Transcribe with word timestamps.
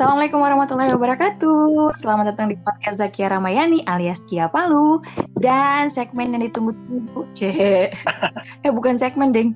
Assalamualaikum 0.00 0.40
warahmatullahi 0.40 0.96
wabarakatuh. 0.96 1.92
Selamat 1.92 2.32
datang 2.32 2.48
di 2.48 2.56
podcast 2.56 3.04
Zakia 3.04 3.28
Ramayani 3.36 3.84
alias 3.84 4.24
Kia 4.24 4.48
Palu 4.48 5.04
dan 5.44 5.92
segmen 5.92 6.32
yang 6.32 6.40
ditunggu-tunggu. 6.40 7.28
Eh 8.64 8.72
bukan 8.72 8.96
segmen, 8.96 9.28
Ding. 9.28 9.52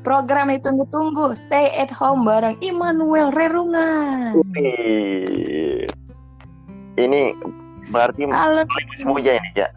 Program 0.00 0.48
yang 0.48 0.56
ditunggu-tunggu 0.64 1.36
Stay 1.36 1.68
at 1.76 1.92
Home 1.92 2.24
bareng 2.24 2.56
Immanuel 2.64 3.28
Rerungan. 3.28 4.40
Ini 6.96 7.20
berarti 7.92 8.24
Halo. 8.32 8.64
musim 8.64 9.08
hujan 9.12 9.36
ini, 9.36 9.50
ya? 9.52 9.68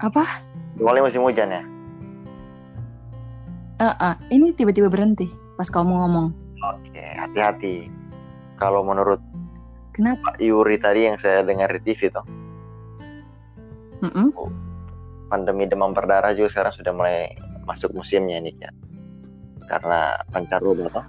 Apa? 0.00 0.24
Mulai 0.80 1.04
musim 1.04 1.20
hujan 1.28 1.52
ya? 1.52 1.60
Eh, 3.84 3.96
eh, 4.00 4.14
ini 4.32 4.48
tiba-tiba 4.56 4.88
berhenti 4.88 5.28
pas 5.60 5.68
kamu 5.68 5.92
ngomong. 5.92 6.49
Oke, 6.60 7.04
hati-hati. 7.16 7.88
Kalau 8.60 8.84
menurut 8.84 9.20
Kenapa? 9.96 10.36
Pak 10.36 10.36
Yuri 10.38 10.76
tadi 10.76 11.08
yang 11.08 11.16
saya 11.16 11.40
dengar 11.42 11.72
di 11.72 11.80
TV 11.82 12.12
tuh, 12.12 12.24
Mm-mm. 14.04 14.28
pandemi 15.32 15.66
demam 15.66 15.96
berdarah 15.96 16.36
juga 16.36 16.52
sekarang 16.52 16.74
sudah 16.76 16.92
mulai 16.94 17.32
masuk 17.64 17.90
musimnya 17.96 18.38
ini 18.38 18.54
ya. 18.60 18.70
Karena 19.66 20.20
pancaroba 20.30 20.88
toh. 20.92 21.06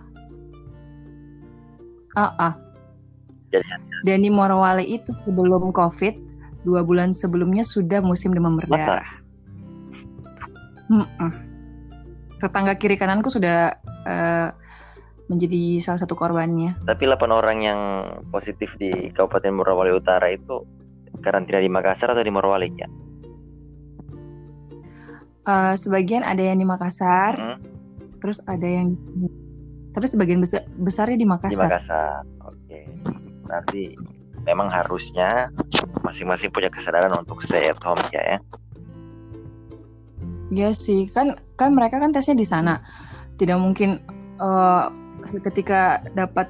Ah, 2.15 2.31
ah. 2.39 2.53
Jadi 3.51 3.67
Dan 4.07 4.23
di 4.23 4.31
Morowali 4.31 4.87
itu 4.87 5.11
sebelum 5.19 5.75
COVID, 5.75 6.15
dua 6.63 6.81
bulan 6.87 7.11
sebelumnya 7.11 7.67
sudah 7.67 7.99
musim 7.99 8.31
demam 8.31 8.55
berdarah. 8.55 9.07
Mm-mm. 10.91 11.31
Tetangga 12.39 12.75
kiri 12.75 12.95
kananku 12.95 13.31
sudah 13.31 13.75
eh, 14.07 14.49
menjadi 15.31 15.79
salah 15.79 16.03
satu 16.03 16.19
korbannya. 16.19 16.75
tapi 16.83 17.07
8 17.07 17.23
orang 17.31 17.57
yang 17.63 17.79
positif 18.35 18.75
di 18.75 18.91
Kabupaten 19.15 19.55
Morowali 19.55 19.95
Utara 19.95 20.27
itu 20.27 20.67
karantina 21.23 21.63
di 21.63 21.71
Makassar 21.71 22.11
atau 22.11 22.19
di 22.19 22.33
Morowali 22.33 22.67
ya? 22.75 22.91
Eh, 25.41 25.73
sebagian 25.73 26.21
ada 26.21 26.43
yang 26.43 26.61
di 26.61 26.67
Makassar, 26.67 27.33
Hmm, 27.33 27.57
terus 28.21 28.43
ada 28.45 28.67
yang 28.67 28.93
tapi 29.91 30.05
sebagian 30.07 30.39
besar 30.39 30.63
besarnya 30.77 31.17
di 31.17 31.25
di 31.25 31.31
Makassar. 31.31 31.67
Makassar. 31.67 32.21
Oke. 32.45 32.79
Berarti 33.47 33.97
memang 34.45 34.69
harusnya 34.69 35.49
masing-masing 36.05 36.53
punya 36.53 36.69
kesadaran 36.69 37.11
untuk 37.17 37.41
stay 37.41 37.67
at 37.71 37.79
home 37.81 37.99
ya 38.13 38.21
ya. 38.21 38.39
Iya 40.51 40.69
sih, 40.75 41.07
kan 41.09 41.35
kan 41.55 41.71
mereka 41.73 41.97
kan 41.97 42.11
tesnya 42.11 42.37
di 42.37 42.45
sana. 42.45 42.79
Tidak 43.39 43.57
mungkin 43.57 43.97
eh, 44.37 44.85
ketika 45.41 46.01
dapat 46.17 46.49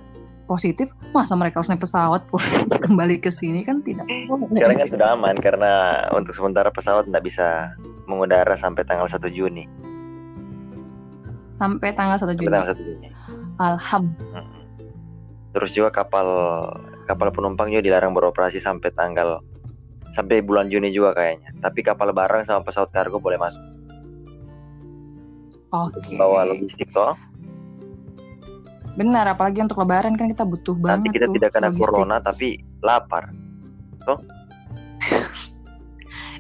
positif, 0.52 0.92
masa 1.16 1.40
mereka 1.40 1.64
harus 1.64 1.72
naik 1.72 1.80
pesawat 1.80 2.28
pun 2.28 2.44
kembali 2.86 3.24
ke 3.24 3.32
sini 3.32 3.64
kan 3.64 3.80
tidak. 3.80 4.04
Sekarang 4.52 4.78
kan 4.84 4.90
sudah 4.92 5.08
aman 5.16 5.36
karena 5.40 5.72
untuk 6.12 6.36
sementara 6.36 6.68
pesawat 6.68 7.08
tidak 7.08 7.24
bisa 7.24 7.72
mengudara 8.12 8.52
sampai 8.60 8.84
tanggal 8.84 9.08
1 9.08 9.16
Juni. 9.32 9.64
Sampai 11.56 11.96
tanggal 11.96 12.20
1 12.20 12.28
Sampai 12.28 12.36
Juni. 12.36 12.52
tanggal 12.52 12.76
1 12.76 12.84
Juni. 12.84 13.08
Alhamdulillah. 13.62 14.46
Terus 15.52 15.72
juga 15.76 15.90
kapal 15.92 16.28
kapal 17.08 17.32
penumpang 17.32 17.72
juga 17.72 17.84
dilarang 17.84 18.16
beroperasi 18.16 18.60
sampai 18.60 18.92
tanggal 18.92 19.44
sampai 20.12 20.44
bulan 20.44 20.68
Juni 20.68 20.92
juga 20.92 21.16
kayaknya. 21.16 21.56
Tapi 21.64 21.80
kapal 21.80 22.12
barang 22.12 22.44
sama 22.44 22.68
pesawat 22.68 22.92
kargo 22.92 23.24
boleh 23.24 23.40
masuk. 23.40 23.64
Oke. 25.72 26.20
Bawa 26.20 26.52
logistik 26.52 26.92
toh. 26.92 27.16
Benar, 29.00 29.26
apalagi 29.32 29.64
untuk 29.64 29.80
lebaran 29.84 30.20
kan 30.20 30.28
kita 30.28 30.44
butuh 30.44 30.76
Nanti 30.76 31.08
banget 31.08 31.12
kita 31.16 31.26
tuh 31.32 31.36
tidak 31.40 31.52
kena 31.56 31.68
logistik. 31.72 31.84
corona 31.88 32.18
tapi 32.20 32.48
lapar. 32.84 33.24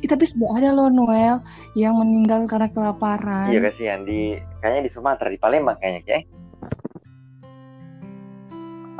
Eh, 0.01 0.09
tapi 0.09 0.25
sudah 0.25 0.49
ada 0.57 0.73
loh 0.73 0.89
Noel 0.89 1.37
yang 1.77 1.93
meninggal 2.01 2.49
karena 2.49 2.67
kelaparan. 2.73 3.53
Iya 3.53 3.61
kasihan 3.61 4.01
di 4.01 4.33
kayaknya 4.59 4.89
di 4.89 4.91
Sumatera 4.91 5.29
di 5.29 5.37
Palembang 5.37 5.77
kayaknya 5.77 6.01
ya. 6.09 6.19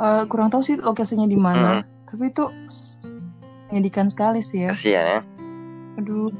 Eh, 0.02 0.22
kurang 0.30 0.48
tahu 0.54 0.62
sih 0.62 0.78
lokasinya 0.78 1.26
di 1.26 1.38
mana. 1.38 1.82
Mm-mm. 1.82 2.06
Tapi 2.06 2.24
itu 2.30 2.44
menyedihkan 3.68 4.06
sekali 4.08 4.40
sih 4.40 4.68
ya. 4.68 4.70
Kasihan 4.72 5.06
ya. 5.06 5.20
Aduh, 6.00 6.30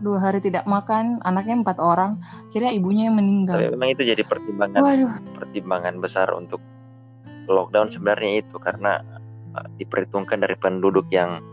dua 0.00 0.18
hari 0.20 0.40
tidak 0.40 0.64
makan, 0.64 1.20
anaknya 1.28 1.60
empat 1.60 1.76
orang, 1.80 2.16
kira 2.48 2.72
ibunya 2.72 3.08
yang 3.08 3.16
Tapi 3.16 3.24
meninggal. 3.24 3.58
memang 3.76 3.88
itu 3.92 4.02
jadi 4.04 4.22
pertimbangan 4.24 4.80
Waduh, 4.80 5.12
pertimbangan 5.36 5.94
besar 6.00 6.28
untuk 6.32 6.60
lockdown 7.46 7.88
sebenarnya 7.92 8.40
itu 8.40 8.56
karena 8.56 9.04
uh, 9.56 9.66
diperhitungkan 9.76 10.40
dari 10.40 10.56
penduduk 10.56 11.04
yang 11.12 11.44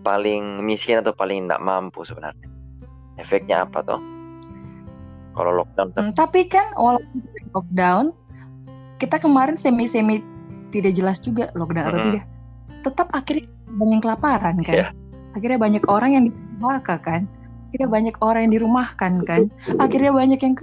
paling 0.00 0.64
miskin 0.64 1.02
atau 1.02 1.12
paling 1.12 1.44
tidak 1.44 1.60
mampu 1.60 2.06
sebenarnya. 2.06 2.48
Efeknya 3.20 3.68
apa 3.68 3.84
toh? 3.84 4.00
Kalau 5.36 5.52
lockdown 5.62 5.92
Hmm, 5.94 6.12
tapi 6.16 6.48
kan 6.48 6.64
walaupun 6.74 7.20
lockdown, 7.54 8.14
kita 8.98 9.16
kemarin 9.20 9.56
semi-semi 9.56 10.24
tidak 10.70 10.94
jelas 10.94 11.20
juga 11.22 11.50
lockdown 11.58 11.90
atau 11.90 11.98
Mm-mm. 12.00 12.08
tidak. 12.14 12.24
Tetap 12.80 13.08
akhirnya 13.12 13.46
banyak 13.76 14.00
kelaparan 14.02 14.56
kan. 14.64 14.74
Iya. 14.74 14.88
Akhirnya 15.36 15.58
banyak 15.60 15.84
orang 15.86 16.10
yang 16.16 16.24
di 16.28 16.32
PHK 16.58 16.88
kan. 17.02 17.22
Akhirnya 17.70 17.86
banyak 17.86 18.16
orang 18.18 18.50
yang 18.50 18.54
dirumahkan 18.58 19.12
kan. 19.22 19.46
Akhirnya 19.78 20.10
banyak 20.10 20.42
yang 20.42 20.54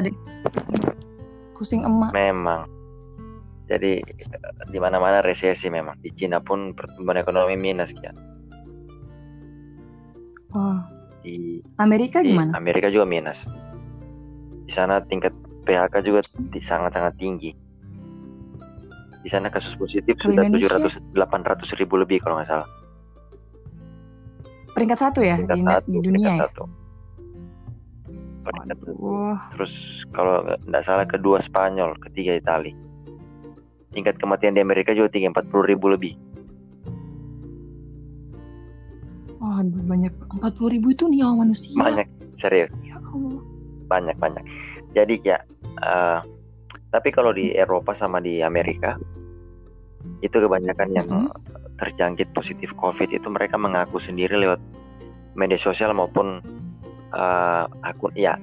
ada 0.00 0.08
pusing 1.52 1.84
emak. 1.84 2.16
memang 2.16 2.64
jadi 3.68 4.00
uh, 4.00 4.64
di 4.72 4.78
mana-mana 4.80 5.20
resesi 5.20 5.68
memang. 5.68 6.00
Di 6.00 6.08
Cina 6.16 6.40
pun 6.40 6.72
pertumbuhan 6.72 7.20
ekonomi 7.20 7.54
minus 7.60 7.92
ya. 8.00 8.16
Wah, 10.56 10.80
Di, 11.20 11.60
Amerika 11.76 12.24
di 12.24 12.32
gimana? 12.32 12.56
Amerika 12.56 12.88
juga 12.88 13.04
minus. 13.04 13.44
Di 14.64 14.72
sana 14.72 15.04
tingkat 15.04 15.36
PHK 15.68 15.94
juga 16.00 16.24
di- 16.48 16.64
sangat-sangat 16.64 17.20
tinggi. 17.20 17.52
Di 19.20 19.28
sana 19.28 19.52
kasus 19.52 19.76
positif 19.76 20.16
Kalau 20.16 20.32
sudah 20.32 20.48
Indonesia? 20.48 20.88
700 20.88 21.12
800 21.12 21.76
ribu 21.76 22.00
lebih 22.00 22.24
kalau 22.24 22.40
nggak 22.40 22.48
salah. 22.48 22.68
Peringkat 24.78 24.98
satu 25.00 25.20
ya 25.20 25.34
Tingkat 25.36 25.56
di, 25.56 25.62
satu, 25.64 25.88
di 25.90 25.98
dunia 26.00 26.22
tingkat 26.22 26.38
ya. 26.38 26.42
satu. 26.46 26.62
Peringkat. 28.40 28.76
Wah, 28.96 29.38
Terus 29.52 29.74
kalau 30.08 30.34
nggak 30.64 30.82
salah 30.82 31.04
kedua 31.04 31.36
Spanyol, 31.38 31.98
ketiga 32.00 32.32
Itali. 32.32 32.72
Tingkat 33.90 34.16
kematian 34.16 34.54
di 34.54 34.62
Amerika 34.62 34.94
juga 34.94 35.10
tinggi 35.10 35.28
40 35.28 35.66
ribu 35.66 35.90
lebih. 35.90 36.14
waduh 39.38 39.82
banyak 39.86 40.10
40 40.42 40.74
ribu 40.74 40.90
itu 40.90 41.06
nyawa 41.06 41.46
manusia. 41.46 41.78
Banyak, 41.78 42.06
serius, 42.34 42.74
Ya 42.82 42.98
Allah. 42.98 43.38
banyak 43.86 44.16
banyak. 44.18 44.42
Jadi 44.92 45.14
ya, 45.22 45.38
eh, 45.78 46.18
tapi 46.90 47.14
kalau 47.14 47.30
di 47.30 47.54
Eropa 47.54 47.94
sama 47.94 48.18
di 48.18 48.42
Amerika 48.42 48.98
itu 50.20 50.34
kebanyakan 50.34 50.88
yang 50.90 51.06
Mhm. 51.06 51.30
Terjangkit 51.78 52.34
positif 52.34 52.74
COVID 52.74 53.14
itu 53.14 53.28
mereka 53.30 53.54
mengaku 53.56 54.02
sendiri 54.02 54.34
lewat 54.34 54.60
media 55.38 55.58
sosial 55.58 55.94
maupun 55.94 56.42
eh, 57.14 57.64
akun 57.86 58.12
ya 58.18 58.36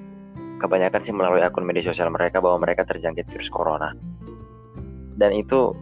kebanyakan 0.58 1.02
sih 1.04 1.12
melalui 1.12 1.44
akun 1.44 1.68
media 1.68 1.84
sosial 1.84 2.10
mereka 2.10 2.40
bahwa 2.40 2.64
mereka 2.64 2.88
terjangkit 2.88 3.28
virus 3.30 3.52
corona 3.52 3.92
dan 5.20 5.32
itu 5.36 5.76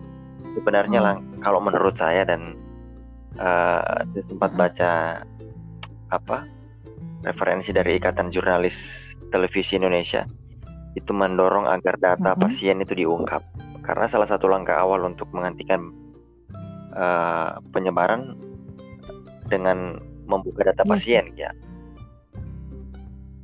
sebenarnya 0.57 0.99
Oh. 0.99 1.05
lang 1.05 1.17
kalau 1.39 1.61
menurut 1.61 1.95
saya 1.95 2.25
dan 2.25 2.57
sempat 4.29 4.53
Mhm. 4.53 4.59
baca 4.59 4.91
apa 6.13 6.45
referensi 7.25 7.73
dari 7.73 7.97
ikatan 7.97 8.29
jurnalis 8.29 9.09
televisi 9.33 9.81
Indonesia 9.81 10.27
itu 10.93 11.09
mendorong 11.09 11.65
agar 11.65 11.97
data 11.97 12.37
Mhm. 12.37 12.41
pasien 12.41 12.77
itu 12.81 12.93
diungkap 12.93 13.41
karena 13.81 14.05
salah 14.05 14.29
satu 14.29 14.45
langkah 14.45 14.77
awal 14.77 15.01
untuk 15.09 15.33
menghentikan 15.33 15.89
eh, 16.93 17.49
penyebaran 17.73 18.37
dengan 19.49 19.99
membuka 20.25 20.63
data 20.63 20.81
Iya 20.83 20.95
sih. 20.97 21.17
pasien 21.19 21.25
ya 21.35 21.51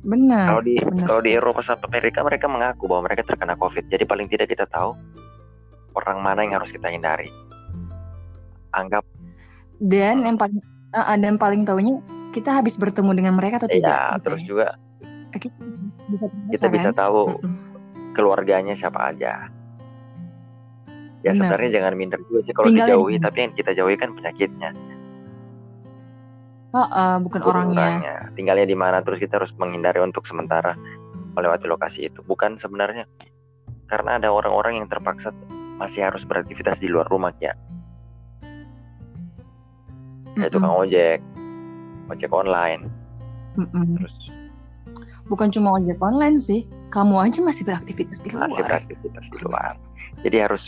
Benar. 0.00 0.56
kalau 0.56 0.62
di 0.64 0.80
benar 0.80 1.04
kalau 1.04 1.20
di. 1.20 1.30
Eropa 1.36 1.60
sama 1.60 1.84
Amerika 1.92 2.24
mereka 2.24 2.48
mengaku 2.48 2.88
bahwa 2.88 3.04
mereka 3.04 3.20
terkena 3.20 3.52
COVID. 3.52 3.84
Jadi 3.92 4.08
paling 4.08 4.32
tidak 4.32 4.48
kita 4.48 4.64
tahu 4.64 4.96
orang 5.92 6.24
mana 6.24 6.40
yang 6.40 6.56
harus 6.56 6.72
kita 6.72 6.88
hindari. 6.88 7.28
Anggap 8.72 9.04
Dan 9.76 10.24
yang 10.24 10.40
paling 10.40 10.56
ah, 10.96 11.16
dan 11.20 11.36
paling 11.36 11.68
tahunya 11.68 12.00
kita 12.32 12.48
habis 12.62 12.80
bertemu 12.80 13.12
dengan 13.12 13.34
mereka 13.36 13.60
atau 13.60 13.68
tidak. 13.68 13.92
ya 13.92 14.16
gitu 14.16 14.24
terus 14.24 14.40
ya. 14.40 14.46
juga 14.48 14.68
Kita 15.36 15.48
bisa 16.08 16.26
kita 16.48 16.66
bisa 16.72 16.88
tahu 16.96 17.36
keluarganya 18.16 18.72
siapa 18.72 19.12
aja. 19.12 19.52
Ya 21.20 21.36
Benar. 21.36 21.52
sebenarnya 21.52 21.70
jangan 21.80 21.92
minder 22.00 22.20
juga 22.24 22.40
sih 22.48 22.54
kalau 22.56 22.72
dijauhi, 22.72 23.16
tapi 23.20 23.38
yang 23.44 23.52
kita 23.52 23.70
jauhi 23.76 23.96
kan 24.00 24.16
penyakitnya, 24.16 24.72
Ah, 26.70 26.86
ah, 26.94 27.14
bukan 27.18 27.42
orangnya. 27.42 28.30
Tinggalnya 28.38 28.62
di 28.62 28.78
mana 28.78 29.02
terus 29.02 29.18
kita 29.18 29.42
harus 29.42 29.50
menghindari 29.58 29.98
untuk 29.98 30.22
sementara 30.24 30.78
melewati 31.34 31.66
lokasi 31.66 32.06
itu. 32.06 32.22
Bukan 32.22 32.56
sebenarnya 32.62 33.04
karena 33.90 34.22
ada 34.22 34.30
orang-orang 34.30 34.78
yang 34.78 34.86
terpaksa 34.86 35.34
masih 35.82 36.06
harus 36.06 36.22
beraktivitas 36.22 36.78
di 36.78 36.86
luar 36.86 37.10
rumah 37.10 37.34
ya. 37.42 37.52
Kayak 40.38 40.54
Mm-mm. 40.54 40.54
tukang 40.54 40.74
ojek, 40.78 41.18
ojek 42.06 42.30
online, 42.30 42.86
Mm-mm. 43.58 43.98
terus 43.98 44.30
Bukan 45.26 45.50
cuma 45.54 45.78
ojek 45.78 45.98
online 46.02 46.38
sih, 46.42 46.66
kamu 46.90 47.14
aja 47.22 47.38
masih 47.42 47.62
beraktivitas 47.62 48.18
di 48.22 48.34
luar. 48.34 48.50
masih 48.50 48.62
beraktivitas 48.66 49.26
di 49.30 49.38
luar. 49.46 49.74
Jadi 50.26 50.36
harus 50.42 50.64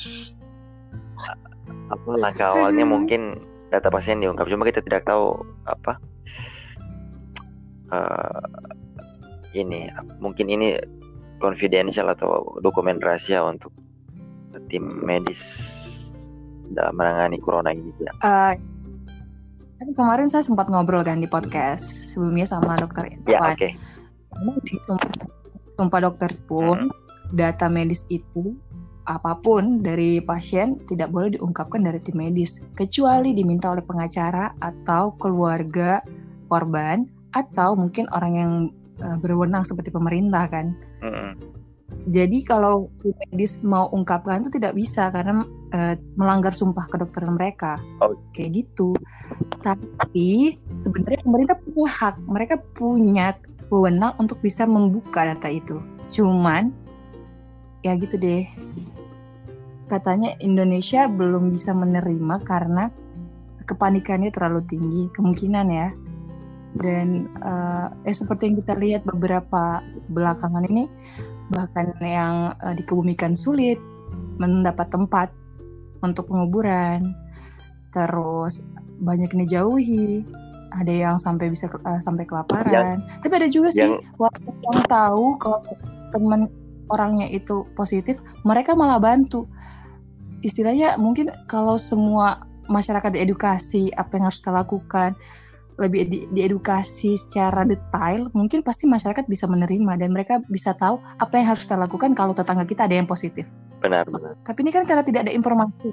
apa 1.92 2.08
langkah 2.16 2.56
awalnya 2.56 2.84
mungkin 2.88 3.36
data 3.68 3.88
pasien 3.88 4.20
diungkap. 4.20 4.48
Cuma 4.48 4.68
kita 4.68 4.84
tidak 4.84 5.08
tahu 5.08 5.40
apa 5.68 5.96
eh, 7.92 8.44
ini 9.56 9.88
mungkin 10.20 10.48
ini 10.48 10.76
confidential 11.40 12.08
atau 12.12 12.60
dokumen 12.62 13.02
rahasia 13.02 13.42
untuk 13.44 13.72
tim 14.68 14.88
medis 15.02 15.40
dalam 16.72 16.96
menangani 16.96 17.36
corona 17.40 17.72
ini 17.72 17.92
ya. 18.00 18.12
Kan 19.82 19.88
kemarin 19.98 20.30
saya 20.30 20.46
sempat 20.46 20.70
ngobrol 20.70 21.02
kan 21.02 21.18
di 21.18 21.26
podcast 21.26 22.14
sebelumnya 22.14 22.46
sama 22.46 22.78
dokter 22.78 23.10
Ya 23.26 23.42
Irfan. 23.42 23.52
oke. 23.58 23.68
Memang 24.32 24.56
di 24.62 24.74
sumpah, 24.86 25.12
sumpah 25.76 26.00
dokter 26.00 26.30
pun 26.46 26.88
data 27.34 27.66
medis 27.66 28.06
itu 28.08 28.54
apa 29.10 29.34
pun 29.42 29.82
dari 29.82 30.22
pasien 30.22 30.78
tidak 30.86 31.10
boleh 31.10 31.34
diungkapkan 31.34 31.82
dari 31.82 31.98
tim 31.98 32.22
medis 32.22 32.62
kecuali 32.78 33.34
diminta 33.34 33.74
oleh 33.74 33.82
pengacara 33.82 34.54
atau 34.62 35.18
keluarga 35.18 35.98
korban 36.46 37.08
atau 37.34 37.74
mungkin 37.74 38.06
orang 38.14 38.32
yang 38.36 38.52
eh, 39.02 39.16
berwenang 39.18 39.66
seperti 39.66 39.90
pemerintah 39.90 40.46
kan. 40.46 40.76
Mm-mm. 41.02 41.52
Jadi 42.10 42.42
kalau 42.42 42.90
tim 43.04 43.14
medis 43.30 43.62
mau 43.62 43.86
ungkapkan 43.94 44.42
itu 44.42 44.58
tidak 44.58 44.74
bisa 44.74 45.12
karena 45.14 45.46
eh, 45.70 45.94
melanggar 46.18 46.50
sumpah 46.50 46.88
kedokteran 46.90 47.38
mereka. 47.38 47.78
Oh. 48.02 48.18
Kayak 48.34 48.64
gitu. 48.64 48.96
Tapi 49.62 50.58
sebenarnya 50.74 51.22
pemerintah 51.22 51.56
punya 51.62 51.90
hak, 51.90 52.16
mereka 52.26 52.54
punya 52.74 53.38
wewenang 53.70 54.12
untuk 54.18 54.42
bisa 54.42 54.66
membuka 54.66 55.30
data 55.30 55.48
itu. 55.48 55.78
Cuman 56.10 56.74
ya 57.86 57.94
gitu 57.98 58.18
deh. 58.18 58.46
Katanya 59.92 60.32
Indonesia 60.40 61.04
belum 61.04 61.52
bisa 61.52 61.76
menerima 61.76 62.40
karena 62.48 62.88
kepanikannya 63.68 64.32
terlalu 64.32 64.64
tinggi, 64.64 65.02
kemungkinan 65.12 65.66
ya. 65.68 65.92
Dan 66.80 67.28
eh, 67.44 67.86
eh 68.08 68.16
seperti 68.16 68.48
yang 68.48 68.56
kita 68.64 68.72
lihat 68.80 69.04
beberapa 69.04 69.84
belakangan 70.08 70.64
ini 70.64 70.88
bahkan 71.52 71.92
yang 72.00 72.56
eh, 72.64 72.72
dikebumikan 72.80 73.36
sulit 73.36 73.76
mendapat 74.40 74.88
tempat 74.88 75.28
untuk 76.00 76.32
penguburan. 76.32 77.12
Terus 77.92 78.64
banyak 79.04 79.28
yang 79.36 79.42
dijauhi, 79.44 80.24
ada 80.72 80.88
yang 80.88 81.16
sampai 81.20 81.52
bisa 81.52 81.68
eh, 81.68 82.00
sampai 82.00 82.24
kelaparan. 82.24 83.04
Tapi 83.20 83.32
ada 83.36 83.48
juga 83.52 83.68
sih 83.68 83.92
yang- 83.92 84.00
warga 84.16 84.40
yang 84.40 84.80
tahu 84.88 85.36
kalau 85.36 85.60
teman 86.16 86.48
orangnya 86.88 87.28
itu 87.28 87.68
positif, 87.76 88.24
mereka 88.48 88.72
malah 88.72 88.96
bantu. 88.96 89.44
Istilahnya 90.42 90.98
mungkin 90.98 91.30
kalau 91.46 91.78
semua 91.78 92.42
masyarakat 92.66 93.14
diedukasi 93.14 93.90
apa 93.94 94.18
yang 94.18 94.24
harus 94.30 94.38
kita 94.42 94.52
lakukan, 94.54 95.14
lebih 95.80 96.06
di, 96.06 96.18
diedukasi 96.30 97.16
secara 97.16 97.64
detail, 97.64 98.28
mungkin 98.36 98.60
pasti 98.62 98.84
masyarakat 98.86 99.24
bisa 99.26 99.48
menerima 99.48 99.98
dan 99.98 100.12
mereka 100.12 100.38
bisa 100.52 100.76
tahu 100.76 101.00
apa 101.18 101.34
yang 101.38 101.54
harus 101.54 101.64
kita 101.64 101.80
lakukan 101.80 102.12
kalau 102.12 102.36
tetangga 102.36 102.68
kita 102.68 102.84
ada 102.86 102.94
yang 102.98 103.08
positif. 103.08 103.48
Benar 103.80 104.06
benar. 104.06 104.36
Tapi 104.46 104.58
ini 104.62 104.70
kan 104.70 104.84
karena 104.84 105.02
tidak 105.02 105.26
ada 105.26 105.32
informasi, 105.32 105.90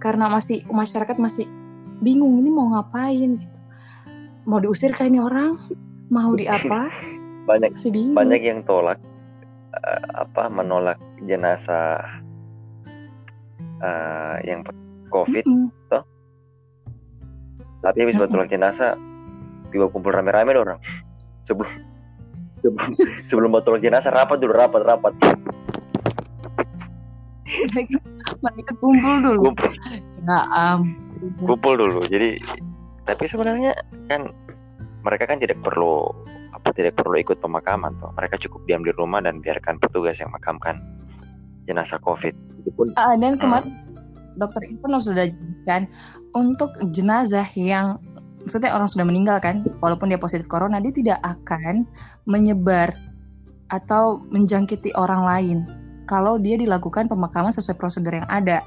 karena 0.00 0.30
masih 0.30 0.62
masyarakat 0.70 1.16
masih 1.20 1.44
bingung 2.00 2.40
ini 2.40 2.48
mau 2.48 2.70
ngapain 2.72 3.36
gitu. 3.36 3.58
Mau 4.48 4.56
diusir 4.62 4.96
kah 4.96 5.04
ini 5.04 5.20
orang? 5.20 5.52
Mau 6.08 6.32
di 6.32 6.48
apa? 6.48 6.88
Banyak 7.50 7.74
Masih 7.74 7.90
bingung. 7.90 8.14
banyak 8.14 8.40
yang 8.46 8.60
tolak 8.62 9.00
eh, 9.74 10.02
apa 10.14 10.46
menolak 10.46 11.00
jenazah 11.24 11.98
eh, 13.80 14.36
yang 14.46 14.60
covid 15.10 15.44
Mm-mm. 15.44 16.02
tapi 17.80 17.96
habis 18.04 18.20
tolak 18.20 18.52
jenazah 18.52 18.94
juga 19.70 19.86
kumpul 19.88 20.12
rame-rame 20.12 20.52
orang. 20.52 20.78
Sebelum 21.46 21.70
sebelum 22.60 22.90
sebelum 23.30 23.48
buat 23.54 23.80
jenazah 23.80 24.12
rapat 24.12 24.36
dulu 24.42 24.52
rapat 24.52 24.82
rapat. 24.84 25.12
Mereka 28.44 28.72
kumpul 28.78 29.14
dulu. 29.24 29.40
kumpul. 29.50 29.70
Ya 30.28 30.38
ampun. 30.52 31.46
kumpul 31.46 31.74
dulu. 31.78 32.00
Jadi 32.06 32.36
tapi 33.08 33.24
sebenarnya 33.26 33.74
kan 34.06 34.30
mereka 35.00 35.24
kan 35.26 35.40
tidak 35.40 35.58
perlu 35.64 36.12
apa 36.52 36.76
tidak 36.76 37.00
perlu 37.00 37.16
ikut 37.16 37.40
pemakaman 37.40 37.96
toh. 37.98 38.12
Mereka 38.14 38.36
cukup 38.46 38.60
diam 38.68 38.84
di 38.84 38.92
rumah 38.92 39.24
dan 39.24 39.40
biarkan 39.40 39.80
petugas 39.80 40.20
yang 40.20 40.30
makamkan 40.30 40.78
jenazah 41.64 41.98
covid 42.02 42.34
itu 42.60 42.70
pun 42.76 42.92
Ah, 43.00 43.16
dan 43.16 43.40
kemarin 43.40 43.72
dokter 44.36 44.62
Irfan 44.68 45.00
sudah 45.00 45.26
jelaskan 45.26 45.90
untuk 46.36 46.70
jenazah 46.94 47.48
yang 47.58 47.98
maksudnya 48.44 48.72
orang 48.72 48.88
sudah 48.88 49.04
meninggal 49.04 49.36
kan, 49.42 49.64
walaupun 49.84 50.08
dia 50.08 50.20
positif 50.20 50.48
corona, 50.48 50.80
dia 50.80 50.94
tidak 50.94 51.18
akan 51.20 51.84
menyebar 52.24 52.92
atau 53.70 54.24
menjangkiti 54.32 54.96
orang 54.96 55.22
lain 55.22 55.58
kalau 56.10 56.40
dia 56.42 56.58
dilakukan 56.58 57.06
pemakaman 57.06 57.54
sesuai 57.54 57.78
prosedur 57.78 58.18
yang 58.18 58.26
ada. 58.26 58.64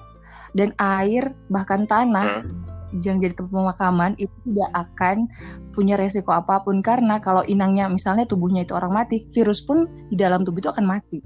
Dan 0.54 0.70
air 0.78 1.34
bahkan 1.50 1.90
tanah 1.90 2.46
hmm, 2.46 3.02
yang 3.02 3.18
jadi 3.18 3.34
tempat 3.34 3.52
pemakaman 3.52 4.14
itu 4.22 4.32
tidak 4.46 4.70
akan 4.72 5.26
punya 5.74 5.98
resiko 5.98 6.30
apa 6.30 6.62
pun 6.62 6.86
karena 6.86 7.18
kalau 7.18 7.42
inangnya 7.50 7.90
misalnya 7.90 8.30
tubuhnya 8.30 8.64
itu 8.64 8.78
orang 8.78 8.94
mati, 8.94 9.26
virus 9.34 9.66
pun 9.66 9.90
di 10.14 10.16
dalam 10.16 10.46
tubuh 10.46 10.62
itu 10.62 10.70
akan 10.70 10.86
mati. 10.86 11.20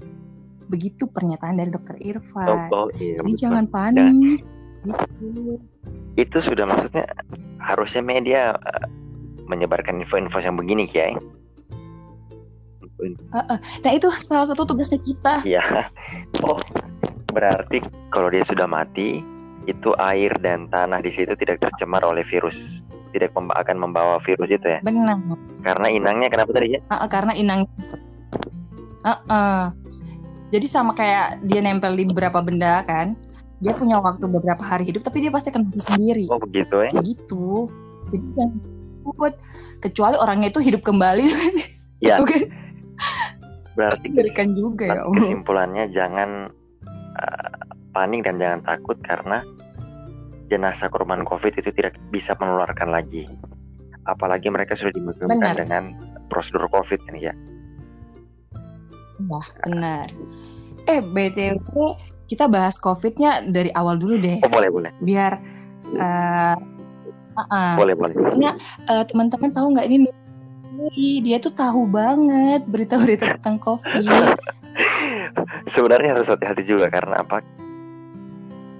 Begitu 0.68 1.08
pernyataan 1.08 1.56
dari 1.56 1.70
dokter 1.72 1.96
oh, 1.96 2.08
Irfan. 2.08 2.46
oh, 2.72 2.88
iya, 3.00 3.16
Jadi 3.20 3.32
betul. 3.32 3.42
jangan 3.42 3.64
panik. 3.68 4.40
Gitu. 4.78 5.58
itu 6.14 6.38
sudah 6.38 6.62
maksudnya 6.62 7.02
harusnya 7.58 7.98
media 7.98 8.54
eh, 8.54 8.86
menyebarkan 9.50 9.98
info-info 10.06 10.38
yang 10.38 10.54
begini 10.54 10.86
Kiai. 10.86 11.18
Nah 13.82 13.92
itu 13.94 14.06
salah 14.18 14.46
satu 14.50 14.66
tugasnya 14.66 15.02
kita. 15.02 15.42
Iya. 15.42 15.62
Oh, 16.46 16.58
berarti 17.30 17.82
kalau 18.10 18.30
dia 18.30 18.42
sudah 18.42 18.66
mati, 18.66 19.22
itu 19.70 19.94
air 20.00 20.32
dan 20.42 20.66
tanah 20.72 20.98
di 20.98 21.10
situ 21.12 21.36
tidak 21.38 21.62
tercemar 21.62 22.02
oleh 22.02 22.26
virus, 22.26 22.82
tidak 23.14 23.30
mem- 23.38 23.54
akan 23.54 23.76
membawa 23.78 24.18
virus 24.22 24.50
itu 24.50 24.66
ya. 24.66 24.80
Benar. 24.82 25.20
Karena 25.62 25.86
inangnya 25.92 26.28
kenapa 26.32 26.50
tadi 26.56 26.78
ya? 26.78 26.80
Ah, 26.90 27.04
ah, 27.04 27.08
karena 27.08 27.32
inang. 27.36 27.68
Ah, 29.06 29.20
ah. 29.30 29.64
Jadi 30.48 30.66
sama 30.66 30.96
kayak 30.96 31.44
dia 31.44 31.60
nempel 31.60 31.92
di 31.92 32.08
beberapa 32.08 32.40
benda 32.40 32.80
kan. 32.88 33.12
Dia 33.58 33.74
punya 33.74 33.98
waktu 33.98 34.30
beberapa 34.30 34.62
hari 34.62 34.86
hidup, 34.86 35.02
tapi 35.02 35.18
dia 35.26 35.34
pasti 35.34 35.50
akan 35.50 35.66
mati 35.66 35.82
sendiri. 35.82 36.24
Oh 36.30 36.38
begitu 36.38 36.78
ya? 36.78 36.90
Kayak 36.94 37.06
gitu. 37.10 37.66
Jadi 38.14 38.26
jangan 38.38 38.52
takut. 39.02 39.34
Kecuali 39.78 40.16
orangnya 40.18 40.48
itu 40.50 40.60
hidup 40.62 40.82
kembali. 40.84 41.26
Ya. 41.98 42.14
Itu 42.22 42.30
kan 42.30 42.46
Berarti 43.74 44.06
mengerikan 44.10 44.48
juga 44.54 44.86
ya 44.86 45.02
Allah. 45.02 45.18
kesimpulannya 45.18 45.84
jangan 45.90 46.30
eh, 47.18 47.58
panik 47.94 48.22
dan 48.22 48.38
jangan 48.38 48.60
takut 48.62 48.98
karena 49.02 49.42
jenazah 50.46 50.90
korban 50.90 51.22
COVID 51.22 51.58
itu 51.62 51.70
tidak 51.70 51.94
bisa 52.14 52.34
menularkan 52.38 52.90
lagi. 52.90 53.26
Apalagi 54.06 54.46
mereka 54.46 54.78
sudah 54.78 54.94
dimakamkan 54.94 55.58
dengan 55.58 55.82
prosedur 56.26 56.66
COVID 56.70 57.02
kan 57.06 57.18
ya. 57.18 57.34
Nah, 59.18 59.46
benar. 59.66 60.06
Eh, 60.86 61.02
BTW 61.02 61.74
kita 62.28 62.46
bahas 62.46 62.76
COVID-nya 62.78 63.48
dari 63.48 63.72
awal 63.74 63.98
dulu 63.98 64.20
deh. 64.20 64.38
Oh 64.44 64.52
boleh 64.52 64.68
boleh 64.68 64.92
Biar 65.00 65.40
eh 65.96 66.54
ah, 67.34 67.44
ah. 67.48 67.74
boleh 67.80 67.96
boleh. 67.96 68.14
Eh, 68.14 69.04
teman-teman 69.08 69.50
tahu 69.50 69.74
nggak 69.74 69.88
ini 69.88 70.06
dia 71.24 71.42
tuh 71.42 71.52
tahu 71.52 71.90
banget 71.90 72.62
berita-berita 72.70 73.26
tentang 73.40 73.58
COVID. 73.58 74.38
Sebenarnya 75.66 76.14
harus 76.14 76.30
hati-hati 76.30 76.62
juga 76.64 76.86
karena 76.92 77.24
apa? 77.24 77.42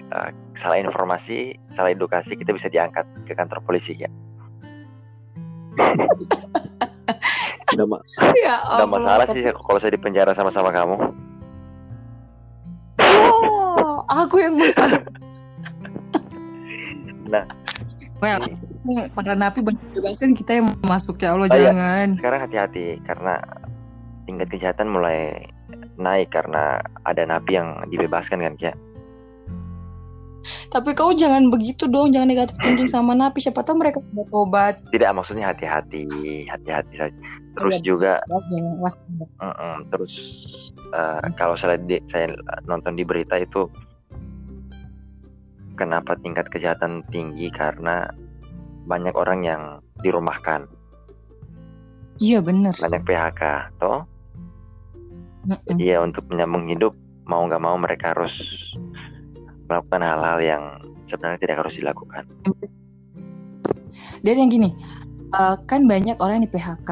Eh, 0.09 0.31
salah 0.55 0.79
informasi, 0.79 1.57
salah 1.75 1.93
edukasi 1.93 2.39
kita 2.39 2.55
bisa 2.55 2.71
diangkat 2.71 3.05
ke 3.27 3.33
kantor 3.35 3.61
polisi 3.67 3.99
ya. 3.99 4.11
Nggak, 7.75 7.87
ma- 7.89 8.05
ya 8.47 8.57
nggak 8.79 8.91
masalah 8.91 9.27
sih 9.29 9.43
kalau 9.45 9.79
saya 9.81 9.93
di 9.93 10.01
penjara 10.01 10.33
sama-sama 10.33 10.73
kamu. 10.73 10.97
Oh, 12.99 14.03
aku 14.09 14.41
yang 14.41 14.57
masalah. 14.57 15.03
Nah. 17.29 17.45
well, 18.25 18.41
para 19.13 19.37
napi 19.37 19.61
banyak 19.61 19.85
bebasin 19.93 20.33
kita 20.33 20.65
yang 20.65 20.73
masuk 20.89 21.21
ya 21.21 21.37
Allah 21.37 21.45
Oh, 21.45 21.53
iya. 21.53 21.77
jangan. 21.77 22.17
Sekarang 22.17 22.41
hati-hati 22.41 23.05
karena 23.05 23.37
tingkat 24.25 24.49
kejahatan 24.49 24.89
mulai 24.89 25.45
naik 26.01 26.33
karena 26.33 26.81
ada 27.05 27.23
napi 27.29 27.61
yang 27.61 27.85
dibebaskan 27.93 28.41
kan 28.41 28.57
ya. 28.57 28.73
Tapi 30.69 30.95
kau 30.95 31.11
jangan 31.13 31.51
begitu 31.51 31.89
dong, 31.89 32.15
jangan 32.15 32.31
negatif 32.31 32.57
thinking 32.63 32.87
sama 32.87 33.13
napi. 33.13 33.43
Siapa 33.43 33.61
tahu 33.61 33.81
mereka 33.81 33.99
sudah 34.01 34.27
tobat. 34.31 34.75
Tidak 34.93 35.11
maksudnya 35.13 35.51
hati-hati, 35.51 36.07
hati-hati 36.47 36.95
saja. 36.97 37.19
Terus 37.59 37.73
Iya, 37.75 37.81
juga 37.83 38.13
Jangan 38.23 38.75
waspada. 38.79 39.25
mm-mm, 39.43 39.77
terus 39.91 40.13
eh, 40.95 41.21
kalau 41.35 41.59
saya 41.59 41.75
di, 41.77 41.99
saya 42.07 42.31
nonton 42.65 42.95
di 42.95 43.03
berita 43.03 43.35
itu 43.35 43.67
kenapa 45.75 46.15
tingkat 46.23 46.47
kejahatan 46.51 47.03
tinggi 47.11 47.51
karena 47.51 48.07
banyak 48.87 49.13
orang 49.15 49.43
yang 49.43 49.63
dirumahkan, 50.01 50.65
Iya 52.19 52.39
bener. 52.41 52.75
banyak 52.75 53.03
PHK, 53.05 53.43
toh? 53.79 54.07
Iya 55.75 56.03
untuk 56.03 56.27
menyambung 56.31 56.67
hidup 56.69 56.95
mau 57.25 57.45
nggak 57.45 57.63
mau 57.63 57.77
mereka 57.77 58.17
harus 58.17 58.33
melakukan 59.69 60.01
hal-hal 60.01 60.39
yang 60.41 60.63
sebenarnya 61.07 61.39
tidak 61.41 61.57
harus 61.65 61.75
dilakukan. 61.77 62.25
Dan 64.25 64.35
yang 64.35 64.51
gini, 64.51 64.71
eh, 65.33 65.57
kan 65.69 65.87
banyak 65.87 66.19
orang 66.19 66.43
yang 66.43 66.47
di 66.49 66.53
PHK. 66.53 66.91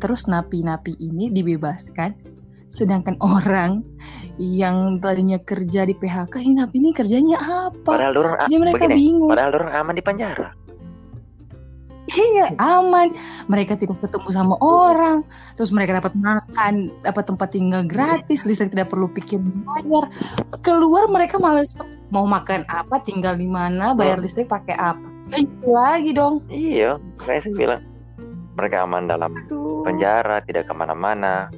Terus 0.00 0.28
napi-napi 0.28 0.96
ini 1.00 1.32
dibebaskan, 1.32 2.14
sedangkan 2.68 3.16
orang 3.20 3.84
yang 4.36 5.00
tadinya 5.00 5.40
kerja 5.40 5.88
di 5.88 5.96
PHK, 5.96 6.44
ini 6.44 6.54
napi 6.60 6.76
ini 6.80 6.90
kerjanya 6.92 7.38
apa? 7.40 7.84
Padahal 7.84 8.14
orang 8.16 8.34
Jadi 8.44 8.56
mereka 8.60 8.84
begini, 8.88 8.96
bingung. 8.96 9.30
padahal 9.32 9.52
orang 9.56 9.72
aman 9.72 9.94
di 9.96 10.04
penjara. 10.04 10.48
Iya, 12.06 12.54
aman. 12.62 13.10
Mereka 13.50 13.74
tidak 13.74 13.98
ketemu 13.98 14.30
sama 14.30 14.54
orang. 14.62 15.26
Terus 15.58 15.74
mereka 15.74 15.98
dapat 15.98 16.14
makan, 16.14 16.90
dapat 17.02 17.24
tempat 17.26 17.48
tinggal 17.50 17.82
gratis, 17.82 18.46
listrik 18.46 18.70
tidak 18.70 18.94
perlu 18.94 19.10
pikir 19.10 19.42
bayar. 19.66 20.06
Keluar 20.62 21.10
mereka 21.10 21.42
malah 21.42 21.66
stres. 21.66 21.98
mau 22.14 22.22
makan 22.22 22.62
apa, 22.70 23.02
tinggal 23.02 23.34
di 23.34 23.50
mana, 23.50 23.90
bayar 23.92 24.22
listrik 24.22 24.46
pakai 24.46 24.78
apa. 24.78 25.02
Itu 25.34 25.66
lagi 25.66 26.14
dong. 26.14 26.46
Iya, 26.46 27.02
kayak 27.18 27.42
saya 27.42 27.54
bilang 27.58 27.82
mereka 28.54 28.86
aman 28.86 29.10
dalam 29.10 29.34
Aduh. 29.34 29.82
penjara, 29.82 30.38
tidak 30.46 30.70
ke 30.70 30.74
mana-mana, 30.74 31.50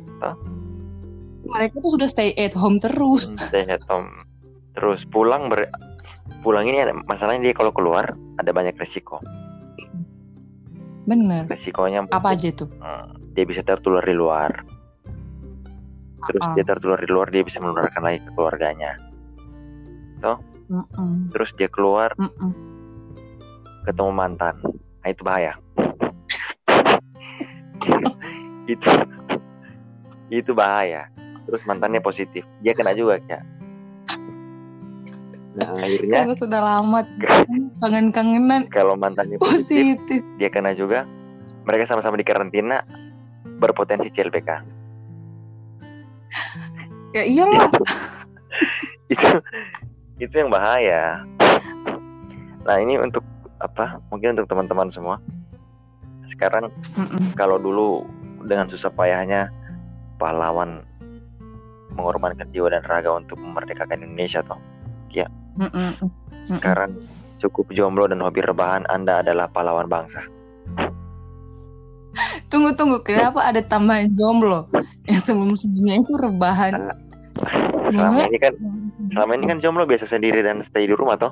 Mereka 1.48 1.80
tuh 1.80 1.96
sudah 1.96 2.08
stay 2.08 2.36
at 2.36 2.52
home 2.52 2.76
terus. 2.76 3.32
stay 3.48 3.64
at 3.68 3.80
home. 3.88 4.08
Terus 4.76 5.08
pulang 5.08 5.48
ber 5.48 5.64
pulang 6.44 6.68
ini 6.68 6.84
ada 6.84 6.92
masalahnya 7.08 7.50
dia 7.50 7.54
kalau 7.56 7.72
keluar 7.72 8.12
ada 8.36 8.50
banyak 8.52 8.76
resiko. 8.76 9.16
Bener. 11.08 11.48
Resikonya 11.48 12.04
Apa 12.12 12.36
aja 12.36 12.52
tuh? 12.52 12.68
hmm, 12.68 13.32
dia 13.32 13.48
bisa 13.48 13.64
tertular 13.64 14.04
di 14.04 14.12
luar. 14.12 14.52
Terus 16.28 16.42
Ah. 16.44 16.52
dia 16.52 16.68
tertular 16.68 17.00
di 17.00 17.08
luar 17.08 17.32
dia 17.32 17.40
bisa 17.40 17.64
menularkan 17.64 18.04
lagi 18.04 18.20
ke 18.20 18.30
keluarganya. 18.36 19.00
Mm-mm. 20.68 21.32
Terus 21.32 21.56
dia 21.56 21.64
keluar 21.72 22.12
Mm-mm. 22.20 22.52
ketemu 23.88 24.12
mantan. 24.12 24.60
Nah, 25.00 25.08
itu 25.08 25.24
bahaya. 25.24 25.56
itu 28.72 28.88
itu 30.28 30.52
bahaya. 30.52 31.08
Terus 31.48 31.64
mantannya 31.64 32.04
positif. 32.04 32.44
Dia 32.60 32.76
kena 32.76 32.92
juga 32.92 33.16
ya. 33.32 33.40
Nah, 35.58 35.74
akhirnya 35.74 36.22
Karena 36.22 36.34
sudah 36.38 36.60
lama 36.62 37.00
kangen-kangenan 37.82 38.70
kalau 38.70 38.94
mantannya 38.94 39.42
positif, 39.42 39.98
positif. 40.06 40.20
dia 40.38 40.46
kena 40.54 40.70
juga. 40.78 41.02
Mereka 41.66 41.90
sama-sama 41.90 42.14
di 42.14 42.22
karantina 42.22 42.80
berpotensi 43.58 44.08
CLBK. 44.14 44.50
Ya 47.18 47.22
iyalah. 47.26 47.68
itu 49.12 49.28
itu 50.22 50.34
yang 50.38 50.54
bahaya. 50.54 51.26
Nah, 52.62 52.76
ini 52.78 53.00
untuk 53.02 53.26
apa? 53.58 53.98
Mungkin 54.14 54.38
untuk 54.38 54.46
teman-teman 54.46 54.88
semua. 54.94 55.18
Sekarang 56.30 56.70
kalau 57.34 57.58
dulu 57.58 58.06
dengan 58.46 58.70
susah 58.70 58.94
payahnya 58.94 59.50
pahlawan 60.22 60.86
mengorbankan 61.98 62.46
jiwa 62.54 62.70
dan 62.70 62.86
raga 62.86 63.10
untuk 63.10 63.42
memerdekakan 63.42 64.06
Indonesia 64.06 64.38
toh. 64.46 64.60
Sekarang 66.48 66.94
cukup 67.38 67.70
jomblo 67.74 68.06
dan 68.10 68.22
hobi 68.22 68.42
rebahan 68.42 68.86
Anda 68.90 69.22
adalah 69.22 69.50
pahlawan 69.50 69.86
bangsa. 69.86 70.22
Tunggu 72.50 72.74
tunggu, 72.74 72.98
kenapa 73.04 73.46
ada 73.46 73.62
tambahan 73.62 74.10
jomblo? 74.16 74.66
Yang 75.06 75.30
sebelum-sebelumnya 75.30 75.94
itu 76.02 76.12
rebahan. 76.18 76.72
Selama 77.38 77.86
Sebelumnya 77.86 78.24
ini 78.26 78.38
kan 78.42 78.52
selama 79.14 79.32
ini 79.38 79.44
kan 79.46 79.58
jomblo 79.62 79.84
biasa 79.86 80.10
sendiri 80.10 80.42
dan 80.42 80.64
stay 80.66 80.88
di 80.90 80.94
rumah 80.96 81.14
toh. 81.14 81.30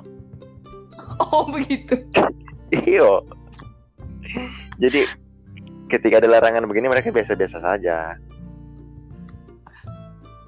Oh 1.33 1.43
begitu. 1.49 1.97
Iyo. 2.71 3.25
Jadi 4.77 5.03
ketika 5.91 6.21
ada 6.23 6.29
larangan 6.29 6.69
begini 6.69 6.87
mereka 6.87 7.09
biasa-biasa 7.11 7.57
saja, 7.59 8.15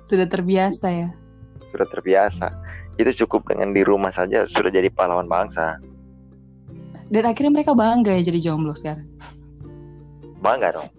Sudah 0.05 0.25
terbiasa 0.29 0.87
ya. 0.89 1.09
sudah 1.69 1.87
terbiasa. 1.89 2.47
Itu 2.99 3.25
cukup 3.25 3.47
dengan 3.47 3.71
di 3.71 3.81
rumah 3.87 4.11
saja 4.11 4.43
sudah 4.51 4.67
jadi 4.67 4.91
pahlawan 4.91 5.31
bangsa. 5.31 5.79
Dan 7.07 7.23
akhirnya 7.23 7.55
mereka 7.55 7.71
bangga 7.71 8.19
ya 8.19 8.27
jadi 8.27 8.51
jomblo 8.51 8.75
sekarang. 8.75 9.07
Bangga 10.43 10.75
dong. 10.75 10.89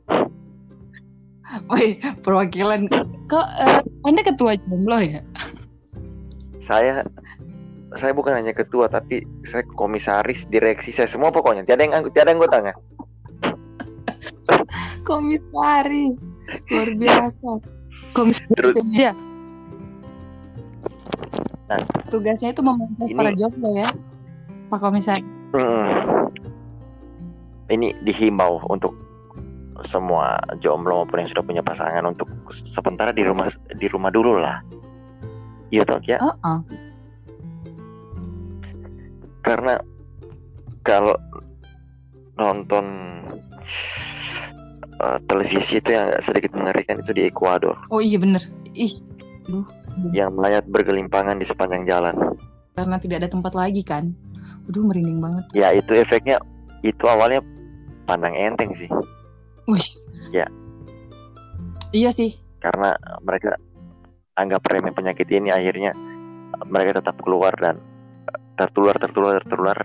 Woi, 1.69 2.00
perwakilan 2.25 2.88
kok 3.28 3.47
eh, 3.61 3.85
Anda 4.09 4.25
ketua 4.25 4.57
jomblo 4.64 4.99
ya? 5.04 5.21
Saya 6.64 7.04
saya 8.00 8.16
bukan 8.16 8.33
hanya 8.33 8.57
ketua 8.57 8.88
tapi 8.88 9.28
saya 9.45 9.66
komisaris, 9.76 10.49
direksi, 10.49 10.97
saya 10.97 11.07
semua 11.07 11.28
pokoknya. 11.28 11.69
Tiada 11.69 11.85
yang 11.85 12.09
tiada 12.16 12.33
anggotanya. 12.33 12.73
Komisaris. 15.04 16.25
Luar 16.73 16.90
biasa. 16.97 17.50
Komisaris 18.16 18.57
Terus- 18.57 18.76
ya. 18.97 19.12
Nah. 21.70 21.78
Tugasnya 22.10 22.50
itu 22.50 22.62
memantau 22.66 23.06
Ini- 23.06 23.14
para 23.14 23.30
jomblo 23.38 23.70
ya. 23.78 23.88
Pak 24.70 24.78
Komisaris. 24.82 25.22
Hmm. 25.54 26.30
Ini 27.70 27.94
dihimbau 28.02 28.66
untuk 28.66 28.94
semua 29.86 30.36
jomblo 30.58 31.02
maupun 31.02 31.22
yang 31.22 31.30
sudah 31.30 31.44
punya 31.46 31.62
pasangan 31.62 32.04
untuk 32.04 32.26
sementara 32.66 33.14
di 33.14 33.22
rumah 33.22 33.46
di 33.78 33.86
rumah 33.86 34.10
dulu 34.10 34.42
lah. 34.42 34.60
Iya 35.70 35.86
toh 35.86 36.02
ya. 36.02 36.18
Heeh. 36.18 36.58
Karena 39.46 39.78
kalau 40.82 41.14
nonton 42.36 42.84
eh, 45.00 45.18
televisi 45.30 45.78
itu 45.78 45.90
yang 45.94 46.10
sedikit 46.26 46.52
mengerikan 46.56 47.00
itu 47.00 47.12
di 47.12 47.22
Ekuador 47.30 47.78
Oh 47.88 48.02
iya 48.02 48.18
bener. 48.18 48.42
Ih, 48.74 48.92
duh. 49.46 49.64
Yang 50.14 50.35
melayat 50.35 50.64
bergelimpangan 50.70 51.38
di 51.38 51.47
sepanjang 51.47 51.85
jalan. 51.87 52.14
Karena 52.75 52.97
tidak 52.97 53.26
ada 53.26 53.28
tempat 53.30 53.52
lagi 53.52 53.82
kan. 53.82 54.11
Aduh 54.70 54.87
merinding 54.87 55.18
banget. 55.18 55.44
Ya 55.52 55.75
itu 55.75 55.92
efeknya 55.97 56.38
itu 56.80 57.04
awalnya 57.04 57.44
pandang 58.11 58.35
enteng 58.35 58.75
sih 58.75 58.90
Wih. 59.70 59.87
Ya. 60.35 60.47
Iya 61.94 62.11
sih. 62.11 62.35
karena 62.61 62.92
mereka 63.25 63.56
anggap 64.37 64.68
remeh 64.68 64.92
penyakit 64.92 65.25
ini 65.32 65.49
akhirnya 65.49 65.97
mereka 66.68 67.00
tetap 67.00 67.16
keluar 67.25 67.56
dan 67.56 67.80
tertular 68.52 68.92
tertular 69.00 69.40
tertular 69.40 69.78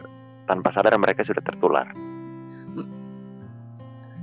tanpa 0.43 0.75
sadar 0.75 0.99
mereka 0.99 1.23
sudah 1.23 1.39
tertular 1.39 1.87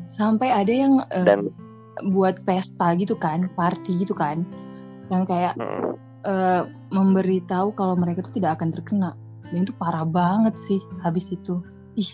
Sampai 0.05 0.53
ada 0.53 0.69
yang 0.69 1.01
eh, 1.17 1.25
dan 1.25 1.49
buat 2.13 2.45
pesta 2.45 2.93
gitu 3.01 3.17
kan, 3.17 3.49
party 3.57 4.05
gitu 4.05 4.13
kan. 4.13 4.45
Yang 5.13 5.23
kayak 5.29 5.55
mm, 5.61 5.93
eh, 6.25 6.63
memberitahu 6.89 7.77
kalau 7.77 7.93
mereka 8.01 8.25
itu 8.25 8.41
tidak 8.41 8.57
akan 8.57 8.73
terkena. 8.73 9.11
Dan 9.53 9.69
itu 9.69 9.77
parah 9.77 10.09
banget 10.09 10.57
sih 10.57 10.81
habis 11.05 11.29
itu. 11.29 11.61
Ih, 11.93 12.09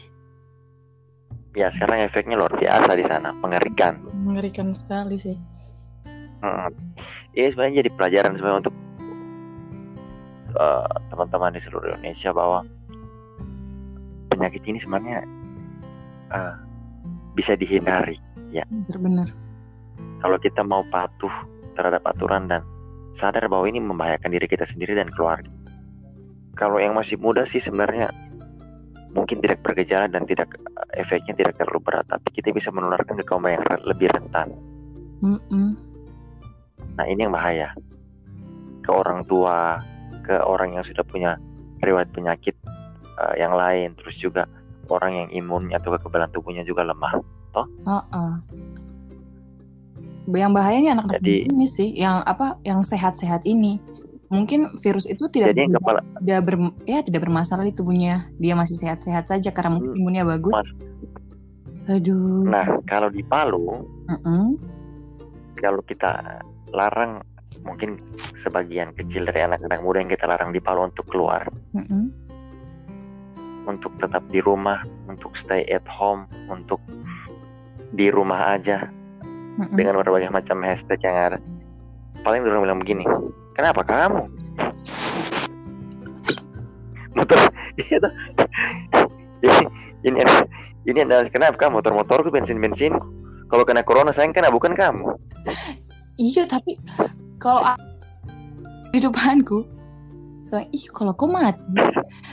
ya 1.59 1.73
sekarang 1.75 2.07
efeknya 2.07 2.39
luar 2.39 2.55
biasa 2.55 2.95
di 2.95 3.05
sana 3.07 3.35
mengerikan 3.35 3.99
mengerikan 4.15 4.71
sekali 4.77 5.19
sih. 5.19 5.37
Mm. 6.39 6.71
ini 7.35 7.51
sebenarnya 7.51 7.77
jadi 7.83 7.91
pelajaran 7.99 8.33
sebenarnya 8.39 8.61
untuk 8.63 8.77
eh, 10.55 10.95
teman-teman 11.11 11.51
di 11.51 11.61
seluruh 11.63 11.99
Indonesia 11.99 12.31
bahwa 12.31 12.63
penyakit 14.31 14.63
ini 14.71 14.79
sebenarnya 14.79 15.27
eh, 16.31 16.55
bisa 17.35 17.59
dihindari 17.59 18.23
Bener-bener. 18.55 19.27
kalau 20.23 20.39
kita 20.39 20.63
mau 20.63 20.87
patuh 20.95 21.35
terhadap 21.75 22.07
aturan 22.07 22.47
dan 22.47 22.63
sadar 23.17 23.47
bahwa 23.47 23.65
ini 23.69 23.81
membahayakan 23.81 24.31
diri 24.33 24.47
kita 24.49 24.65
sendiri 24.65 24.97
dan 24.97 25.09
keluarga. 25.13 25.51
Kalau 26.59 26.83
yang 26.83 26.99
masih 26.99 27.21
muda 27.21 27.47
sih 27.47 27.63
sebenarnya 27.63 28.11
mungkin 29.15 29.41
tidak 29.41 29.63
bergejala 29.63 30.11
dan 30.11 30.27
tidak 30.29 30.59
efeknya 30.99 31.33
tidak 31.33 31.55
terlalu 31.57 31.81
berat, 31.81 32.07
tapi 32.11 32.29
kita 32.35 32.51
bisa 32.51 32.69
menularkan 32.75 33.17
ke 33.19 33.25
kaum 33.25 33.47
yang 33.47 33.63
lebih 33.87 34.11
rentan. 34.11 34.53
Mm-mm. 35.23 35.75
Nah 36.99 37.05
ini 37.07 37.27
yang 37.27 37.35
bahaya 37.35 37.73
ke 38.83 38.91
orang 38.91 39.23
tua, 39.27 39.79
ke 40.27 40.37
orang 40.45 40.77
yang 40.77 40.85
sudah 40.85 41.07
punya 41.07 41.41
riwayat 41.81 42.11
penyakit 42.11 42.55
uh, 43.19 43.35
yang 43.39 43.55
lain 43.55 43.95
terus 43.99 44.19
juga 44.19 44.45
orang 44.89 45.27
yang 45.27 45.29
imunnya 45.33 45.81
atau 45.81 45.95
kekebalan 45.97 46.31
tubuhnya 46.33 46.65
juga 46.65 46.85
lemah 46.85 47.21
toh 47.53 47.67
Uh-uh. 47.87 48.33
Yang 50.29 50.53
bahayanya 50.53 50.91
anak-anak 51.01 51.25
Jadi- 51.25 51.49
ini 51.49 51.65
sih, 51.65 51.89
yang 51.97 52.21
apa, 52.29 52.61
yang 52.63 52.85
sehat-sehat 52.85 53.49
ini. 53.49 53.81
Mungkin 54.29 54.77
virus 54.85 55.09
itu 55.09 55.25
tidak 55.33 55.57
jadi 55.57 55.73
ber- 55.73 55.81
kepala 55.81 56.01
tidak 56.21 56.41
ber- 56.45 56.77
ya 56.85 57.01
tidak 57.01 57.25
bermasalah 57.25 57.65
di 57.65 57.73
tubuhnya. 57.73 58.29
Dia 58.37 58.53
masih 58.53 58.77
sehat-sehat 58.77 59.25
saja 59.25 59.49
karena 59.57 59.73
mungkin 59.73 59.97
Hmm. 59.97 60.01
imunnya 60.05 60.25
bagus. 60.29 60.53
Mas. 60.53 60.71
Aduh. 61.89 62.45
nah 62.45 62.69
kalau 62.85 63.09
di 63.09 63.25
Palu 63.25 63.81
kalau 65.57 65.81
kita 65.89 66.45
larang 66.69 67.25
mungkin 67.65 67.97
sebagian 68.37 68.93
kecil 68.93 69.25
dari 69.25 69.41
anak-anak 69.41 69.81
muda 69.81 70.05
yang 70.05 70.13
kita 70.13 70.29
larang 70.29 70.53
di 70.53 70.61
Palu 70.61 70.85
untuk 70.85 71.09
keluar 71.09 71.49
untuk 73.65 73.97
tetap 73.97 74.21
di 74.29 74.45
rumah 74.45 74.85
untuk 75.09 75.33
stay 75.33 75.65
at 75.73 75.89
home 75.89 76.29
untuk 76.53 76.77
di 77.97 78.13
rumah 78.13 78.53
aja 78.53 78.85
Dengan 79.75 79.99
berbagai 79.99 80.31
macam 80.31 80.63
hashtag 80.63 81.03
yang 81.03 81.17
ada. 81.17 81.39
Paling 82.23 82.47
orang 82.47 82.63
bilang 82.63 82.81
begini 82.83 83.05
kenapa 83.59 83.83
kamu? 83.83 84.31
Motor 87.19 87.39
iya 87.83 87.99
ini 90.07 90.23
ini 90.23 90.23
ini 90.87 90.99
adalah 91.03 91.27
kenapa 91.27 91.59
kamu? 91.59 91.83
Motor 91.83 91.93
motorku 91.99 92.31
bensin 92.31 92.63
bensin 92.63 92.95
kalau 93.51 93.67
kena 93.67 93.83
corona 93.83 94.15
saya 94.15 94.31
kena 94.31 94.55
bukan 94.55 94.79
kamu. 94.79 95.19
Iya, 96.19 96.47
tapi 96.47 96.79
kalau 97.43 97.63
depanku 98.95 99.63
so, 100.43 100.59
ih 100.73 100.87
kalau 100.95 101.13
kau 101.13 101.29
mati. 101.29 101.61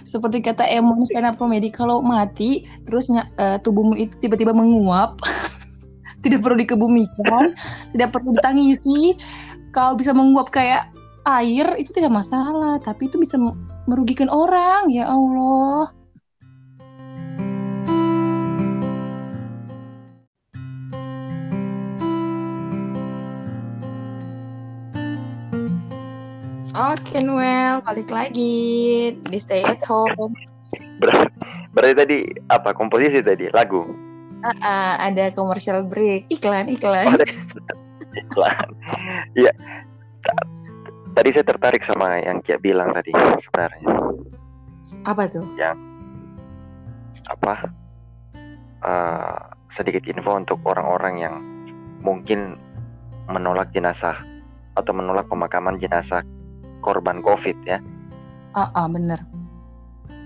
Seperti 0.05 0.39
kata 0.39 0.63
Emon 0.70 1.03
stand 1.03 1.27
up 1.27 1.36
comedy 1.36 1.67
kalau 1.74 2.00
mati 2.00 2.63
terus 2.88 3.10
eh, 3.12 3.58
tubuhmu 3.60 3.98
itu 3.98 4.15
tiba-tiba 4.22 4.53
menguap 4.55 5.20
tidak 6.25 6.41
perlu 6.41 6.58
dikebumikan 6.65 7.53
tidak 7.94 8.10
perlu 8.10 8.34
ditangisi. 8.34 9.13
Kau 9.70 9.94
bisa 9.94 10.15
menguap 10.17 10.50
kayak 10.50 10.89
air 11.29 11.77
itu 11.77 11.94
tidak 11.94 12.17
masalah. 12.17 12.82
Tapi 12.82 13.05
itu 13.05 13.22
bisa 13.22 13.38
merugikan 13.86 14.34
orang 14.34 14.89
ya 14.89 15.05
Allah. 15.05 15.94
Oke 26.75 27.24
Noel, 27.24 27.79
balik 27.88 28.12
lagi 28.12 29.15
di 29.15 29.39
stay 29.39 29.63
at 29.63 29.79
home. 29.88 30.36
berarti, 31.00 31.32
berarti 31.72 31.94
tadi 31.96 32.17
apa? 32.51 32.75
Komposisi 32.75 33.24
tadi? 33.24 33.48
Lagu 33.55 33.88
Ah, 34.46 34.54
ah, 34.62 34.94
ada 35.10 35.34
commercial 35.34 35.90
break, 35.90 36.30
iklan, 36.30 36.70
iklan. 36.70 37.18
Iklan. 38.14 38.68
Iya. 39.34 39.50
Ta- 40.22 40.48
tadi 41.18 41.30
saya 41.34 41.46
tertarik 41.50 41.82
sama 41.82 42.22
yang 42.22 42.46
Kia 42.46 42.62
bilang 42.62 42.94
tadi 42.94 43.10
sebenarnya. 43.42 43.90
Apa 45.10 45.25
tuh? 45.25 45.50
apa? 47.25 47.74
Eh, 48.86 49.38
sedikit 49.74 50.06
info 50.06 50.38
untuk 50.38 50.62
orang-orang 50.70 51.16
yang 51.18 51.36
mungkin 52.06 52.54
menolak 53.25 53.74
jenazah 53.74 54.22
atau 54.78 54.94
menolak 54.94 55.25
pemakaman 55.25 55.82
jenazah 55.82 56.22
korban 56.86 57.25
COVID 57.25 57.58
ya. 57.66 57.81
Ah, 58.53 58.70
ah, 58.77 58.86
bener. 58.86 59.18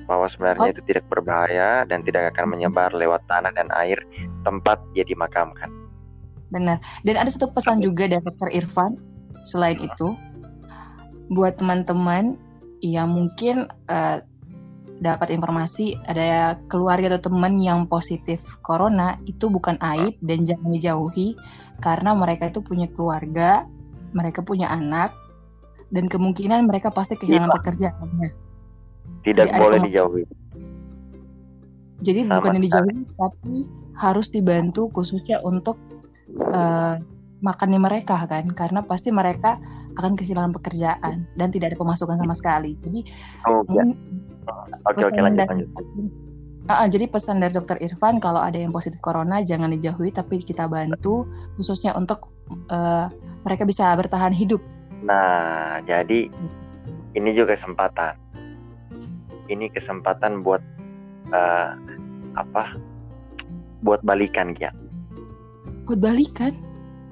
Bahwa 0.09 0.25
sebenarnya 0.25 0.73
itu 0.73 0.81
tidak 0.89 1.05
berbahaya 1.05 1.85
dan 1.85 2.01
tidak 2.01 2.33
akan 2.33 2.57
menyebar 2.57 2.89
lewat 2.97 3.21
tanah 3.29 3.53
dan 3.53 3.69
air 3.77 4.01
tempat 4.41 4.81
dia 4.97 5.05
dimakamkan. 5.05 5.69
Benar. 6.49 6.81
Dan 7.05 7.15
ada 7.21 7.29
satu 7.29 7.53
pesan 7.53 7.77
juga 7.85 8.09
dari 8.09 8.25
Dr. 8.25 8.49
Irfan 8.49 8.97
selain 9.45 9.77
itu 9.77 10.17
buat 11.29 11.61
teman-teman 11.61 12.41
yang 12.81 13.13
mungkin 13.13 13.69
eh, 13.85 14.17
dapat 14.99 15.29
informasi 15.31 15.95
ada 16.09 16.57
keluarga 16.67 17.15
atau 17.15 17.31
teman 17.31 17.61
yang 17.61 17.85
positif 17.87 18.59
corona 18.65 19.15
itu 19.29 19.47
bukan 19.47 19.77
aib 19.79 20.17
dan 20.25 20.43
jangan 20.43 20.73
dijauhi 20.73 21.37
karena 21.79 22.11
mereka 22.17 22.51
itu 22.51 22.59
punya 22.59 22.89
keluarga, 22.91 23.63
mereka 24.11 24.43
punya 24.43 24.67
anak 24.67 25.13
dan 25.93 26.11
kemungkinan 26.11 26.67
mereka 26.67 26.91
pasti 26.91 27.15
kehilangan 27.15 27.49
Iya. 27.53 27.57
pekerjaannya. 27.61 28.48
Tidak 29.23 29.47
Jadi 29.51 29.60
boleh 29.60 29.79
dijauhi. 29.84 30.23
Jadi 31.99 32.19
Sama 32.23 32.39
bukan 32.39 32.51
yang 32.55 32.63
dijauhi 32.63 32.95
tapi 33.19 33.55
harus 33.99 34.27
dibantu 34.32 34.88
khususnya 34.95 35.43
untuk 35.43 35.75
eh, 36.32 36.95
makannya 37.39 37.79
mereka 37.79 38.23
kan 38.27 38.47
karena 38.51 38.84
pasti 38.84 39.12
mereka 39.12 39.60
akan 39.99 40.15
kehilangan 40.15 40.55
pekerjaan 40.55 41.27
dan 41.36 41.47
tidak 41.51 41.75
ada 41.75 41.77
pemasukan 41.79 42.15
sama 42.15 42.36
sekali. 42.36 42.75
Jadi 42.84 42.99
Oh, 43.47 43.63
ya. 43.67 43.84
mungkin 43.84 43.89
Oke 44.88 45.03
oke 45.03 45.12
pesan 45.12 45.13
lanjut 45.19 45.38
dari- 45.38 45.49
lanjut. 45.67 45.69
Jadi 46.69 47.05
pesan 47.10 47.41
dari 47.41 47.53
dokter 47.53 47.82
Irfan 47.82 48.21
kalau 48.21 48.38
ada 48.45 48.53
yang 48.53 48.69
positif 48.69 49.01
corona 49.01 49.41
jangan 49.41 49.73
dijauhi 49.73 50.13
tapi 50.13 50.38
kita 50.38 50.69
bantu 50.69 51.25
khususnya 51.60 51.91
untuk 51.97 52.32
eh, 52.71 53.05
mereka 53.43 53.67
bisa 53.67 53.91
bertahan 53.99 54.32
hidup. 54.32 54.63
Nah 55.03 55.84
jadi 55.84 56.29
ini 57.17 57.29
juga 57.34 57.58
kesempatan. 57.58 58.15
Ini 59.49 59.73
kesempatan 59.73 60.45
buat 60.45 60.62
eh, 61.33 61.69
apa? 62.38 62.63
Buat 63.81 64.05
balikan 64.05 64.53
ya. 64.55 64.69
Buat 65.89 65.99
balikan. 66.05 66.53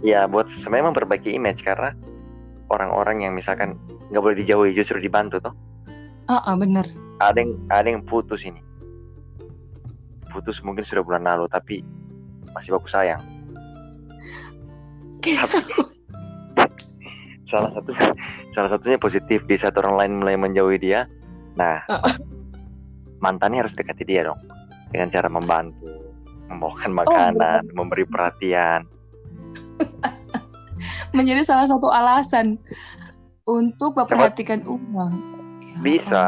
Ya 0.06 0.30
buat 0.30 0.45
sebenarnya 0.45 0.93
memperbaiki 0.93 1.34
image 1.34 1.65
karena 1.65 1.97
orang-orang 2.69 3.26
yang 3.26 3.34
misalkan 3.34 3.73
nggak 4.13 4.21
boleh 4.21 4.38
dijauhi 4.38 4.78
justru 4.78 5.02
dibantu 5.02 5.41
tuh. 5.41 5.56
Ah, 6.30 6.54
ah, 6.54 6.56
bener. 6.60 6.86
Ada 7.17 7.41
yang 7.41 7.52
ada 7.73 7.88
yang 7.89 8.04
putus 8.06 8.45
ini. 8.45 8.62
Putus 10.30 10.62
mungkin 10.62 10.86
sudah 10.86 11.02
bulan 11.02 11.26
lalu 11.26 11.50
tapi 11.50 11.82
masih 12.54 12.78
baku 12.78 12.88
sayang. 12.91 13.23
salah 17.47 17.71
satu 17.71 17.91
salah 18.52 18.69
satunya 18.76 19.00
positif 19.00 19.39
di 19.47 19.56
saat 19.56 19.76
orang 19.80 19.95
lain 19.95 20.19
mulai 20.19 20.36
menjauhi 20.36 20.78
dia 20.84 21.08
nah 21.58 21.82
mantannya 23.20 23.65
harus 23.65 23.74
dekati 23.74 24.06
dia 24.06 24.30
dong. 24.30 24.38
Dengan 24.93 25.10
cara 25.12 25.28
membantu 25.28 25.76
membawakan 26.48 26.91
makanan 26.96 27.62
memberi 27.76 28.08
perhatian. 28.08 28.88
Menjadi 31.17 31.43
salah 31.43 31.67
satu 31.67 31.91
alasan 31.91 32.56
untuk 33.43 34.00
memperhatikan 34.00 34.63
uang. 34.63 35.12
Ya 35.60 35.76
bisa. 35.84 36.24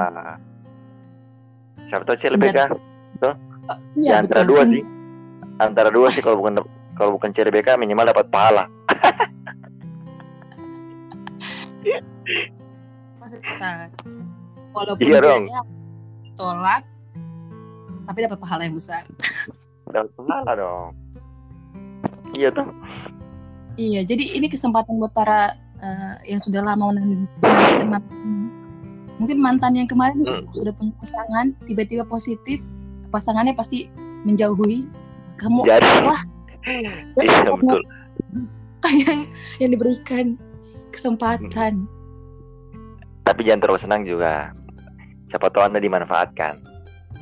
Siapa 1.87 2.03
tahu 2.03 2.19
CLBK 2.19 2.75
Iya, 3.99 4.01
ya, 4.01 4.15
antara 4.25 4.41
betul 4.41 4.49
dua 4.49 4.63
sih. 4.65 4.73
sih. 4.73 4.83
Antara 5.59 5.89
dua 5.93 6.07
sih 6.09 6.21
kalau 6.25 6.37
bukan 6.41 6.53
kalau 6.97 7.11
bukan 7.19 7.29
CLBK 7.35 7.77
minimal 7.77 8.05
dapat 8.09 8.25
pahala. 8.33 8.65
Masih. 13.21 13.39
Walaupun 14.71 15.01
Iya 15.01 15.19
dong. 15.19 15.43
tolak, 16.35 16.83
tapi 18.05 18.19
dapat 18.23 18.39
pahala 18.39 18.61
yang 18.63 18.75
besar. 18.75 19.03
dapat 19.93 20.11
pahala 20.15 20.51
dong 20.55 20.87
iya 22.37 22.53
tuh 22.53 22.69
Iya, 23.73 24.03
jadi 24.03 24.35
ini 24.35 24.45
kesempatan 24.45 24.99
buat 24.99 25.15
para 25.15 25.55
eh, 25.79 26.15
yang 26.27 26.37
sudah 26.37 26.59
lama 26.61 26.91
menantikan 26.91 27.87
mantan. 27.87 28.51
Mungkin 29.15 29.37
mantan 29.39 29.71
yang 29.73 29.87
kemarin 29.87 30.19
Hmm. 30.19 30.43
sudah 30.51 30.75
punya 30.75 30.91
pasangan, 30.99 31.55
tiba-tiba 31.63 32.03
positif, 32.03 32.59
pasangannya 33.07 33.55
pasti 33.55 33.87
menjauhi. 34.23 34.83
Kamu 35.39 35.63
jadi 35.63 36.03
Wah. 36.03 36.21
iya 37.23 37.47
betul 37.47 37.79
yang 38.83 39.21
yang 39.57 39.69
diberikan 39.71 40.35
kesempatan. 40.91 41.87
tapi 43.21 43.39
jangan 43.41 43.61
terlalu 43.61 43.79
senang 43.79 44.03
juga 44.03 44.51
siapa 45.29 45.47
tahu 45.47 45.63
anda 45.63 45.79
dimanfaatkan 45.79 46.57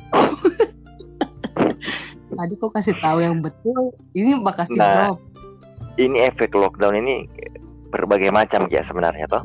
Tadi 2.28 2.54
kok 2.54 2.70
kasih 2.70 2.94
tahu 3.02 3.18
yang 3.18 3.42
betul, 3.42 3.90
ini 4.14 4.38
bakal 4.38 4.62
Nah. 4.76 5.10
drop. 5.10 5.18
ini 5.98 6.22
efek 6.22 6.54
lockdown 6.54 6.94
ini 6.94 7.26
berbagai 7.90 8.30
macam 8.30 8.70
ya 8.70 8.78
sebenarnya 8.80 9.26
toh 9.26 9.42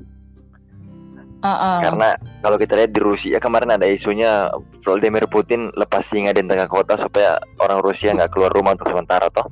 Ah, 1.42 1.50
ah. 1.50 1.78
karena 1.82 2.10
kalau 2.40 2.56
kita 2.56 2.78
lihat 2.78 2.94
di 2.94 3.02
Rusia 3.02 3.36
kemarin 3.36 3.68
ada 3.68 3.84
isunya 3.84 4.48
Vladimir 4.80 5.26
Putin 5.26 5.74
lepas 5.74 6.06
singa 6.06 6.32
di 6.32 6.40
tengah 6.40 6.70
kota 6.70 6.96
supaya 6.96 7.36
orang 7.58 7.82
Rusia 7.82 8.14
nggak 8.14 8.32
keluar 8.32 8.54
rumah 8.54 8.78
untuk 8.78 8.88
sementara 8.88 9.28
toh 9.28 9.50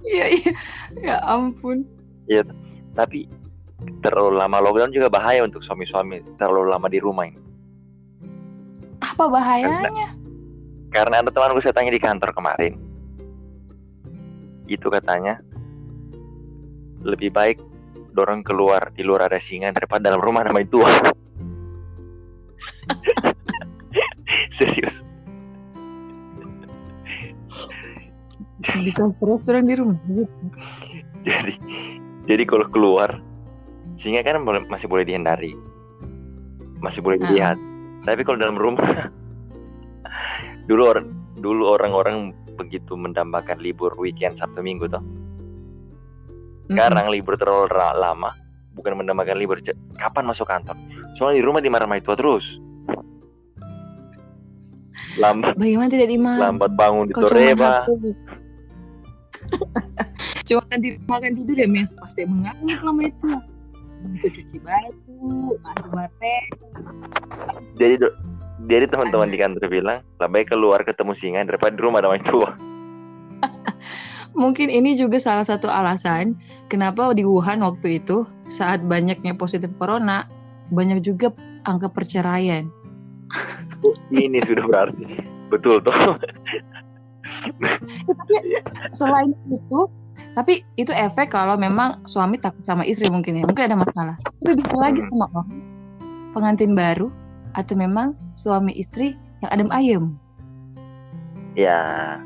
Iya, 0.00 0.26
iya. 0.30 0.52
Ya 1.02 1.16
ampun. 1.26 1.82
tapi 2.94 3.26
terlalu 4.00 4.38
lama 4.38 4.62
lockdown 4.62 4.88
juga 4.88 5.10
bahaya 5.10 5.42
untuk 5.42 5.60
suami-suami 5.60 6.22
terlalu 6.38 6.70
lama 6.70 6.86
di 6.86 7.02
rumah 7.02 7.26
ini 7.26 7.36
Apa 9.02 9.24
bahayanya? 9.28 10.08
Karena 10.92 11.20
ada 11.20 11.28
temanku 11.28 11.60
saya 11.60 11.76
tanya 11.76 11.92
di 11.92 12.00
kantor 12.00 12.32
kemarin. 12.32 12.80
Itu 14.66 14.88
katanya 14.88 15.38
lebih 17.04 17.30
baik 17.30 17.58
dorong 18.16 18.40
keluar 18.42 18.90
di 18.96 19.04
luar 19.04 19.28
ada 19.28 19.36
singa 19.36 19.70
daripada 19.76 20.08
dalam 20.08 20.24
rumah 20.24 20.42
nama 20.42 20.64
itu. 20.64 20.80
Serius. 24.56 25.04
Bisa 28.82 29.06
stres 29.12 29.44
turun 29.44 29.68
di 29.68 29.74
rumah. 29.76 30.00
Jadi 31.22 31.54
jadi 32.26 32.42
kalau 32.48 32.66
keluar 32.72 33.20
singa 34.00 34.24
kan 34.24 34.40
masih 34.66 34.88
boleh 34.88 35.04
dihindari. 35.04 35.54
Masih 36.80 37.04
boleh 37.04 37.20
Ah. 37.20 37.75
Tapi 38.06 38.22
kalau 38.22 38.38
dalam 38.38 38.54
rumah 38.54 38.86
dulu 40.70 40.82
orang 40.86 41.06
dulu 41.42 41.74
orang-orang 41.74 42.30
begitu 42.56 42.96
mendambakan 42.96 43.60
libur 43.60 43.92
weekend 44.00 44.38
Sabtu 44.38 44.62
Minggu 44.64 44.88
tuh. 44.88 45.02
Sekarang 46.66 47.14
libur 47.14 47.38
terlalu 47.38 47.70
lama, 47.74 48.34
bukan 48.74 48.98
mendambakan 48.98 49.38
libur. 49.38 49.62
Kapan 49.98 50.26
masuk 50.26 50.50
kantor? 50.50 50.74
Soalnya 51.14 51.38
di 51.42 51.44
rumah 51.46 51.62
dimarah-marahin 51.62 52.02
tua 52.02 52.18
terus. 52.18 52.58
Lambat, 55.16 55.56
Bagaimana 55.56 55.88
tidak 55.88 56.12
dimakan? 56.12 56.40
lambat 56.44 56.70
bangun 56.76 57.08
di 57.08 57.14
Toreba. 57.16 57.88
Cuma 60.46 60.62
kan 60.68 60.78
tidur 60.78 61.00
makan 61.08 61.32
tidur 61.34 61.56
ya 61.56 61.66
mes 61.66 61.96
pasti 61.96 62.28
mengamuk 62.28 62.78
lama 62.84 63.02
itu. 63.08 63.28
Itu 64.06 64.28
cuci 64.30 64.58
baju, 64.62 65.18
mandi 65.60 65.88
mate. 65.92 66.36
Jadi 67.76 67.94
do- 68.00 68.16
jadi 68.66 68.88
teman-teman 68.88 69.28
di 69.28 69.38
kantor 69.38 69.66
bilang, 69.68 69.98
lebih 70.18 70.32
baik 70.32 70.48
keluar 70.50 70.80
ketemu 70.82 71.12
singa 71.12 71.44
daripada 71.44 71.76
di 71.76 71.82
rumah 71.84 72.00
sama 72.00 72.16
tua. 72.24 72.50
Mungkin 74.40 74.68
ini 74.68 74.96
juga 74.96 75.16
salah 75.16 75.44
satu 75.44 75.68
alasan 75.68 76.36
kenapa 76.68 77.12
di 77.16 77.24
Wuhan 77.24 77.64
waktu 77.64 78.00
itu 78.00 78.24
saat 78.48 78.84
banyaknya 78.84 79.32
positif 79.36 79.72
corona 79.80 80.28
banyak 80.72 81.00
juga 81.00 81.32
angka 81.64 81.88
perceraian. 81.92 82.68
Ini 84.12 84.38
sudah 84.44 84.64
berarti 84.68 85.04
betul 85.48 85.80
tuh. 85.82 85.94
Selain 88.92 89.32
itu, 89.48 89.80
tapi 90.36 90.60
itu 90.76 90.92
efek 90.92 91.32
kalau 91.32 91.56
memang 91.56 92.04
suami 92.04 92.36
takut 92.36 92.60
sama 92.60 92.84
istri 92.84 93.08
mungkin 93.08 93.40
ya, 93.40 93.44
mungkin 93.48 93.72
ada 93.72 93.76
masalah. 93.80 94.14
Tapi 94.44 94.60
bisa 94.60 94.76
lagi 94.76 95.00
Hmm. 95.00 95.08
sama 95.08 95.26
orang 95.32 95.48
pengantin 96.30 96.76
baru 96.76 97.08
atau 97.56 97.74
memang 97.74 98.12
suami 98.36 98.76
istri 98.76 99.16
yang 99.40 99.50
adem 99.50 99.70
ayem. 99.72 100.04
ya, 101.56 102.20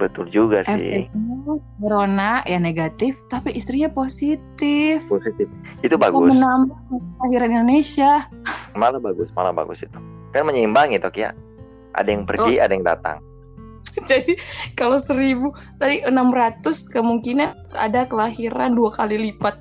betul 0.00 0.24
juga 0.32 0.64
sih. 0.64 1.04
Efeknya 1.04 1.60
corona 1.76 2.40
ya 2.48 2.56
negatif, 2.56 3.12
tapi 3.28 3.52
istrinya 3.52 3.92
positif. 3.92 5.04
Positif. 5.04 5.44
Itu 5.84 6.00
bagus. 6.00 6.32
menambah 6.32 6.72
kelahiran 7.20 7.52
Indonesia. 7.52 8.24
Malah 8.72 9.04
bagus, 9.04 9.28
malah 9.36 9.52
bagus 9.52 9.84
itu. 9.84 9.98
Kan 10.32 10.48
menyeimbangi 10.48 10.96
toh 10.96 11.12
ya. 11.12 11.36
Ada 11.92 12.08
yang 12.08 12.24
pergi, 12.24 12.56
Oh. 12.56 12.64
ada 12.64 12.72
yang 12.72 12.82
datang. 12.88 13.20
Jadi 14.10 14.34
kalau 14.74 14.98
seribu 14.98 15.54
tadi 15.78 16.02
600 16.02 16.64
kemungkinan 16.90 17.78
ada 17.78 18.06
kelahiran 18.06 18.74
dua 18.74 18.90
kali 18.90 19.30
lipat. 19.30 19.54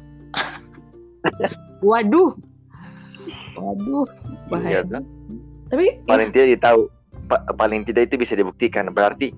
Waduh. 1.87 2.33
Waduh, 3.53 4.05
bahaya. 4.49 4.81
Iya, 4.81 4.89
kan? 4.89 5.03
Tapi 5.69 5.85
paling 6.05 6.29
tidak 6.33 6.47
ditahu 6.57 6.79
pa- 7.29 7.45
paling 7.53 7.81
tidak 7.85 8.09
itu 8.11 8.15
bisa 8.19 8.33
dibuktikan 8.37 8.89
berarti 8.93 9.33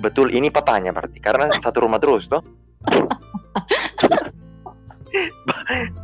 betul 0.00 0.28
ini 0.28 0.52
papanya 0.52 0.92
berarti 0.92 1.16
karena 1.20 1.48
satu 1.64 1.88
rumah 1.88 1.96
terus 1.96 2.28
toh 2.28 2.44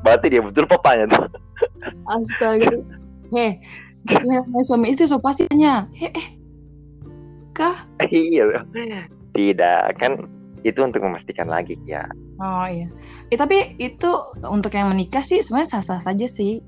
berarti 0.01 0.27
dia 0.33 0.40
betul 0.40 0.64
papanya 0.64 1.05
tuh 1.12 1.29
astaga. 2.09 2.79
Heh, 3.33 3.53
namanya 4.22 4.64
suami 4.64 4.92
istri 4.92 5.09
so 5.09 5.18
pasti 5.22 5.48
tanya, 5.48 5.88
"Eh, 5.96 6.11
eh, 6.12 6.27
kah?" 7.53 7.77
iya. 8.11 8.65
Tidak 9.33 9.85
kan 9.97 10.12
itu 10.62 10.79
untuk 10.83 11.03
memastikan 11.03 11.51
lagi 11.51 11.79
ya. 11.85 12.07
Oh 12.38 12.67
iya. 12.67 12.87
Eh, 13.31 13.38
tapi 13.38 13.77
itu 13.79 14.11
untuk 14.47 14.75
yang 14.75 14.91
menikah 14.91 15.23
sih 15.23 15.43
sebenarnya 15.43 15.79
sah-sah 15.79 16.01
saja 16.03 16.27
sih. 16.27 16.62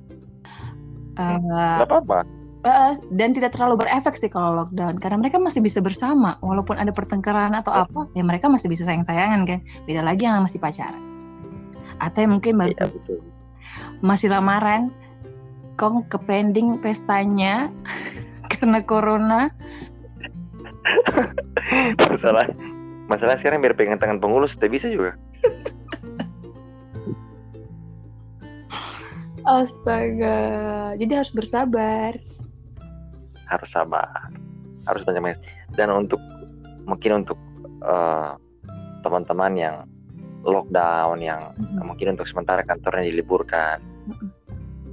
Eh, 1.14 1.37
nggak 1.38 1.87
apa-apa. 1.87 2.27
Eh, 2.64 2.92
dan 3.14 3.37
tidak 3.37 3.55
terlalu 3.55 3.87
berefek 3.87 4.18
sih 4.18 4.31
kalau 4.33 4.62
lockdown. 4.62 4.99
Karena 4.99 5.20
mereka 5.20 5.38
masih 5.38 5.62
bisa 5.62 5.79
bersama. 5.79 6.40
Walaupun 6.42 6.75
ada 6.81 6.90
pertengkaran 6.90 7.55
atau 7.55 7.70
apa 7.70 8.11
ya 8.18 8.27
mereka 8.27 8.51
masih 8.51 8.66
bisa 8.66 8.83
sayang-sayangan 8.88 9.47
kan? 9.47 9.61
Beda 9.87 10.03
lagi 10.03 10.27
yang 10.27 10.42
masih 10.42 10.59
pacaran. 10.59 11.01
Atau 12.03 12.27
yang 12.27 12.40
mungkin 12.40 12.59
baru 12.59 12.75
iya 12.75 12.87
betul. 12.90 13.20
masih 14.05 14.29
lamaran 14.29 14.92
kong 15.81 16.07
ke 16.07 16.20
pending 16.29 16.79
pestanya 16.79 17.73
karena 18.53 18.79
corona 18.85 19.51
masalah 22.12 22.47
masalah 23.09 23.37
sekarang 23.37 23.61
biar 23.61 23.77
pegang 23.77 24.01
tangan 24.01 24.20
pengurus 24.20 24.57
tidak 24.57 24.81
bisa 24.81 24.87
juga. 24.88 25.12
Astaga. 29.44 30.40
Jadi 30.97 31.12
harus 31.12 31.37
bersabar. 31.37 32.16
Harus 33.44 33.70
sabar. 33.77 34.33
Harus 34.88 35.05
banyak 35.05 35.20
banyak 35.20 35.40
dan 35.77 35.92
untuk 35.92 36.20
mungkin 36.88 37.25
untuk 37.25 37.38
eh, 37.85 38.33
teman-teman 39.05 39.53
yang 39.57 39.77
lockdown 40.44 41.18
yang 41.20 41.40
Mm-mm. 41.57 41.85
mungkin 41.88 42.16
untuk 42.16 42.29
sementara 42.29 42.61
kantornya 42.64 43.09
diliburkan 43.09 43.81
Mm-mm. 44.09 44.29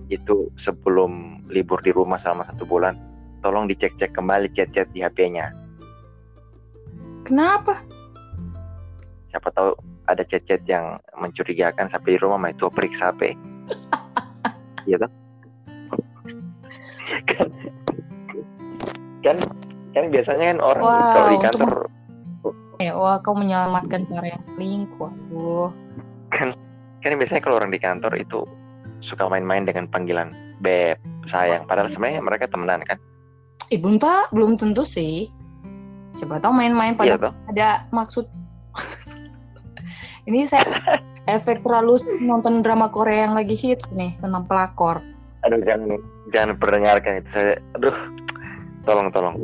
itu 0.08 0.48
sebelum 0.56 1.44
libur 1.52 1.84
di 1.84 1.92
rumah 1.92 2.16
selama 2.20 2.48
satu 2.48 2.64
bulan 2.64 2.96
tolong 3.44 3.68
dicek-cek 3.68 4.16
kembali 4.16 4.48
chat-chat 4.56 4.88
di 4.96 5.04
HP-nya 5.04 5.52
kenapa? 7.24 7.82
Siapa 9.32 9.48
tahu 9.56 9.92
ada 10.12 10.24
chat-chat 10.28 10.62
yang 10.68 11.00
mencurigakan 11.16 11.88
sampai 11.88 12.16
di 12.16 12.20
rumah 12.20 12.38
mah 12.38 12.52
itu 12.52 12.68
periksa 12.68 13.16
HP 13.16 13.32
iya 14.90 14.98
kan 14.98 15.12
kan 19.22 19.38
kan 19.94 20.04
biasanya 20.10 20.46
kan 20.56 20.60
orang 20.60 20.84
Wow, 20.84 21.14
kalau 21.14 21.30
di 21.30 21.40
kantor 21.40 21.72
ya 22.82 22.94
wah 22.98 23.18
kau 23.22 23.38
menyelamatkan 23.38 24.10
para 24.10 24.26
yang 24.26 24.42
selingkuh 24.42 25.10
aduh. 25.30 25.70
Kan 26.34 27.18
biasanya 27.18 27.42
kalau 27.46 27.62
orang 27.62 27.70
di 27.70 27.78
kantor 27.82 28.14
itu 28.18 28.46
suka 29.02 29.26
main-main 29.30 29.66
dengan 29.66 29.86
panggilan 29.90 30.34
beb 30.62 30.98
sayang. 31.30 31.66
Padahal 31.66 31.90
sebenarnya 31.90 32.22
mereka 32.22 32.46
temenan 32.50 32.82
kan? 32.86 32.98
Eh, 33.70 33.78
belum 33.78 33.98
tak 34.02 34.30
belum 34.34 34.58
tentu 34.58 34.82
sih 34.86 35.30
siapa 36.16 36.42
tahu 36.44 36.54
main-main 36.56 36.94
pada 36.96 37.16
iya 37.16 37.32
ada 37.50 37.70
maksud. 37.96 38.28
Ini 40.30 40.46
saya 40.46 40.64
efek 41.26 41.66
terlalu 41.66 41.98
nonton 42.22 42.62
drama 42.62 42.94
Korea 42.94 43.26
yang 43.26 43.34
lagi 43.34 43.58
hits 43.58 43.90
nih 43.90 44.14
tentang 44.22 44.46
pelakor. 44.46 45.02
Aduh 45.42 45.58
jangan 45.66 45.98
jangan 46.30 46.54
perdengarkan 46.62 47.26
itu. 47.26 47.30
Saya 47.34 47.54
aduh. 47.74 47.96
Tolong 48.82 49.14
tolong. 49.14 49.38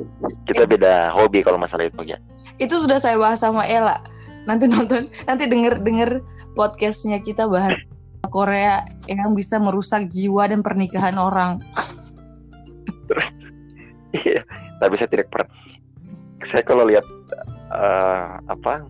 Kita 0.50 0.66
beda 0.66 1.14
hobi 1.14 1.46
kalau 1.46 1.62
masalah 1.62 1.90
itu 1.90 2.02
ya. 2.06 2.18
Itu 2.58 2.78
sudah 2.78 2.98
saya 2.98 3.22
bahas 3.22 3.42
sama 3.42 3.66
Ella. 3.70 4.02
Nanti 4.50 4.66
nonton 4.70 5.10
nanti 5.30 5.46
denger 5.46 5.82
denger 5.82 6.22
podcastnya 6.58 7.22
kita 7.22 7.46
bahas 7.46 7.78
Korea 8.34 8.82
yang 9.06 9.38
bisa 9.38 9.62
merusak 9.62 10.10
jiwa 10.10 10.50
dan 10.50 10.66
pernikahan 10.66 11.18
orang. 11.22 11.62
Terus 13.10 13.30
iya. 14.14 14.42
Tapi 14.78 14.94
saya 14.98 15.10
tidak 15.10 15.34
pernah 15.34 15.50
saya 16.44 16.62
kalau 16.62 16.86
lihat 16.86 17.06
eh, 17.74 18.28
apa 18.46 18.86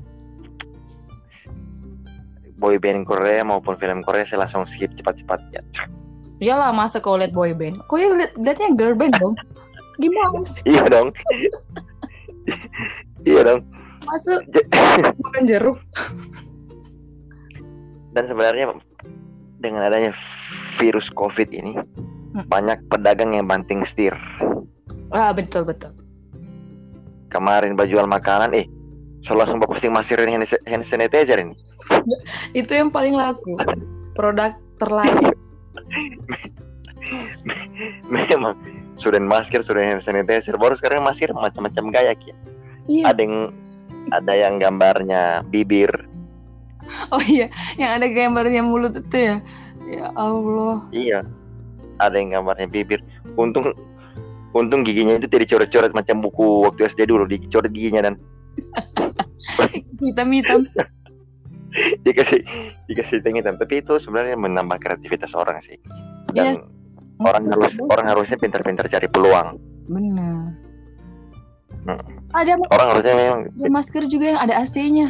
boy 2.57 2.81
band 2.81 3.05
Korea 3.05 3.45
maupun 3.45 3.77
film 3.77 4.01
Korea 4.01 4.25
saya 4.25 4.43
langsung 4.43 4.65
skip 4.65 4.89
cepat-cepat 4.97 5.39
ya. 5.53 5.61
Iyalah 6.37 6.73
masa 6.73 6.97
kau 6.97 7.17
lihat 7.17 7.33
boy 7.33 7.53
band? 7.53 7.81
Kau 7.85 7.97
lihat 8.01 8.33
lihatnya 8.37 8.73
girl 8.73 8.97
band 8.97 9.13
dong. 9.17 9.35
Gimana 9.97 10.41
sih? 10.45 10.61
Iya 10.65 10.85
dong. 10.89 11.09
Iya 13.25 13.41
dong. 13.43 13.61
Masa 14.05 14.39
J- 14.53 14.69
makan 15.19 15.43
jeruk? 15.49 15.77
Dan 18.13 18.23
sebenarnya 18.25 18.73
dengan 19.57 19.85
adanya 19.85 20.13
virus 20.77 21.09
COVID 21.09 21.49
ini 21.53 21.73
Hmm. 22.27 22.45
banyak 22.53 22.77
pedagang 22.91 23.33
yang 23.33 23.49
banting 23.49 23.81
setir. 23.81 24.13
Ah 25.09 25.33
betul 25.33 25.65
betul 25.65 25.89
kemarin 27.29 27.75
baju 27.75 27.89
jual 27.89 28.07
makanan 28.07 28.53
eh 28.55 28.65
so 29.25 29.35
langsung 29.35 29.59
bapak 29.59 29.77
posting 29.77 29.93
ini 30.27 30.45
hand 30.67 30.85
sanitizer 30.85 31.39
ini 31.41 31.53
itu 32.59 32.71
yang 32.71 32.89
paling 32.93 33.17
laku 33.17 33.57
produk 34.15 34.53
terlaris 34.77 35.49
memang 38.13 38.55
sudah 38.97 39.21
masker 39.21 39.61
sudah 39.61 39.83
hand 39.83 40.03
sanitizer 40.03 40.55
baru 40.57 40.75
sekarang 40.79 41.03
masker 41.03 41.31
macam-macam 41.33 41.85
gaya 41.93 42.13
ya 42.17 42.35
Iya. 42.87 43.03
ada 43.11 43.19
yang 43.19 43.35
ada 44.15 44.33
yang 44.33 44.53
gambarnya 44.63 45.43
bibir 45.51 45.91
Oh 47.11 47.19
iya, 47.27 47.51
yang 47.75 47.99
ada 47.99 48.07
gambarnya 48.07 48.63
mulut 48.63 48.95
itu 48.95 49.19
ya. 49.19 49.43
Ya 49.83 50.07
Allah. 50.15 50.87
iya 50.95 51.19
ada 51.99 52.15
yang 52.15 52.31
gambarnya 52.31 52.71
bibir 52.71 53.03
untung 53.35 53.75
untung 54.57 54.81
giginya 54.81 55.15
itu 55.15 55.29
tidak 55.29 55.47
coret-coret 55.47 55.93
macam 55.93 56.19
buku 56.19 56.65
waktu 56.65 56.89
SD 56.89 57.05
dulu 57.07 57.29
dicoret 57.29 57.69
giginya 57.69 58.09
dan 58.09 58.13
Hitam-hitam. 60.01 60.65
dikasih 62.05 62.41
dikasih 62.89 63.21
hitam 63.21 63.37
hitam 63.37 63.53
tapi 63.61 63.85
itu 63.85 64.01
sebenarnya 64.01 64.33
menambah 64.33 64.81
kreativitas 64.81 65.37
orang 65.37 65.61
sih 65.61 65.77
dan 66.33 66.57
Yes. 66.57 66.65
orang 67.21 67.45
harus 67.53 67.77
orang 67.85 68.07
harusnya 68.09 68.37
pintar-pintar 68.41 68.89
cari 68.89 69.05
peluang 69.05 69.61
Benar. 69.87 70.51
Hmm. 71.85 72.03
Ada 72.35 72.59
orang 72.67 72.87
harusnya 72.91 73.13
memang 73.15 73.39
ada 73.47 73.69
masker 73.71 74.03
juga 74.11 74.25
yang 74.35 74.39
ada 74.43 74.53
AC-nya. 74.59 75.07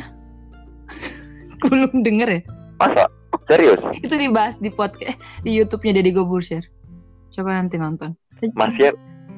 Belum 1.65 2.05
denger 2.05 2.29
ya? 2.29 2.41
masa 2.77 3.09
serius 3.49 3.81
Itu 3.97 4.13
dibahas 4.13 4.61
di 4.61 4.69
podcast 4.69 5.17
di 5.41 5.57
YouTube-nya 5.57 5.97
Deddy 5.97 6.13
Gobusher. 6.13 6.61
Coba 7.33 7.57
nanti 7.57 7.81
nonton. 7.81 8.13
masker 8.53 8.93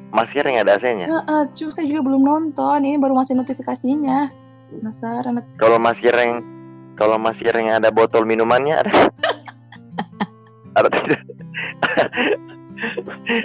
masker 0.10 0.43
yang 0.45 0.65
ada 0.65 0.78
AC-nya 0.78 1.08
Heeh, 1.08 1.41
cuma 1.54 1.69
saya 1.69 1.86
juga 1.86 2.02
belum 2.10 2.22
nonton. 2.26 2.82
Ini 2.82 2.98
baru 2.98 3.13
masih 3.13 3.38
notifikasinya. 3.38 4.30
Penasaran. 4.69 5.41
kalau 5.58 5.82
masker 5.82 6.13
yang 6.13 6.45
kalau 6.93 7.17
masker 7.17 7.58
yang 7.58 7.82
ada 7.82 7.89
botol 7.89 8.22
minumannya 8.22 8.78
ada 8.78 8.93
ada 10.78 10.88
tidak 10.93 11.22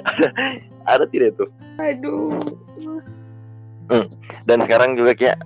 ada, 0.05 0.29
ada 0.93 1.05
tidak 1.09 1.33
tuh 1.41 1.49
Aduh. 1.81 2.45
dan 4.45 4.59
sekarang 4.69 5.01
juga 5.01 5.17
kayak 5.17 5.41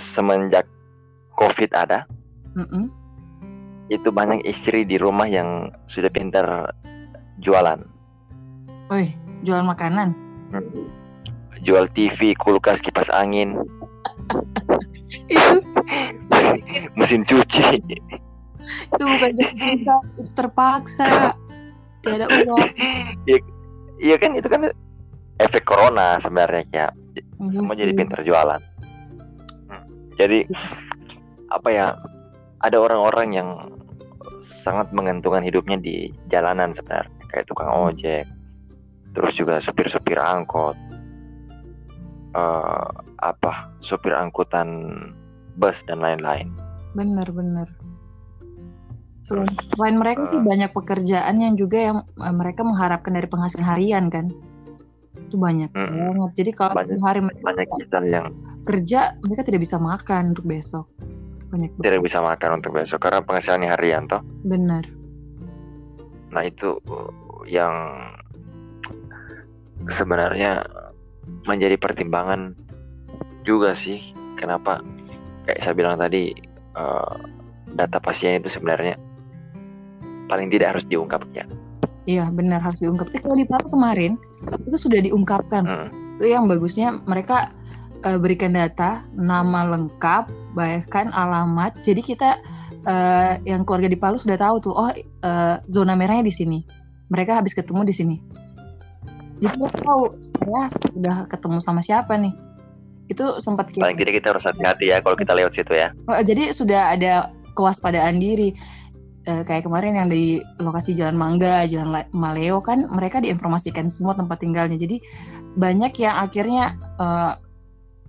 semenjak 0.00 0.64
covid 1.36 1.68
ada 1.76 2.08
Mm-mm. 2.56 2.88
itu 3.92 4.08
banyak 4.08 4.40
istri 4.48 4.88
di 4.88 4.96
rumah 4.96 5.28
yang 5.28 5.68
sudah 5.92 6.08
pintar 6.08 6.72
jualan 7.44 7.84
Woi, 8.88 9.12
jual 9.44 9.62
makanan. 9.64 10.14
jual 11.60 11.84
TV 11.92 12.32
kulkas 12.40 12.80
kipas 12.80 13.12
angin 13.12 13.52
Itu 15.28 15.60
mesin 16.98 17.22
cuci 17.26 17.82
itu 18.60 19.02
bukan 19.02 19.30
jadi 19.40 19.52
cinta, 19.56 19.96
itu 20.20 20.30
terpaksa. 20.36 21.32
Tidak 22.04 22.28
uang. 22.28 22.68
iya 24.04 24.16
kan 24.16 24.32
itu 24.36 24.48
kan 24.48 24.68
efek 25.40 25.64
corona 25.68 26.16
sebenarnya 26.20 26.64
ya 26.72 26.86
semua 27.52 27.76
jadi 27.76 27.92
pintar 27.92 28.24
jualan 28.24 28.60
Hmm. 29.70 29.86
jadi 30.18 30.50
apa 31.54 31.68
ya 31.70 31.94
ada 32.58 32.76
orang-orang 32.82 33.28
yang 33.30 33.48
sangat 34.58 34.90
menggantungkan 34.90 35.46
hidupnya 35.46 35.78
di 35.78 36.10
jalanan 36.26 36.74
sebenarnya 36.74 37.06
kayak 37.30 37.46
tukang 37.46 37.70
ojek 37.70 38.26
terus 39.10 39.32
juga 39.34 39.58
supir-supir 39.58 40.16
angkot 40.16 40.76
eh, 42.32 42.88
apa 43.20 43.52
supir 43.80 44.12
angkutan 44.12 44.68
bus 45.56 45.82
dan 45.84 46.00
lain-lain 46.00 46.48
Bener-bener. 46.90 47.70
Selain, 49.22 49.46
selain 49.78 49.94
mereka 49.94 50.26
sih 50.26 50.38
eh, 50.38 50.42
banyak 50.42 50.70
pekerjaan 50.74 51.38
yang 51.38 51.54
juga 51.54 51.78
yang 51.78 51.98
eh, 52.02 52.34
mereka 52.34 52.66
mengharapkan 52.66 53.14
dari 53.14 53.30
penghasilan 53.30 53.62
harian 53.62 54.10
kan. 54.10 54.26
Itu 55.14 55.38
banyak 55.38 55.70
Mm-mm. 55.70 56.18
banget. 56.18 56.30
Jadi 56.42 56.50
kalau 56.50 56.74
Banyak- 56.74 56.98
hari 56.98 57.20
mereka 57.22 57.42
banyak 57.46 57.66
yang 58.10 58.26
kerja, 58.66 59.14
mereka 59.22 59.42
tidak 59.46 59.62
bisa 59.62 59.78
makan 59.78 60.34
untuk 60.34 60.50
besok. 60.50 60.90
Banyak 61.46 61.70
banget. 61.78 61.84
tidak 61.86 62.00
bisa 62.02 62.18
makan 62.18 62.50
untuk 62.58 62.70
besok 62.74 62.98
karena 62.98 63.20
penghasilannya 63.22 63.68
harian 63.70 64.02
toh 64.06 64.22
Bener. 64.42 64.82
Nah 66.34 66.42
itu 66.42 66.74
uh, 66.90 67.10
yang 67.46 67.74
sebenarnya 69.88 70.66
menjadi 71.48 71.80
pertimbangan 71.80 72.52
juga 73.46 73.72
sih 73.72 74.12
kenapa 74.36 74.84
kayak 75.48 75.60
saya 75.64 75.74
bilang 75.76 75.96
tadi 75.96 76.34
uh, 76.76 77.16
data 77.74 78.02
pasien 78.02 78.42
itu 78.42 78.50
sebenarnya 78.52 78.98
paling 80.30 80.46
tidak 80.52 80.76
harus 80.76 80.84
diungkap 80.86 81.22
ya. 81.34 81.42
Iya 82.08 82.30
benar 82.32 82.62
harus 82.62 82.80
diungkap. 82.80 83.12
Eh, 83.12 83.20
kalau 83.20 83.36
di 83.36 83.46
Palu 83.46 83.66
kemarin 83.68 84.14
itu 84.64 84.76
sudah 84.78 85.02
diungkapkan. 85.02 85.62
Hmm. 85.66 85.88
Itu 86.16 86.30
yang 86.30 86.46
bagusnya 86.46 86.96
mereka 87.04 87.50
eh, 88.06 88.16
berikan 88.16 88.56
data 88.56 89.04
nama 89.12 89.66
lengkap, 89.68 90.54
bahkan 90.56 91.12
alamat. 91.12 91.82
Jadi 91.84 92.00
kita 92.00 92.40
eh, 92.86 93.42
yang 93.44 93.66
keluarga 93.66 93.90
di 93.90 93.98
Palu 93.98 94.16
sudah 94.16 94.38
tahu 94.40 94.56
tuh, 94.62 94.74
oh 94.74 94.90
eh, 94.96 95.56
zona 95.68 95.98
merahnya 95.98 96.24
di 96.24 96.34
sini. 96.34 96.58
Mereka 97.10 97.42
habis 97.42 97.52
ketemu 97.58 97.82
di 97.84 97.94
sini. 97.94 98.16
Jadi 99.40 99.56
kita 99.56 99.68
tahu 99.80 100.02
saya 100.20 100.62
sudah 100.68 101.16
ketemu 101.32 101.58
sama 101.64 101.80
siapa 101.80 102.12
nih. 102.20 102.36
Itu 103.08 103.40
sempat 103.40 103.72
kita 103.72 103.82
Paling 103.82 103.98
tidak 103.98 104.14
kita 104.22 104.28
harus 104.36 104.44
hati-hati 104.44 104.92
ya 104.92 105.00
kalau 105.00 105.16
kita 105.16 105.32
lewat 105.32 105.56
situ 105.56 105.72
ya. 105.74 105.88
Oh, 106.06 106.20
jadi 106.20 106.52
sudah 106.52 106.94
ada 106.94 107.32
kewaspadaan 107.56 108.20
diri. 108.20 108.52
Eh, 109.28 109.42
kayak 109.44 109.68
kemarin 109.68 109.96
yang 109.96 110.08
di 110.08 110.40
lokasi 110.60 110.96
Jalan 110.96 111.16
Mangga, 111.16 111.68
Jalan 111.68 111.92
La- 111.92 112.08
Maleo 112.12 112.60
kan 112.64 112.88
mereka 112.88 113.20
diinformasikan 113.20 113.88
semua 113.88 114.16
tempat 114.16 114.40
tinggalnya. 114.40 114.76
Jadi 114.76 115.00
banyak 115.56 115.92
yang 116.00 116.14
akhirnya 116.20 116.76
eh, 117.00 117.32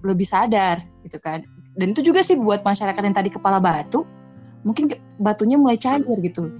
lebih 0.03 0.27
sadar 0.27 0.83
gitu 1.07 1.17
kan. 1.17 1.47
Dan 1.79 1.95
itu 1.95 2.03
juga 2.03 2.19
sih 2.19 2.35
buat 2.35 2.67
masyarakat 2.67 2.99
yang 2.99 3.15
tadi 3.15 3.31
kepala 3.31 3.63
batu, 3.63 4.03
mungkin 4.67 4.91
batunya 5.17 5.55
mulai 5.55 5.79
cair 5.79 6.03
gitu. 6.03 6.51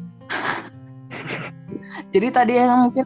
Jadi 2.14 2.28
tadi 2.32 2.54
yang 2.56 2.88
mungkin 2.88 3.06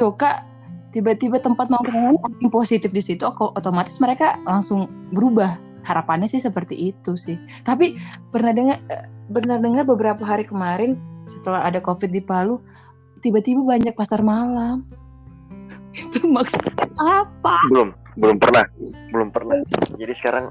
Doka 0.00 0.49
tiba-tiba 0.90 1.38
tempat 1.38 1.70
nongkrongan 1.70 2.18
yang 2.42 2.52
positif 2.52 2.90
di 2.90 3.02
situ, 3.02 3.22
oko- 3.26 3.54
otomatis 3.54 3.98
mereka 4.02 4.38
langsung 4.46 4.90
berubah. 5.14 5.50
Harapannya 5.80 6.28
sih 6.28 6.42
seperti 6.42 6.92
itu 6.92 7.16
sih. 7.16 7.40
Tapi 7.64 7.96
pernah 8.28 8.52
dengar 8.52 8.78
eh, 8.92 9.08
pernah 9.32 9.56
dengar 9.56 9.88
beberapa 9.88 10.20
hari 10.26 10.44
kemarin 10.44 11.00
setelah 11.24 11.64
ada 11.64 11.80
covid 11.80 12.10
di 12.10 12.20
Palu 12.20 12.58
tiba-tiba 13.22 13.62
banyak 13.62 13.94
pasar 13.94 14.24
malam 14.24 14.82
itu 16.00 16.26
maksudnya 16.28 16.74
apa 16.98 17.56
Belum, 17.70 17.94
belum 18.18 18.36
pernah, 18.42 18.64
belum 19.14 19.28
pernah. 19.30 19.56
Jadi 19.94 20.12
sekarang 20.18 20.50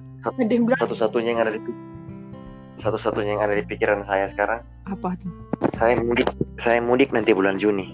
satu-satunya 0.80 1.36
yang 1.36 1.42
ada 1.44 1.54
di 1.54 1.62
satu-satunya 2.80 3.36
yang 3.36 3.44
ada 3.44 3.56
di 3.60 3.64
pikiran 3.68 4.08
saya 4.08 4.32
sekarang 4.32 4.64
apa 4.88 5.10
tuh 5.20 5.32
saya 5.76 6.00
mudik 6.00 6.28
saya 6.58 6.80
mudik 6.80 7.12
nanti 7.12 7.36
bulan 7.36 7.60
Juni 7.60 7.92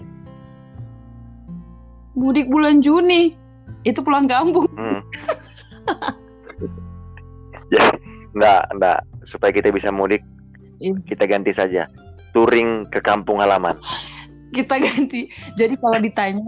mudik 2.16 2.48
bulan 2.48 2.80
Juni 2.80 3.36
itu 3.82 4.00
pulang 4.00 4.26
kampung 4.26 4.64
Hmm. 4.72 5.00
Jadi 7.70 7.94
enggak, 8.34 8.62
enggak 8.72 8.98
supaya 9.22 9.50
kita 9.52 9.70
bisa 9.70 9.90
mudik 9.90 10.22
Iya. 10.76 10.92
kita 11.06 11.24
ganti 11.24 11.52
saja 11.52 11.88
touring 12.32 12.84
ke 12.90 13.00
kampung 13.00 13.40
halaman. 13.40 13.72
kita 14.48 14.76
ganti 14.76 15.24
jadi 15.54 15.72
kalau 15.76 15.96
ditanya 15.96 16.44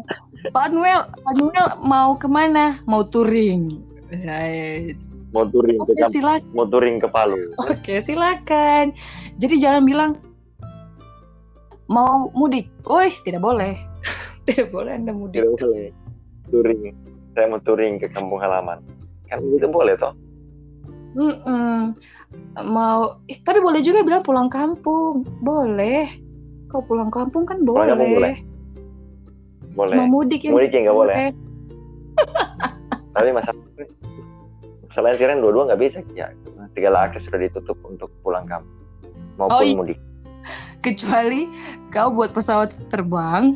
Pak 0.48 0.68
Noel 0.70 1.00
Pak 1.02 1.34
Noel 1.34 1.66
mau 1.82 2.12
ke 2.12 2.26
mana 2.26 2.76
mau 2.84 3.04
touring 3.04 3.84
Right. 4.08 4.96
Mau 5.32 5.44
touring 5.44 5.76
ke 5.76 5.84
Oke 5.84 5.92
kampung, 5.94 6.08
silakan. 6.10 6.48
mau 6.56 6.64
touring 6.64 6.96
ke 6.96 7.04
Palu. 7.06 7.36
Oke 7.60 8.00
silakan. 8.00 8.88
Jadi 9.36 9.60
jangan 9.60 9.84
bilang 9.84 10.16
mau 11.86 12.32
mudik. 12.32 12.72
Woi 12.84 13.12
tidak 13.20 13.44
boleh. 13.44 13.76
Tidak 14.48 14.72
boleh 14.72 14.92
anda 14.96 15.12
mudik. 15.12 15.44
Tidak 15.44 15.52
boleh. 15.60 15.90
Touring. 16.48 16.96
Saya 17.36 17.46
mau 17.52 17.60
touring 17.60 18.00
ke 18.00 18.08
kampung 18.08 18.40
halaman. 18.40 18.80
Kan 19.28 19.44
itu 19.52 19.68
boleh 19.68 19.94
toh? 20.00 20.16
Mm-mm. 21.14 21.92
Mau, 22.64 23.20
eh, 23.28 23.38
tapi 23.44 23.60
boleh 23.60 23.84
juga 23.84 24.00
bilang 24.00 24.24
pulang 24.24 24.48
kampung. 24.48 25.28
Boleh. 25.44 26.08
Kau 26.72 26.80
pulang 26.84 27.12
kampung 27.12 27.44
kan 27.44 27.60
boleh. 27.64 27.84
Pulang 27.84 27.90
kampung 27.92 28.12
boleh. 28.16 28.34
Boleh. 29.76 29.94
Cuma 29.94 30.06
mudik 30.10 30.40
yang 30.42 30.56
Mudik 30.56 30.72
ya 30.72 30.80
nggak 30.88 30.96
boleh. 30.96 31.16
Tapi 33.14 33.28
masalah 33.30 33.60
masalahnya 34.88 35.16
sekarang 35.20 35.38
dua-dua 35.44 35.62
nggak 35.70 35.80
bisa 35.80 35.98
ya. 36.16 36.32
Segala 36.74 37.06
akses 37.10 37.28
sudah 37.28 37.38
ditutup 37.38 37.78
untuk 37.86 38.10
pulang 38.24 38.48
kampung 38.48 38.78
maupun 39.38 39.54
Oh, 39.54 39.62
iya. 39.62 39.76
mudik. 39.78 39.98
Kecuali 40.82 41.46
kau 41.94 42.10
buat 42.14 42.34
pesawat 42.34 42.74
terbang 42.90 43.54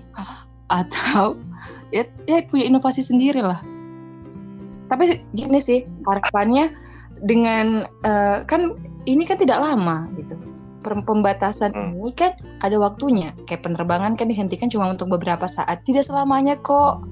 atau 0.73 1.37
ya, 1.93 2.09
ya 2.25 2.41
punya 2.49 2.73
inovasi 2.73 3.05
sendiri 3.05 3.45
lah. 3.45 3.61
Tapi 4.89 5.21
gini 5.37 5.61
sih 5.61 5.85
harapannya 6.09 6.73
dengan 7.23 7.85
eh, 8.03 8.39
kan 8.49 8.73
ini 9.05 9.23
kan 9.29 9.37
tidak 9.37 9.61
lama 9.61 10.09
gitu. 10.17 10.35
Pembatasan 10.83 11.71
Hmm. 11.71 11.95
ini 12.03 12.11
kan 12.11 12.35
ada 12.59 12.75
waktunya. 12.81 13.31
Kayak 13.47 13.71
penerbangan 13.71 14.19
kan 14.19 14.27
dihentikan 14.27 14.67
cuma 14.67 14.91
untuk 14.91 15.13
beberapa 15.15 15.47
saat. 15.47 15.87
Tidak 15.87 16.03
selamanya 16.03 16.59
kok. 16.59 17.05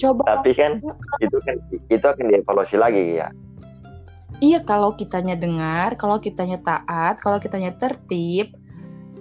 Coba. 0.00 0.24
Tapi 0.38 0.56
kan 0.56 0.80
itu 1.24 1.36
kan 1.44 1.56
itu 1.92 2.06
akan 2.06 2.24
dievaluasi 2.32 2.80
lagi 2.80 3.20
ya. 3.20 3.28
Iya 4.38 4.62
kalau 4.62 4.94
kitanya 4.94 5.34
dengar, 5.34 5.98
kalau 5.98 6.22
kitanya 6.22 6.62
taat, 6.62 7.18
kalau 7.18 7.42
kitanya 7.42 7.74
tertib, 7.74 8.48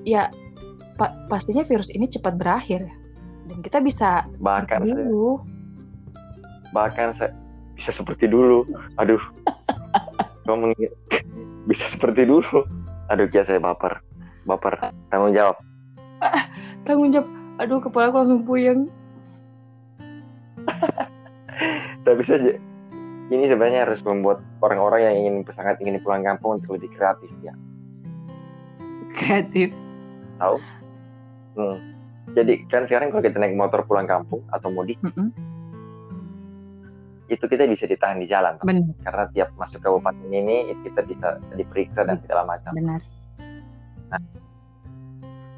ya 0.06 0.30
pa- 0.96 1.26
pastinya 1.26 1.66
virus 1.66 1.90
ini 1.90 2.06
cepat 2.06 2.38
berakhir 2.38 2.86
dan 3.58 3.66
kita 3.66 3.82
bisa 3.82 4.22
Bahkan 4.46 4.86
saya, 4.86 4.94
dulu. 5.02 5.42
bahkan 6.70 7.10
saya 7.18 7.34
bisa 7.74 7.90
seperti 7.90 8.30
dulu. 8.30 8.70
Aduh. 9.02 9.18
Mengingat 10.46 10.94
bisa 11.66 11.90
seperti 11.90 12.30
dulu. 12.30 12.70
Aduh, 13.10 13.26
ya 13.34 13.42
saya 13.50 13.58
baper. 13.58 13.98
Baper. 14.46 14.78
Tanggung 15.10 15.34
jawab. 15.34 15.58
Tanggung 16.86 17.10
jawab. 17.10 17.26
Aduh 17.58 17.82
kepala 17.82 18.14
aku 18.14 18.22
langsung 18.22 18.46
puyeng. 18.46 18.94
Tapi 22.06 22.22
saja 22.30 22.62
ini 23.34 23.50
sebenarnya 23.50 23.90
harus 23.90 24.06
membuat 24.06 24.46
orang-orang 24.62 25.02
yang 25.02 25.16
ingin 25.18 25.36
sangat 25.50 25.82
ingin 25.82 25.98
pulang 26.06 26.22
kampung 26.22 26.62
untuk 26.62 26.78
lebih 26.78 26.94
kreatif 26.94 27.34
ya. 27.42 27.58
Kreatif. 29.18 29.74
Hmm. 31.58 31.97
Jadi 32.36 32.68
kan 32.68 32.84
sekarang 32.84 33.14
kalau 33.14 33.24
kita 33.24 33.40
naik 33.40 33.56
motor 33.56 33.88
pulang 33.88 34.04
kampung 34.10 34.44
atau 34.52 34.68
mudik 34.68 35.00
Mm-mm. 35.00 35.32
itu 37.32 37.44
kita 37.48 37.68
bisa 37.68 37.88
ditahan 37.88 38.20
di 38.20 38.28
jalan. 38.28 38.60
Benar, 38.64 38.92
karena 39.04 39.24
tiap 39.32 39.50
masuk 39.56 39.80
kabupaten 39.84 40.28
ini 40.32 40.72
kita 40.84 41.04
bisa 41.08 41.40
diperiksa 41.56 42.04
dan 42.04 42.20
segala 42.24 42.44
macam. 42.48 42.72
benar. 42.76 43.00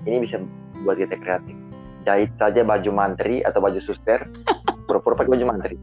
Ini 0.06 0.18
bisa 0.24 0.42
buat 0.86 0.98
kita 0.98 1.18
kreatif. 1.20 1.54
Jahit 2.08 2.32
saja 2.40 2.64
baju 2.64 2.90
mantri 2.96 3.44
atau 3.44 3.60
baju 3.60 3.78
suster, 3.84 4.18
pura-pura 4.88 5.14
pakai 5.20 5.32
baju 5.38 5.46
mantri. 5.46 5.78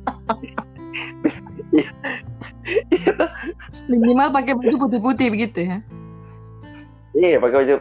Minimal 3.87 4.29
pakai 4.35 4.59
baju 4.59 4.75
putih-putih 4.88 5.29
begitu 5.31 5.70
ya. 5.70 5.79
Iya, 7.14 7.38
pakai 7.38 7.57
baju 7.62 7.75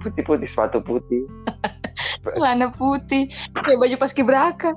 putih-putih, 0.00 0.48
sepatu 0.48 0.78
putih. 0.80 1.26
Celana 2.20 2.68
putih, 2.76 3.32
kayak 3.56 3.80
baju 3.80 3.96
paskibraka. 3.96 4.70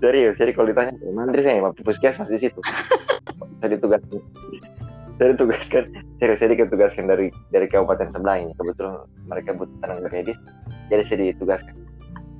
Serius, 0.00 0.36
jadi 0.40 0.52
kalau 0.56 0.68
ditanya, 0.72 0.92
"Eh, 1.00 1.12
mantri 1.12 1.44
saya, 1.44 1.60
waktu 1.60 1.80
puskesmas 1.84 2.28
di 2.32 2.38
situ. 2.40 2.60
saya 3.60 3.76
ditugaskan, 3.76 4.20
saya 5.16 5.28
ditugaskan, 5.36 5.84
serius, 6.20 6.38
saya 6.40 6.50
ditugaskan 6.56 7.04
dari 7.08 7.32
dari 7.52 7.66
kabupaten 7.68 8.12
sebelah 8.12 8.36
ini. 8.40 8.52
Kebetulan 8.56 9.04
mereka 9.28 9.56
butuh 9.56 9.76
tenaga 9.80 10.08
medis, 10.12 10.38
jadi 10.92 11.02
saya 11.04 11.32
ditugaskan. 11.32 11.74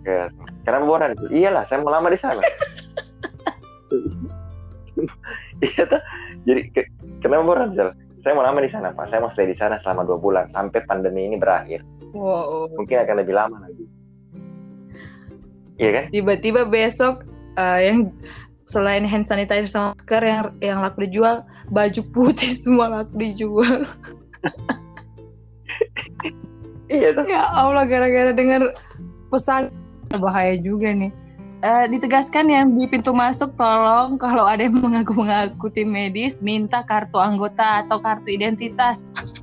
Ke, 0.04 0.28
karena 0.68 0.84
boran 0.84 1.16
iyalah, 1.32 1.64
saya 1.64 1.80
mau 1.80 1.92
lama 1.92 2.12
di 2.12 2.20
sana. 2.20 2.42
iya 5.64 5.82
tuh, 5.88 6.02
jadi 6.44 6.60
ke, 6.72 6.80
kenapa 7.24 7.42
boran? 7.44 7.68
Saya 8.24 8.32
mau 8.36 8.44
lama 8.44 8.60
di 8.60 8.72
sana, 8.72 8.92
Pak. 8.92 9.08
Saya 9.08 9.20
mau 9.24 9.32
stay 9.32 9.48
di 9.48 9.56
sana 9.56 9.76
selama 9.80 10.04
dua 10.04 10.16
bulan 10.20 10.48
sampai 10.52 10.80
pandemi 10.88 11.28
ini 11.28 11.36
berakhir. 11.36 11.84
Wow. 12.14 12.70
Mungkin 12.78 12.96
akan 13.02 13.16
lebih 13.20 13.34
lama 13.34 13.56
lagi. 13.58 13.84
Iya 15.82 15.90
kan? 15.90 16.04
Tiba-tiba 16.14 16.62
besok 16.70 17.26
eh, 17.58 17.90
yang 17.90 18.14
selain 18.70 19.04
hand 19.04 19.26
sanitizer 19.26 19.68
sama 19.68 19.92
masker 19.98 20.22
yang 20.22 20.42
yang 20.62 20.78
laku 20.80 21.04
dijual, 21.04 21.42
baju 21.68 22.00
putih 22.14 22.54
semua 22.62 23.02
laku 23.02 23.14
dijual. 23.18 23.82
Iya 26.84 27.16
tuh. 27.16 27.24
Ya 27.26 27.42
Allah 27.48 27.88
gara-gara 27.88 28.30
dengar 28.36 28.76
pesan 29.32 29.72
bahaya 30.20 30.54
juga 30.60 30.92
nih. 30.92 31.10
Eh, 31.64 31.86
ditegaskan 31.88 32.52
yang 32.52 32.76
di 32.76 32.84
pintu 32.84 33.16
masuk 33.16 33.56
tolong 33.56 34.20
kalau 34.20 34.44
ada 34.44 34.68
yang 34.68 34.84
mengaku-mengaku 34.84 35.72
tim 35.72 35.88
medis 35.88 36.44
minta 36.44 36.84
kartu 36.84 37.16
anggota 37.16 37.82
atau 37.82 37.98
kartu 37.98 38.36
identitas. 38.36 39.08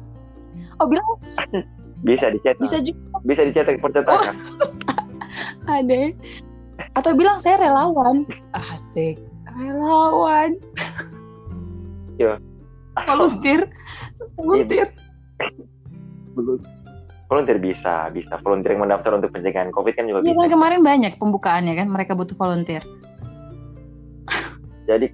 Oh 0.82 0.90
bilang 0.90 1.06
Bisa 2.02 2.34
dicetak. 2.34 2.62
bisa 2.62 2.78
juga 2.82 3.00
bisa 3.24 3.42
dicetak 3.46 3.78
percetakan. 3.78 4.36
ada. 5.78 6.02
Atau 6.98 7.14
bilang 7.14 7.38
saya 7.38 7.62
relawan. 7.62 8.26
Asik. 8.74 9.22
Relawan. 9.58 10.58
Iya. 12.18 12.42
Volunteer. 13.08 13.70
Volunteer. 14.36 14.88
Belum. 16.34 16.58
Volunteer 17.32 17.60
bisa, 17.64 18.12
bisa. 18.12 18.36
Volunteer 18.44 18.76
yang 18.76 18.84
mendaftar 18.84 19.16
untuk 19.16 19.32
pencegahan 19.32 19.72
COVID 19.72 19.94
kan 19.96 20.04
juga 20.04 20.20
Iya 20.20 20.36
bisa. 20.36 20.52
kemarin 20.52 20.82
banyak 20.84 21.14
pembukaannya 21.16 21.74
kan 21.80 21.88
mereka 21.88 22.12
butuh 22.12 22.36
volunteer. 22.36 22.84
Jadi 24.90 25.08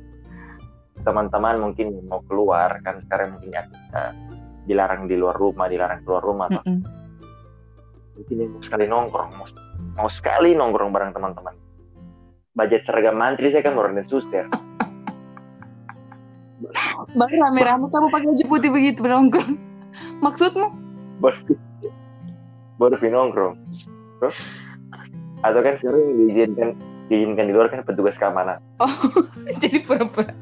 teman-teman 1.05 1.61
mungkin 1.61 2.01
mau 2.09 2.19
keluar 2.25 2.81
kan 2.81 2.99
sekarang 3.05 3.37
mungkin 3.37 3.53
ya 3.53 3.63
eh, 3.93 4.11
dilarang 4.67 5.07
di 5.07 5.15
luar 5.15 5.39
rumah, 5.39 5.71
dilarang 5.71 6.03
keluar 6.03 6.21
rumah. 6.21 6.51
atau 6.51 6.61
Mm-mm. 6.67 6.83
Mungkin 8.17 8.49
mau 8.49 8.61
sekali 8.65 8.85
nongkrong, 8.89 9.29
mau, 9.37 9.47
mau 9.95 10.09
sekali 10.11 10.57
nongkrong 10.57 10.91
bareng 10.91 11.11
teman-teman. 11.15 11.55
Budget 12.57 12.83
seragam 12.83 13.15
mantri 13.15 13.53
saya 13.53 13.63
kan 13.63 13.77
orang 13.77 13.95
dan 13.95 14.05
suster. 14.09 14.43
Baru 17.19 17.35
rame-rame 17.37 17.85
kamu 17.87 18.07
pakai 18.09 18.27
baju 18.33 18.45
putih 18.49 18.69
begitu 18.73 19.05
nongkrong. 19.05 19.55
Maksudmu? 20.19 20.67
Baru 21.21 21.37
baru 22.77 22.95
nongkrong. 22.97 23.55
Terus? 24.21 24.37
Atau 25.45 25.61
kan 25.61 25.77
sekarang 25.77 26.17
diizinkan 26.17 26.69
diizinkan 27.07 27.45
di 27.49 27.53
luar 27.53 27.69
kan 27.69 27.85
petugas 27.85 28.17
keamanan. 28.17 28.57
Oh, 28.81 28.89
jadi 29.61 29.85
pura-pura. 29.85 30.33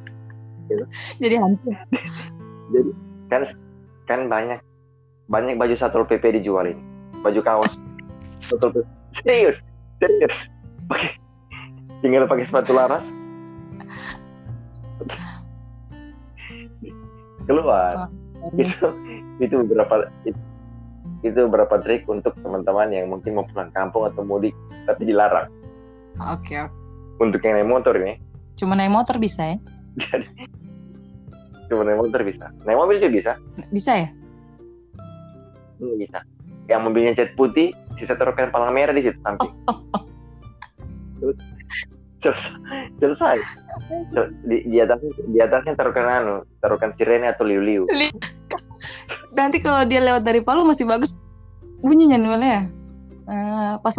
Gitu. 0.71 0.85
Jadi 1.21 1.35
Hansel. 1.37 1.75
Jadi 2.73 2.89
kan 3.29 3.41
kan 4.05 4.29
banyak 4.29 4.61
banyak 5.29 5.57
baju 5.57 5.73
satpol 5.73 6.05
pp 6.05 6.41
dijualin. 6.41 6.77
Baju 7.25 7.41
kaos. 7.41 7.73
Satpol 8.41 8.81
pp 8.81 8.85
serius 9.15 9.57
serius. 9.99 10.35
Pakai 10.85 11.17
tinggal 12.05 12.29
pakai 12.29 12.45
sepatu 12.45 12.73
laras. 12.77 13.05
Keluar. 17.45 18.09
Itu 18.57 18.89
itu 19.41 19.55
beberapa 19.65 20.05
itu, 20.25 20.39
itu 21.25 21.39
beberapa 21.49 21.81
trik 21.81 22.05
untuk 22.05 22.37
teman-teman 22.41 22.93
yang 22.93 23.09
mungkin 23.09 23.37
mau 23.37 23.45
pulang 23.49 23.73
kampung 23.73 24.05
atau 24.05 24.21
mudik 24.21 24.53
tapi 24.85 25.09
dilarang. 25.09 25.49
Oke, 26.31 26.55
oke. 26.61 26.71
untuk 27.19 27.43
yang 27.43 27.59
naik 27.59 27.67
motor 27.67 27.95
ini. 27.99 28.15
Cuma 28.55 28.75
naik 28.75 28.91
motor 28.91 29.19
bisa 29.19 29.55
ya? 29.55 29.57
Cuma 31.65 31.81
naik 31.83 31.97
motor 31.99 32.21
bisa 32.21 32.49
naik 32.63 32.77
mobil 32.77 32.97
juga 32.97 33.11
bisa 33.11 33.31
Bisa 33.69 33.91
ya? 34.05 34.09
Hmm, 35.75 35.99
bisa. 35.99 36.23
Yang 36.65 36.81
mobilnya 36.81 37.11
cat 37.13 37.35
putih, 37.35 37.69
sisa 37.99 38.15
taruhkan 38.15 38.47
palang 38.49 38.71
merah 38.71 38.95
di 38.95 39.03
situ 39.03 39.19
samping. 39.19 39.51
Terus 41.19 41.37
selesai. 42.23 42.55
selesai. 42.97 43.37
Sel- 44.15 44.33
Di, 44.47 44.57
di 44.65 44.77
atasnya 44.81 45.11
di 45.29 45.39
atasnya 45.39 45.73
taruhkan 45.75 46.07
anu, 46.07 46.35
taruhkan 46.57 46.89
sirene 46.95 47.29
atau 47.29 47.45
liu-liu. 47.45 47.85
Nanti 49.37 49.59
kalau 49.59 49.83
dia 49.85 49.99
lewat 50.01 50.23
dari 50.23 50.39
Palu 50.41 50.63
masih 50.63 50.87
bagus 50.87 51.19
bunyinya 51.83 52.17
nih 52.17 52.31
ya. 52.39 52.61
Eh, 53.25 53.73
pas 53.83 53.93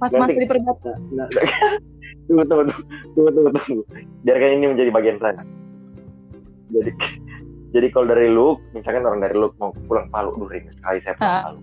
pas 0.00 0.10
Nanti- 0.10 0.18
masih 0.18 0.38
di 0.42 0.48
perbatasan. 0.48 0.98
Nah, 1.12 1.26
nah, 1.28 1.42
tunggu, 2.26 2.42
tunggu, 2.48 2.64
tunggu, 3.14 3.30
tunggu, 3.30 3.50
tunggu. 3.52 3.82
Biarkan 4.24 4.50
ini 4.58 4.66
menjadi 4.74 4.90
bagian 4.90 5.18
sana. 5.20 5.42
Jadi, 6.68 6.90
jadi 7.74 7.86
kalau 7.92 8.06
dari 8.12 8.28
Luk, 8.28 8.60
misalkan 8.72 9.04
orang 9.04 9.20
dari 9.24 9.36
Luk 9.36 9.56
mau 9.60 9.72
pulang 9.86 10.08
Palu, 10.12 10.36
duh 10.36 10.48
rindu 10.48 10.72
sekali 10.72 10.98
saya 11.04 11.14
pulang 11.16 11.32
Ah. 11.32 11.42
Palu. 11.48 11.60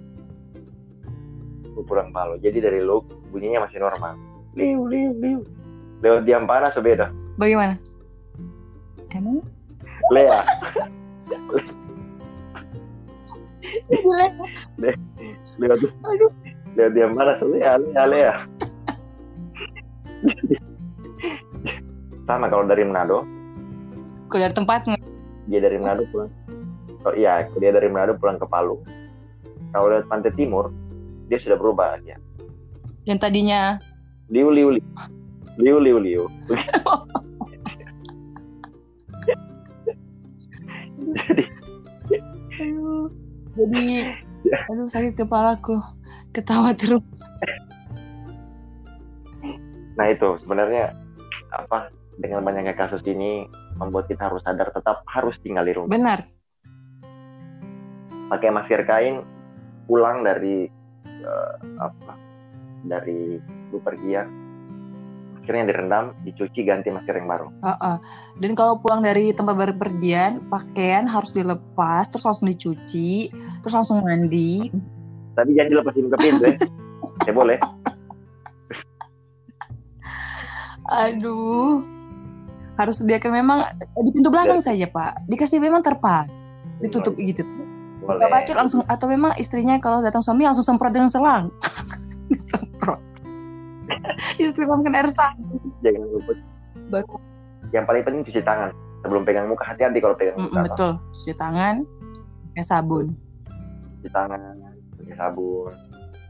Mau 1.76 1.84
pulang 1.84 2.10
Palu. 2.10 2.36
Jadi 2.42 2.58
dari 2.62 2.80
Luk 2.82 3.06
bunyinya 3.30 3.66
masih 3.68 3.82
normal. 3.84 4.16
Liu, 4.56 4.88
liu, 4.88 5.12
liu. 5.20 5.40
Lewat 6.00 6.24
Diampana 6.28 6.72
so 6.72 6.80
beda. 6.80 7.12
Bagaimana? 7.36 7.76
Emang? 9.16 9.40
Lea, 10.12 10.40
Gila. 13.90 14.28
lewat 15.58 15.80
Aduh. 15.82 16.32
lewat 16.76 16.92
Diampana 16.94 17.32
so 17.40 17.48
Lea, 17.48 17.80
Lea, 17.80 18.04
Lea. 18.06 18.34
Sama 22.26 22.50
kalau 22.50 22.66
dari 22.66 22.84
Manado, 22.84 23.22
Keluar 24.30 24.52
tempatnya. 24.52 24.98
dia 25.46 25.62
dari 25.62 25.78
Manado 25.78 26.10
pulang. 26.10 26.32
Oh 27.06 27.14
iya 27.14 27.46
dia 27.62 27.70
dari 27.70 27.86
Manado 27.86 28.18
pulang 28.18 28.42
ke 28.42 28.46
Palu. 28.50 28.82
Kalau 29.70 29.92
lewat 29.92 30.10
pantai 30.10 30.34
timur 30.34 30.74
dia 31.30 31.42
sudah 31.42 31.58
berubah 31.58 31.98
ya 32.06 32.18
Yang 33.06 33.20
tadinya? 33.22 33.78
Liu 34.34 34.50
liu 34.50 34.74
liu. 34.74 34.86
Liu 35.62 35.78
liu 35.78 35.98
liu. 36.02 36.24
Jadi 41.16 41.44
aduh, 42.56 43.08
jadi 43.54 43.86
aduh 44.74 44.88
sakit 44.90 45.14
kepalaku. 45.22 45.78
Ketawa 46.34 46.74
terus. 46.76 47.30
Nah 49.96 50.12
itu 50.12 50.36
sebenarnya 50.44 50.92
apa 51.56 51.88
dengan 52.20 52.44
banyaknya 52.44 52.76
kasus 52.76 53.00
ini 53.08 53.48
membuat 53.76 54.08
kita 54.08 54.32
harus 54.32 54.42
sadar 54.44 54.72
tetap 54.72 55.04
harus 55.08 55.36
tinggal 55.44 55.68
di 55.68 55.74
rumah. 55.76 55.92
Benar. 55.92 56.20
Pakai 58.32 58.50
masker 58.50 58.82
kain, 58.88 59.22
pulang 59.86 60.26
dari 60.26 60.66
uh, 61.22 61.54
apa 61.78 62.14
dari 62.86 63.38
bepergian, 63.70 64.28
maskernya 65.38 65.70
direndam, 65.70 66.06
dicuci, 66.26 66.66
ganti 66.66 66.90
masker 66.90 67.22
yang 67.22 67.30
baru. 67.30 67.48
Uh 67.62 67.70
-uh. 67.78 67.98
Dan 68.42 68.58
kalau 68.58 68.82
pulang 68.82 69.06
dari 69.06 69.30
tempat 69.30 69.54
berpergian, 69.54 70.42
pakaian 70.50 71.06
harus 71.06 71.38
dilepas, 71.38 72.10
terus 72.10 72.26
langsung 72.26 72.50
dicuci, 72.50 73.30
terus 73.62 73.74
langsung 73.78 74.02
mandi. 74.02 74.74
Tapi 75.38 75.52
jangan 75.54 75.70
dilepasin 75.70 76.10
ke 76.10 76.18
pintu 76.18 76.44
ya. 76.50 76.58
ya 77.30 77.34
boleh. 77.36 77.58
Aduh. 80.86 81.95
Harus 82.76 83.00
sediakan 83.00 83.32
memang 83.32 83.60
di 84.04 84.12
pintu 84.12 84.28
belakang 84.28 84.60
ya. 84.60 84.72
saja, 84.72 84.86
Pak. 84.92 85.28
Dikasih 85.32 85.64
memang 85.64 85.80
terpal. 85.80 86.28
Ditutup 86.84 87.16
boleh. 87.16 87.32
gitu. 87.32 87.44
Boleh. 88.04 88.22
Gak 88.22 88.30
bacot 88.30 88.56
langsung 88.60 88.82
atau 88.86 89.08
memang 89.10 89.34
istrinya 89.40 89.80
kalau 89.80 90.04
datang 90.04 90.22
suami 90.22 90.44
langsung 90.46 90.66
semprot 90.68 90.92
dengan 90.92 91.08
selang. 91.08 91.50
semprot. 92.52 93.00
Disiramkan 94.38 94.94
air 94.98 95.10
sabun. 95.10 95.62
Jangan 95.82 96.04
lupa. 96.10 96.34
Baru. 96.92 97.18
Yang 97.74 97.86
paling 97.90 98.04
penting 98.06 98.22
cuci 98.30 98.42
tangan 98.46 98.70
sebelum 99.02 99.22
pegang 99.26 99.46
muka 99.50 99.66
hati-hati 99.66 100.00
kalau 100.02 100.16
pegang 100.18 100.38
muka. 100.38 100.60
Mm, 100.62 100.66
betul, 100.70 100.92
cuci 100.98 101.34
tangan, 101.38 101.76
pakai 102.54 102.66
sabun. 102.66 103.06
Cuci 104.02 104.10
tangan, 104.14 104.40
pakai 105.02 105.16
sabun. 105.18 105.74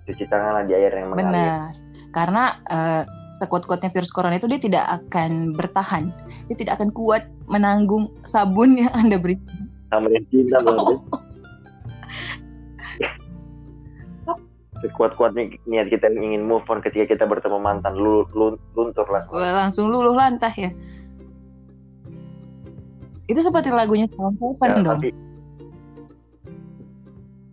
Cuci 0.06 0.26
tangan 0.28 0.64
di 0.68 0.74
air 0.76 0.91
yang 0.96 1.08
mengalir. 1.12 1.32
Benar. 1.32 1.68
Karena 2.16 2.43
uh, 2.72 3.04
sekuat-kuatnya 3.41 3.91
virus 3.91 4.11
corona 4.11 4.39
itu 4.39 4.47
dia 4.47 4.59
tidak 4.61 4.86
akan 4.88 5.55
bertahan. 5.55 6.07
Dia 6.47 6.55
tidak 6.55 6.79
akan 6.79 6.89
kuat 6.95 7.27
menanggung 7.51 8.11
sabun 8.23 8.79
yang 8.79 8.91
Anda 8.99 9.19
beri. 9.19 9.36
Sama 9.91 10.09
cinta 10.31 10.59
oh. 10.65 10.99
Sekuat-kuatnya 14.83 15.55
niat 15.65 15.88
kita 15.89 16.11
ingin 16.11 16.45
move 16.45 16.67
on 16.69 16.83
ketika 16.83 17.15
kita 17.15 17.23
bertemu 17.25 17.57
mantan 17.57 17.95
lu, 17.95 18.27
lu, 18.36 18.59
luntur 18.75 19.07
lah. 19.09 19.23
Langsung 19.31 19.89
luluh 19.89 20.13
lantah 20.13 20.51
ya. 20.51 20.69
Itu 23.25 23.41
seperti 23.41 23.73
lagunya 23.73 24.05
Tahun 24.13 24.38
Seven 24.38 24.69
ya, 24.69 24.83
dong. 24.86 24.99
Tapi, 25.01 25.09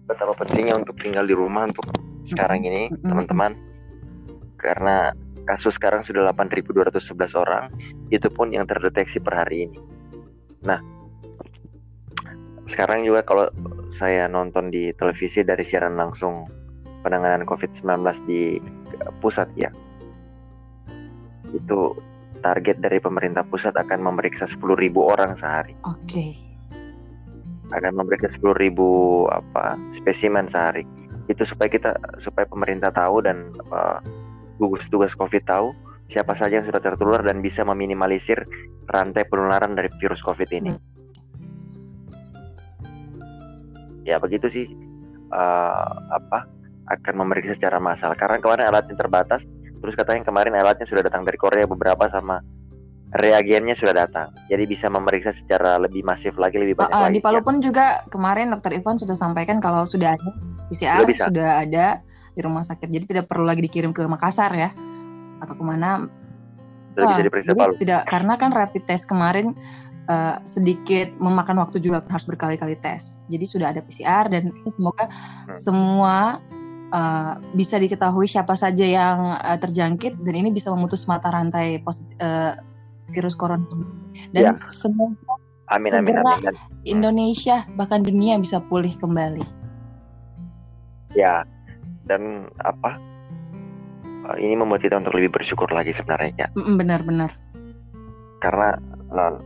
betapa 0.04 0.36
pentingnya 0.36 0.76
untuk 0.76 0.92
tinggal 1.00 1.24
di 1.24 1.32
rumah 1.32 1.64
untuk 1.64 1.88
sekarang 2.28 2.68
ini 2.68 2.92
teman-teman 3.00 3.56
karena 4.60 5.16
kasus 5.47 5.76
sekarang 5.76 6.07
sudah 6.07 6.30
8.211 6.30 7.34
orang, 7.38 7.68
itu 8.14 8.28
pun 8.30 8.55
yang 8.55 8.66
terdeteksi 8.66 9.18
per 9.18 9.34
hari 9.34 9.66
ini. 9.68 9.78
Nah, 10.62 10.78
sekarang 12.70 13.03
juga 13.03 13.26
kalau 13.26 13.47
saya 13.90 14.30
nonton 14.30 14.70
di 14.70 14.95
televisi 14.95 15.43
dari 15.43 15.66
siaran 15.66 15.99
langsung 15.99 16.47
penanganan 17.03 17.43
COVID-19 17.43 18.07
di 18.30 18.62
pusat 19.18 19.51
ya, 19.59 19.68
itu 21.51 21.93
target 22.43 22.82
dari 22.82 22.99
pemerintah 22.99 23.47
pusat 23.47 23.74
akan 23.74 24.03
memeriksa 24.03 24.47
10.000 24.47 24.59
orang 24.99 25.34
sehari. 25.38 25.74
Oke. 25.86 26.07
Okay. 26.11 26.30
Akan 27.72 27.97
memeriksa 27.97 28.28
10.000 28.36 28.74
apa 29.30 29.78
spesimen 29.95 30.47
sehari. 30.51 30.84
Itu 31.30 31.47
supaya 31.47 31.70
kita 31.70 31.95
supaya 32.18 32.45
pemerintah 32.45 32.90
tahu 32.90 33.22
dan 33.24 33.47
uh, 33.70 34.03
gugus 34.62 34.86
tugas 34.86 35.18
COVID 35.18 35.42
tahu 35.42 35.74
siapa 36.06 36.38
saja 36.38 36.60
yang 36.62 36.66
sudah 36.68 36.78
tertular 36.78 37.24
dan 37.24 37.42
bisa 37.42 37.66
meminimalisir 37.66 38.46
rantai 38.86 39.26
penularan 39.26 39.74
dari 39.74 39.90
virus 39.98 40.22
COVID 40.22 40.50
ini. 40.54 40.70
Hmm. 40.70 40.82
Ya 44.06 44.18
begitu 44.22 44.46
sih 44.46 44.66
uh, 45.32 45.90
apa 46.12 46.46
akan 46.90 47.14
memeriksa 47.24 47.56
secara 47.56 47.78
massal 47.80 48.12
karena 48.18 48.42
kemarin 48.42 48.68
alatnya 48.68 48.98
terbatas 48.98 49.46
terus 49.82 49.94
katanya 49.98 50.26
kemarin 50.26 50.54
alatnya 50.54 50.86
sudah 50.86 51.02
datang 51.06 51.22
dari 51.22 51.38
Korea 51.38 51.64
beberapa 51.66 52.06
sama 52.10 52.42
reagennya 53.14 53.78
sudah 53.78 53.94
datang 53.94 54.34
jadi 54.50 54.66
bisa 54.66 54.90
memeriksa 54.90 55.30
secara 55.30 55.78
lebih 55.78 56.02
masif 56.02 56.34
lagi 56.36 56.58
lebih 56.58 56.82
banyak 56.82 56.92
uh, 56.92 56.98
uh, 56.98 57.04
lagi. 57.08 57.18
Di 57.18 57.22
Palu 57.22 57.40
ya. 57.40 57.46
pun 57.46 57.56
juga 57.62 57.86
kemarin 58.10 58.50
Dokter 58.50 58.74
Ivan 58.74 58.98
sudah 58.98 59.16
sampaikan 59.16 59.62
kalau 59.62 59.86
sudah 59.86 60.18
ada 60.18 60.30
PCR 60.68 61.06
sudah 61.14 61.50
ada 61.64 61.86
di 62.32 62.40
rumah 62.40 62.64
sakit. 62.64 62.88
Jadi 62.88 63.04
tidak 63.04 63.24
perlu 63.28 63.44
lagi 63.44 63.62
dikirim 63.64 63.92
ke 63.92 64.04
Makassar 64.08 64.52
ya 64.56 64.70
atau 65.42 65.54
ke 65.54 65.64
mana. 65.64 66.08
Jadi 66.92 67.04
Wah, 67.08 67.40
jadi 67.40 67.60
tidak 67.80 68.00
karena 68.04 68.36
kan 68.36 68.52
rapid 68.52 68.84
test 68.84 69.08
kemarin 69.08 69.56
uh, 70.12 70.36
sedikit 70.44 71.12
memakan 71.16 71.60
waktu 71.64 71.80
juga 71.80 72.04
harus 72.04 72.26
berkali-kali 72.28 72.76
tes. 72.80 73.24
Jadi 73.32 73.44
sudah 73.48 73.72
ada 73.72 73.80
PCR 73.80 74.28
dan 74.28 74.52
semoga 74.68 75.08
hmm. 75.08 75.56
semua 75.56 76.16
uh, 76.92 77.40
bisa 77.56 77.80
diketahui 77.80 78.28
siapa 78.28 78.52
saja 78.52 78.84
yang 78.84 79.40
uh, 79.40 79.58
terjangkit 79.58 80.20
dan 80.20 80.34
ini 80.36 80.52
bisa 80.52 80.68
memutus 80.68 81.08
mata 81.08 81.32
rantai 81.32 81.80
positif, 81.80 82.14
uh, 82.20 82.56
virus 83.12 83.34
corona. 83.36 83.64
Dan 84.36 84.52
ya. 84.52 84.60
semoga 84.60 85.16
amin, 85.72 85.96
amin, 85.96 86.20
amin, 86.20 86.52
amin. 86.52 86.54
Indonesia 86.84 87.64
bahkan 87.74 88.04
dunia 88.04 88.36
bisa 88.36 88.60
pulih 88.60 88.92
kembali. 89.00 89.64
Ya, 91.12 91.44
dan 92.09 92.50
apa 92.62 92.98
uh, 94.30 94.36
ini 94.38 94.59
membuat 94.59 94.82
kita 94.82 94.98
untuk 94.98 95.14
lebih 95.18 95.34
bersyukur 95.34 95.70
lagi 95.70 95.94
sebenarnya. 95.94 96.50
Benar-benar 96.55 97.30
karena 98.42 98.74
uh, 99.14 99.38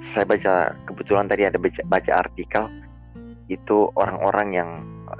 saya 0.00 0.24
baca 0.24 0.72
kebetulan 0.88 1.28
tadi 1.28 1.44
ada 1.44 1.60
baca, 1.60 1.84
baca 1.84 2.12
artikel 2.24 2.64
itu 3.52 3.92
orang-orang 3.94 4.48
yang 4.56 4.70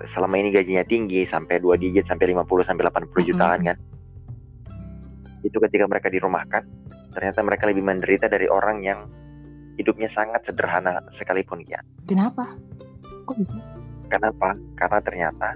selama 0.08 0.40
ini 0.40 0.50
gajinya 0.50 0.82
tinggi 0.82 1.22
sampai 1.28 1.62
dua 1.62 1.78
digit 1.78 2.08
sampai 2.08 2.34
50 2.34 2.66
sampai 2.66 2.82
80 2.88 2.90
mm-hmm. 2.90 3.22
jutaan 3.28 3.60
kan? 3.62 3.76
Itu 5.44 5.62
ketika 5.62 5.84
mereka 5.86 6.08
dirumahkan 6.10 6.62
ternyata 7.14 7.40
mereka 7.44 7.64
lebih 7.70 7.84
menderita 7.84 8.26
dari 8.26 8.50
orang 8.50 8.82
yang 8.82 9.06
hidupnya 9.76 10.08
sangat 10.08 10.42
sederhana 10.48 11.04
sekalipun 11.12 11.62
ya. 11.68 11.78
Kenapa? 12.08 12.48
Kok 13.28 13.36
gitu? 13.44 13.60
Kenapa? 14.08 14.56
Karena 14.74 14.98
ternyata 15.04 15.48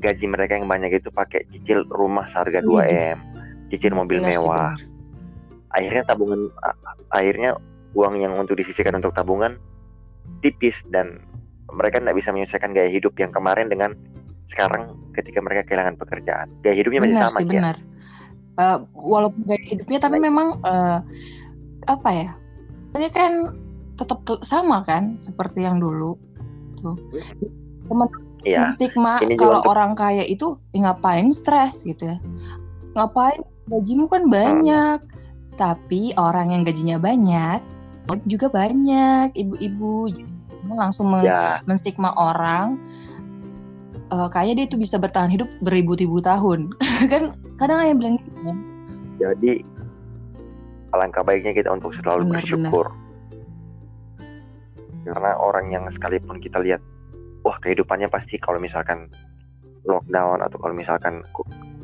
gaji 0.00 0.26
mereka 0.26 0.56
yang 0.56 0.66
banyak 0.66 0.96
itu 0.96 1.12
pakai 1.12 1.44
cicil 1.52 1.84
rumah 1.92 2.24
seharga 2.32 2.64
2 2.64 2.72
iya, 2.88 3.14
m, 3.14 3.20
cicil 3.68 3.92
mobil 3.92 4.24
Benar 4.24 4.32
mewah. 4.32 4.72
Sih, 4.80 4.88
akhirnya 5.70 6.02
tabungan 6.08 6.50
akhirnya 7.14 7.50
uang 7.94 8.18
yang 8.18 8.34
untuk 8.38 8.58
disisihkan 8.58 8.98
untuk 8.98 9.14
tabungan 9.14 9.54
tipis 10.42 10.80
dan 10.90 11.20
mereka 11.70 12.02
tidak 12.02 12.16
bisa 12.18 12.34
menyelesaikan 12.34 12.74
gaya 12.74 12.90
hidup 12.90 13.14
yang 13.20 13.30
kemarin 13.30 13.70
dengan 13.70 13.94
sekarang 14.50 14.98
ketika 15.14 15.38
mereka 15.38 15.70
kehilangan 15.70 15.94
pekerjaan. 15.94 16.50
Gaya 16.66 16.74
hidupnya 16.74 17.00
masih 17.06 17.16
sama 17.22 17.30
sih, 17.30 17.46
ya. 17.46 17.50
benar. 17.62 17.76
Uh, 18.58 18.78
walaupun 18.98 19.42
gaya 19.46 19.62
hidupnya 19.62 19.98
tapi 20.02 20.18
Baik. 20.18 20.26
memang 20.26 20.48
uh, 20.66 20.98
apa 21.86 22.10
ya? 22.10 22.30
Ini 22.98 23.08
kan 23.14 23.54
tetap 23.94 24.26
sama 24.42 24.82
kan 24.82 25.14
seperti 25.20 25.62
yang 25.62 25.78
dulu. 25.78 26.18
Tuh. 26.82 26.98
Teman 27.86 28.08
Iya. 28.46 28.72
Stigma 28.72 29.20
kalau 29.36 29.60
untuk... 29.60 29.70
orang 29.72 29.92
kaya 29.92 30.24
itu 30.24 30.56
ya 30.72 30.90
ngapain 30.90 31.28
stres 31.34 31.84
gitu 31.84 32.16
ya. 32.16 32.18
Ngapain 32.96 33.44
gajimu 33.68 34.08
kan 34.08 34.26
banyak. 34.28 34.98
Hmm. 35.00 35.18
Tapi 35.60 36.16
orang 36.16 36.56
yang 36.56 36.62
gajinya 36.64 36.96
banyak 36.96 37.60
juga 38.26 38.50
banyak 38.50 39.30
ibu-ibu 39.38 40.10
langsung 40.70 41.10
men 41.10 41.26
ya. 41.26 41.62
menstigma 41.66 42.14
orang 42.14 42.78
uh, 44.10 44.26
kayaknya 44.30 44.64
dia 44.64 44.66
itu 44.70 44.76
bisa 44.78 44.96
bertahan 44.98 45.30
hidup 45.30 45.46
beribu-ribu 45.62 46.18
tahun 46.22 46.74
kan 47.12 47.34
kadang 47.58 47.78
ada 47.78 47.88
yang 47.90 47.98
bilang 47.98 48.16
gitu 48.22 48.40
kan 48.46 48.56
jadi 49.20 49.52
alangkah 50.90 51.22
baiknya 51.22 51.54
kita 51.54 51.70
untuk 51.70 51.94
selalu 51.94 52.30
benar, 52.30 52.34
bersyukur 52.42 52.86
benar. 54.18 55.10
karena 55.10 55.30
orang 55.38 55.66
yang 55.70 55.84
sekalipun 55.90 56.38
kita 56.38 56.58
lihat 56.62 56.82
wah 57.44 57.56
kehidupannya 57.60 58.08
pasti 58.12 58.36
kalau 58.36 58.60
misalkan 58.60 59.08
lockdown 59.88 60.44
atau 60.44 60.60
kalau 60.60 60.74
misalkan 60.76 61.24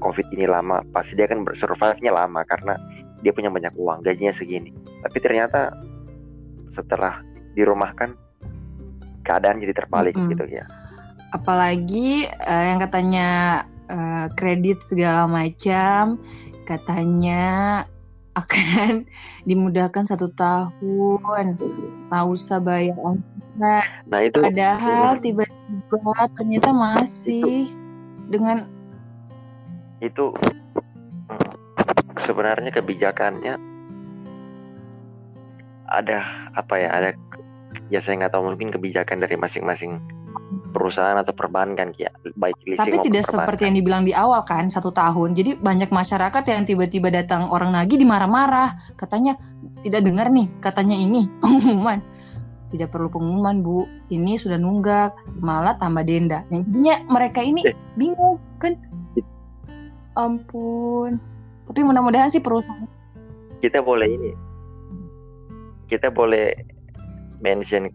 covid 0.01 0.27
ini 0.33 0.45
lama 0.45 0.85
pasti 0.93 1.17
dia 1.17 1.25
akan 1.25 1.49
bersurvive-nya 1.49 2.13
lama 2.13 2.45
karena 2.45 2.77
dia 3.25 3.33
punya 3.33 3.49
banyak 3.49 3.73
uang 3.75 4.05
gajinya 4.05 4.33
segini. 4.33 4.71
Tapi 5.01 5.19
ternyata 5.19 5.73
setelah 6.69 7.25
dirumahkan 7.57 8.13
keadaan 9.25 9.59
jadi 9.65 9.73
terbalik 9.73 10.13
mm 10.15 10.21
-hmm. 10.23 10.31
gitu 10.37 10.45
ya. 10.53 10.65
Apalagi 11.33 12.29
uh, 12.29 12.65
yang 12.71 12.79
katanya 12.79 13.29
uh, 13.89 14.29
kredit 14.37 14.85
segala 14.85 15.25
macam 15.27 16.21
katanya 16.69 17.83
akan 18.37 19.09
dimudahkan 19.49 20.05
satu 20.05 20.29
tahun. 20.37 21.57
Tak 22.13 22.25
usah 22.29 22.61
bayar 22.61 23.17
Nah 23.57 24.21
itu. 24.21 24.41
Padahal 24.41 25.17
tiba-tiba 25.19 26.13
ternyata 26.37 26.71
masih 26.71 27.69
itu, 27.69 27.75
dengan 28.29 28.69
itu 30.05 30.35
sebenarnya 32.21 32.69
kebijakannya 32.75 33.57
ada 35.87 36.51
apa 36.53 36.75
ya 36.77 36.89
ada 36.91 37.11
ya 37.89 38.03
saya 38.03 38.27
nggak 38.27 38.35
tahu 38.35 38.53
mungkin 38.53 38.75
kebijakan 38.75 39.23
dari 39.23 39.39
masing-masing 39.39 40.03
perusahaan 40.75 41.17
atau 41.17 41.33
perbankan 41.33 41.97
ya 41.97 42.13
baik 42.37 42.55
leasing 42.69 42.83
Tapi 42.83 42.97
tidak 43.01 43.25
perbankan. 43.25 43.33
seperti 43.33 43.63
yang 43.67 43.77
dibilang 43.81 44.03
di 44.05 44.13
awal 44.13 44.43
kan 44.45 44.69
satu 44.69 44.93
tahun. 44.93 45.33
Jadi 45.33 45.59
banyak 45.59 45.91
masyarakat 45.91 46.43
yang 46.47 46.63
tiba-tiba 46.69 47.09
datang 47.09 47.49
orang 47.49 47.73
nagih 47.73 47.97
dimarah-marah. 47.97 48.77
Katanya 48.95 49.35
tidak 49.81 50.05
dengar 50.05 50.29
nih 50.29 50.47
katanya 50.61 50.97
ini 50.99 51.27
pengumuman. 51.43 51.99
Tidak 52.67 52.91
perlu 52.91 53.07
pengumuman 53.07 53.63
bu. 53.63 53.87
Ini 54.09 54.35
sudah 54.37 54.59
nunggak 54.59 55.15
malah 55.39 55.79
tambah 55.79 56.03
denda. 56.03 56.43
Jadinya 56.51 56.99
mereka 57.07 57.41
ini 57.41 57.63
Eh. 57.63 57.75
bingung 57.95 58.39
kan. 58.59 58.75
Ampun. 60.15 61.21
Tapi 61.67 61.81
mudah-mudahan 61.83 62.31
sih 62.31 62.41
perusahaan. 62.41 62.89
kita 63.57 63.81
boleh 63.81 64.05
ini 64.07 64.31
kita 65.89 66.13
boleh 66.13 66.53
mention 67.41 67.89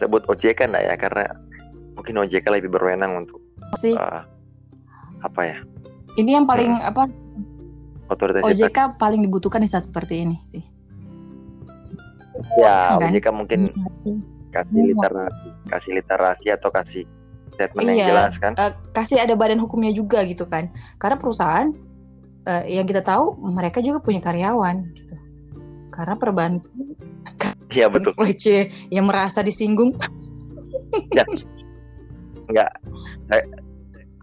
sebut 0.00 0.24
OJK 0.24 0.72
enggak 0.72 0.82
ya 0.88 0.94
karena 0.96 1.24
mungkin 1.94 2.16
OJK 2.16 2.46
lebih 2.48 2.72
berwenang 2.72 3.12
untuk 3.22 3.38
sih 3.76 3.92
eh, 3.92 4.22
apa 5.20 5.40
ya 5.44 5.56
ini 6.16 6.32
yang 6.32 6.48
paling 6.48 6.74
Hmm. 6.74 6.90
apa 6.90 7.02
otoritas 8.08 8.40
OJK 8.42 8.96
paling 8.96 9.20
dibutuhkan 9.20 9.60
di 9.60 9.68
saat 9.68 9.84
seperti 9.84 10.24
ini 10.24 10.40
sih. 10.42 10.64
Ya 12.56 12.96
kan? 12.96 13.08
OJK 13.08 13.26
mungkin 13.30 13.60
kasih 14.48 14.76
Iya. 14.76 14.88
literasi 14.92 15.48
kasih 15.66 15.92
literasi 15.96 16.46
atau 16.50 16.68
kasih 16.68 17.04
statement 17.52 17.84
yang 17.86 17.98
Iya. 17.98 18.08
jelas 18.08 18.32
kan? 18.36 18.52
Eh, 18.54 18.72
kasih 18.90 19.18
ada 19.18 19.32
badan 19.32 19.58
hukumnya 19.58 19.90
juga 19.90 20.20
gitu 20.24 20.44
kan. 20.44 20.68
Karena 20.96 21.16
perusahaan 21.16 21.68
eh, 22.42 22.64
yang 22.74 22.84
kita 22.84 23.00
tahu 23.00 23.38
mereka 23.38 23.78
juga 23.78 23.98
punya 23.98 24.18
karyawan 24.18 24.82
gitu. 24.92 25.14
Karena 25.88 26.14
perbankan 26.16 26.66
iya 27.70 27.86
betul. 27.86 28.12
WC 28.20 28.44
yang 28.90 29.06
merasa 29.06 29.40
disinggung. 29.40 29.94
Enggak. 32.48 32.70
Saya- 33.28 33.48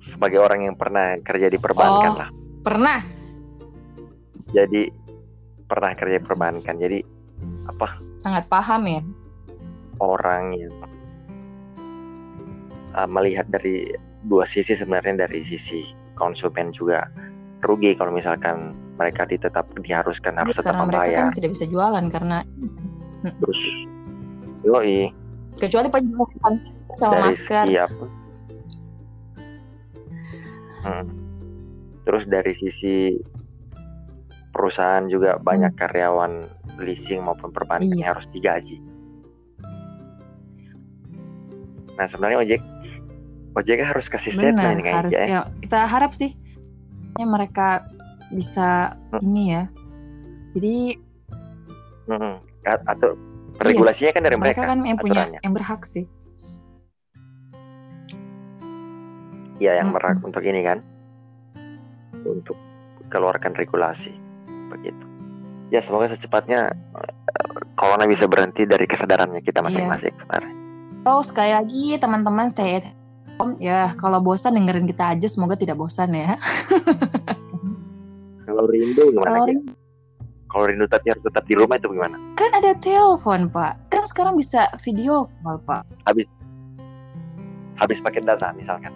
sebagai 0.02 0.42
orang 0.42 0.66
yang 0.66 0.76
pernah 0.76 1.16
kerja 1.20 1.48
di 1.48 1.56
perbankan 1.56 2.12
Oh. 2.12 2.20
lah. 2.20 2.30
pernah? 2.60 3.00
Jadi 4.52 4.92
pernah 5.64 5.96
kerja 5.96 6.18
di 6.18 6.26
perbankan. 6.26 6.76
Jadi 6.76 7.00
apa? 7.70 7.88
Sangat 8.20 8.46
paham 8.52 8.84
ya? 8.88 9.02
Orang 10.00 10.56
yang 10.56 10.76
uh, 12.96 13.10
melihat 13.10 13.48
dari 13.52 13.92
dua 14.28 14.44
sisi 14.44 14.76
sebenarnya 14.76 15.28
dari 15.28 15.44
sisi 15.48 15.88
konsumen 16.20 16.76
juga 16.76 17.08
rugi 17.64 17.96
kalau 17.96 18.12
misalkan 18.12 18.76
mereka 19.00 19.24
ditetap 19.24 19.64
diharuskan 19.80 20.36
harus 20.36 20.56
tetap 20.60 20.76
karena 20.76 20.84
mereka 20.84 21.00
membayar. 21.00 21.20
kan 21.24 21.36
tidak 21.36 21.52
bisa 21.56 21.66
jualan 21.72 22.06
karena 22.12 22.38
terus 23.24 23.62
yoi. 24.64 25.12
Kecuali 25.60 25.88
penjualan 25.92 26.56
sama 26.96 27.14
dari 27.20 27.24
masker. 27.28 27.66
apa 27.68 28.06
Hmm. 30.80 31.06
terus 32.08 32.24
dari 32.32 32.56
sisi 32.56 33.12
perusahaan 34.56 35.04
juga 35.12 35.36
banyak 35.36 35.76
karyawan 35.76 36.48
leasing 36.80 37.22
maupun 37.22 37.52
perbankan 37.52 37.90
Hmm. 37.90 38.00
Iya. 38.00 38.08
harus 38.12 38.26
digaji 38.32 38.78
nah 41.96 42.08
sebenarnya 42.08 42.40
ojek 42.40 42.62
ojek 43.54 43.78
harus 43.84 44.08
kasih 44.08 44.32
benar 44.34 44.56
statement 44.56 44.72
ini 44.72 44.82
kayaknya 44.82 45.00
harus 45.04 45.12
ya. 45.14 45.26
ya 45.28 45.40
kita 45.60 45.78
harap 45.84 46.12
sih 46.12 46.32
ya 47.16 47.26
mereka 47.26 47.84
bisa 48.32 48.96
Hmm. 49.12 49.20
ini 49.22 49.44
ya 49.52 49.64
jadi 50.56 50.76
Mm-mm. 52.10 52.36
A- 52.66 52.86
atau 52.88 53.14
regulasinya 53.60 54.12
kan 54.12 54.24
dari 54.24 54.34
Iya. 54.34 54.42
mereka, 54.42 54.60
mereka, 54.62 54.72
kan 54.72 54.80
yang 54.82 54.98
punya 54.98 55.22
aturannya. 55.28 55.40
yang 55.44 55.54
berhak 55.54 55.82
sih 55.84 56.06
ya 59.60 59.76
yang 59.76 59.92
Mm-mm. 59.92 59.98
berhak 60.00 60.18
untuk 60.24 60.42
ini 60.42 60.62
kan 60.64 60.80
untuk 62.24 62.56
keluarkan 63.10 63.52
regulasi 63.54 64.14
begitu 64.70 65.06
ya 65.70 65.82
semoga 65.82 66.10
secepatnya 66.10 66.74
eh, 66.74 67.14
corona 67.74 68.06
bisa 68.06 68.26
berhenti 68.26 68.66
dari 68.66 68.86
kesadarannya 68.86 69.42
kita 69.42 69.62
Iya. 69.62 69.66
masing-masing 69.66 70.14
sebenarnya 70.18 70.54
Oh 71.08 71.24
sekali 71.24 71.56
lagi 71.56 71.96
teman-teman 71.96 72.52
stay 72.52 72.84
at 72.84 72.86
home 73.40 73.56
ya 73.56 73.96
kalau 73.96 74.20
bosan 74.20 74.54
dengerin 74.54 74.84
kita 74.84 75.16
aja 75.16 75.28
semoga 75.32 75.56
tidak 75.56 75.80
bosan 75.80 76.12
ya. 76.12 76.36
kalau 78.46 78.68
rindu 78.68 79.08
gimana 79.16 79.32
Kalau 79.32 79.46
Ki? 79.48 79.56
kalau 80.50 80.66
rindu 80.68 80.86
tapi 80.90 81.14
harus 81.14 81.24
tetap 81.24 81.48
di 81.48 81.56
rumah 81.56 81.80
itu 81.80 81.88
gimana 81.88 82.18
kan 82.36 82.52
ada 82.52 82.76
telepon 82.76 83.48
pak, 83.48 83.78
kan 83.88 84.04
sekarang 84.04 84.36
bisa 84.36 84.68
video 84.84 85.30
call 85.40 85.56
pak. 85.64 85.86
habis 87.80 88.04
paket 88.04 88.28
data 88.28 88.52
misalkan 88.52 88.92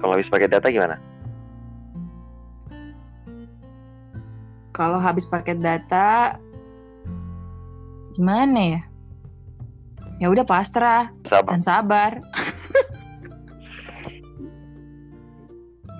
kalau 0.00 0.12
habis 0.16 0.28
paket 0.28 0.50
data 0.50 0.68
gimana 0.68 1.00
Kalau 4.80 4.96
habis 4.96 5.28
paket 5.28 5.60
data 5.60 6.40
gimana 8.16 8.80
ya? 8.80 8.80
Ya 10.24 10.32
udah 10.32 10.48
pasrah 10.48 11.12
sabar 11.28 11.52
dan 11.52 11.60
sabar. 11.60 12.10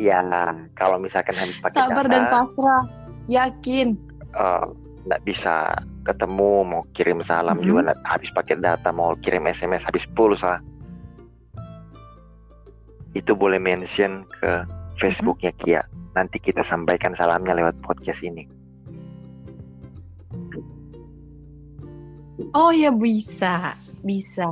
ya 0.01 0.25
kalau 0.73 0.97
misalkan 0.97 1.37
habis 1.37 1.61
paket 1.61 1.77
Sabar 1.77 2.09
dan 2.09 2.25
data 2.25 2.33
pasrah. 2.41 2.85
Yakin. 3.29 4.01
eh, 4.33 4.65
nggak 5.05 5.23
bisa 5.29 5.77
ketemu 6.09 6.65
mau 6.65 6.83
kirim 6.97 7.21
salam 7.21 7.61
Mhm. 7.61 7.67
juga 7.69 7.93
habis 8.09 8.33
paket 8.33 8.65
data 8.65 8.89
mau 8.97 9.13
kirim 9.21 9.45
SMS 9.45 9.85
habis 9.85 10.09
pulsa 10.09 10.63
itu 13.13 13.37
boleh 13.37 13.61
mention 13.61 14.25
ke 14.41 14.65
Facebooknya 14.97 15.53
Kia 15.59 15.83
nanti 16.17 16.39
kita 16.41 16.63
sampaikan 16.65 17.13
salamnya 17.13 17.59
lewat 17.59 17.75
podcast 17.83 18.23
ini 18.23 18.60
Oh 22.53 22.71
ya 22.71 22.91
bisa, 22.91 23.75
bisa. 24.01 24.47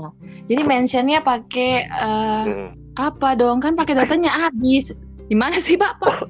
Jadi 0.47 0.63
mentionnya 0.63 1.21
pakai 1.21 1.85
eh, 1.85 2.43
Hmm. 2.45 2.71
apa 2.97 3.35
dong? 3.35 3.59
Kan 3.59 3.75
pakai 3.75 3.97
datanya 3.97 4.29
habis. 4.47 4.97
Gimana 5.29 5.57
sih 5.57 5.77
bapak? 5.77 6.25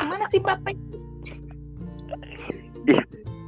Gimana 0.00 0.24
sih 0.26 0.40
bapak? 0.40 0.74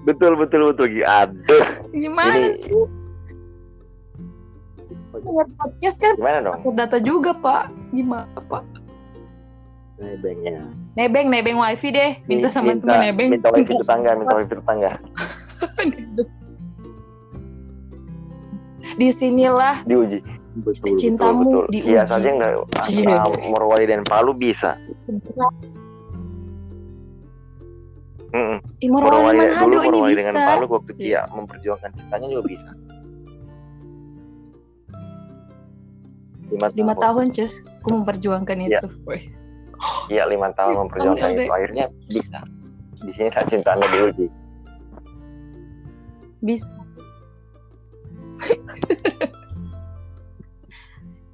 betul 0.00 0.36
betul 0.36 0.68
betul 0.68 0.86
Ki. 0.88 1.00
aduh 1.00 1.64
Gimana 1.92 2.36
Ini- 2.36 2.56
sih? 2.56 2.82
Podcast 5.56 6.00
kan 6.00 6.16
gimana 6.16 6.38
dong 6.40 6.60
data 6.72 6.96
juga 7.00 7.36
pak. 7.36 7.68
Gimana 7.92 8.28
pak? 8.48 8.64
nebengnya 10.00 10.64
Nebeng, 10.96 11.28
nebeng 11.30 11.54
wifi 11.54 11.92
deh. 11.92 12.16
Minta 12.26 12.48
sama 12.50 12.74
minta, 12.74 12.88
teman 12.88 13.00
nebeng. 13.04 13.28
minta 13.36 13.48
wifi 13.52 13.72
tetangga 13.72 14.10
minta 14.16 14.34
wifi 14.34 14.52
tetangga 14.56 14.92
Di 19.00 19.08
sinilah 19.08 19.80
diuji 19.88 20.20
betul 20.60 20.98
Cintamu 21.00 21.40
betul 21.40 21.64
betul 21.64 21.64
diuji. 21.72 21.88
Iya 21.88 22.02
saja 22.04 22.28
nggak 22.36 22.52
Cie. 22.84 23.06
nah, 23.08 23.24
Morwali 23.48 23.88
dan 23.88 24.04
Palu 24.04 24.36
bisa 24.36 24.76
Mm-mm. 28.30 28.60
Imor 28.78 29.02
Morowali 29.10 29.42
Manado 29.42 29.58
dulu 29.58 29.74
ini 29.74 29.86
Morowali 29.90 30.14
bisa. 30.14 30.20
dengan 30.22 30.34
Palu 30.46 30.64
waktu 30.70 30.92
Iya. 30.94 31.00
dia 31.00 31.20
memperjuangkan 31.34 31.90
cintanya 31.96 32.26
juga 32.30 32.44
bisa. 32.46 32.70
Lima, 36.50 36.66
Lima 36.74 36.94
tahun, 36.94 37.26
Cus. 37.30 37.52
Aku 37.82 37.88
memperjuangkan 37.90 38.56
Iya. 38.60 38.78
itu. 38.78 38.86
Iya 40.10 40.26
lima 40.26 40.50
tahun 40.54 40.86
memperjuangkan 40.86 41.26
Tahun 41.26 41.42
itu 41.42 41.50
akhirnya 41.50 41.84
bisa. 42.06 42.38
Di 43.00 43.10
sini 43.10 43.28
tak 43.32 43.50
cintanya 43.50 43.86
diuji. 43.90 44.26
Bisa. 46.38 46.70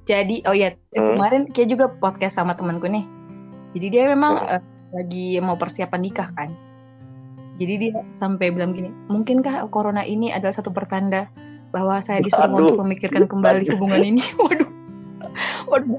Jadi, 0.07 0.39
oh 0.47 0.55
ya, 0.55 0.71
Hmm. 0.95 1.19
kemarin 1.19 1.41
kayak 1.51 1.67
juga 1.67 1.85
podcast 1.91 2.39
sama 2.39 2.55
temanku 2.55 2.87
nih. 2.87 3.03
Jadi 3.75 3.87
dia 3.91 4.03
memang 4.07 4.39
Hmm. 4.39 4.55
eh, 4.55 4.63
lagi 4.95 5.25
mau 5.43 5.59
persiapan 5.59 5.99
nikah 5.99 6.31
kan. 6.31 6.55
Jadi 7.59 7.73
dia 7.75 7.91
sampai 8.07 8.53
bilang 8.55 8.71
gini, 8.71 8.87
mungkinkah 9.11 9.67
corona 9.67 10.07
ini 10.07 10.31
adalah 10.31 10.55
satu 10.55 10.71
pertanda 10.71 11.27
bahwa 11.75 11.99
saya 11.99 12.23
disuruh 12.23 12.47
Aduh. 12.47 12.57
untuk 12.71 12.79
memikirkan 12.87 13.27
kembali 13.27 13.67
Aduh. 13.67 13.73
hubungan 13.75 14.01
ini. 14.05 14.23
Waduh, 14.47 14.69
waduh. 15.67 15.91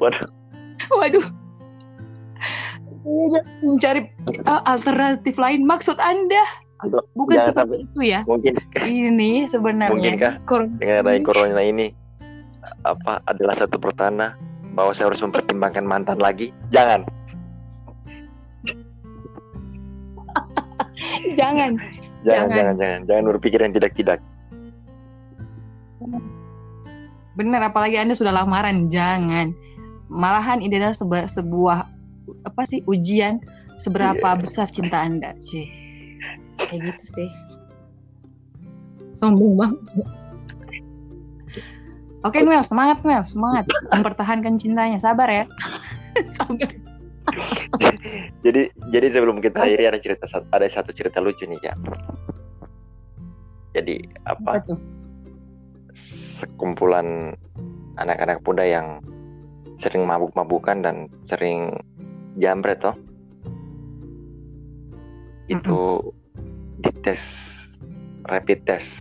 Waduh, 0.00 0.26
waduh. 0.96 1.26
Mencari 3.60 4.00
eh, 4.32 4.62
alternatif 4.64 5.36
lain. 5.36 5.68
Maksud 5.68 6.00
Anda 6.00 6.40
bukan 7.12 7.34
Jangan 7.34 7.46
seperti 7.46 7.72
sampai- 7.72 7.80
itu 7.82 8.00
ya? 8.04 8.20
mungkin 8.24 8.52
Ini 8.78 9.30
sebenarnya 9.48 9.92
Mungkinkah 9.92 10.32
corona 10.44 10.74
dengan 10.76 10.96
adanya 11.00 11.16
ini- 11.16 11.24
corona 11.24 11.62
ini 11.62 11.86
apa 12.82 13.12
adalah 13.24 13.54
satu 13.54 13.76
pertanda 13.76 14.36
bahwa 14.72 14.92
saya 14.92 15.08
harus 15.08 15.20
mempertimbangkan 15.20 15.82
mantan 15.82 16.18
lagi? 16.18 16.52
Jangan. 16.68 17.06
Jangan. 21.32 21.72
Jangan 22.20 22.46
Jangan. 22.48 22.50
jangan 22.50 22.74
jangan. 22.76 23.00
Jangan 23.06 23.24
berpikir 23.30 23.58
yang 23.58 23.72
tidak 23.72 23.92
tidak 23.94 24.18
bener 27.32 27.60
apalagi 27.62 27.96
anda 27.96 28.12
sudah 28.12 28.32
lamaran. 28.32 28.88
Jangan. 28.88 29.52
Malahan 30.08 30.58
ini 30.58 30.76
adalah 30.76 30.92
seba- 30.92 31.26
sebuah 31.26 31.84
apa 32.42 32.62
sih 32.62 32.80
ujian 32.84 33.38
seberapa 33.76 34.16
Iya. 34.26 34.38
besar 34.38 34.66
cinta 34.66 34.98
anda 34.98 35.36
sih 35.38 35.68
kayak 36.60 36.92
gitu 36.92 37.04
sih 37.04 37.28
sombong 39.12 39.56
banget 39.56 40.04
Oke 42.24 42.42
Noel, 42.42 42.66
semangat 42.66 43.06
Noel, 43.06 43.22
semangat 43.22 43.70
mempertahankan 43.94 44.58
cintanya. 44.58 44.98
Sabar 44.98 45.30
ya. 45.30 45.46
Sabar. 46.34 46.66
jadi 48.42 48.66
jadi 48.90 49.06
sebelum 49.14 49.38
kita 49.38 49.62
akhiri 49.62 49.86
ada 49.86 49.98
cerita 50.02 50.26
ada 50.50 50.66
satu 50.66 50.90
cerita 50.90 51.22
lucu 51.22 51.46
nih 51.46 51.58
ya 51.62 51.74
jadi 53.78 53.98
Apa 54.26 54.58
apa 54.58 54.62
tuh? 54.62 54.78
sekumpulan 56.38 57.34
anak-anak 57.98 58.42
muda 58.46 58.62
yang 58.62 59.02
sering 59.82 60.06
mabuk-mabukan 60.06 60.82
dan 60.86 60.96
sering 61.26 61.74
jambret 62.38 62.78
toh 62.78 62.94
itu 65.46 65.98
dites 66.80 67.22
rapid 68.26 68.60
test. 68.66 69.00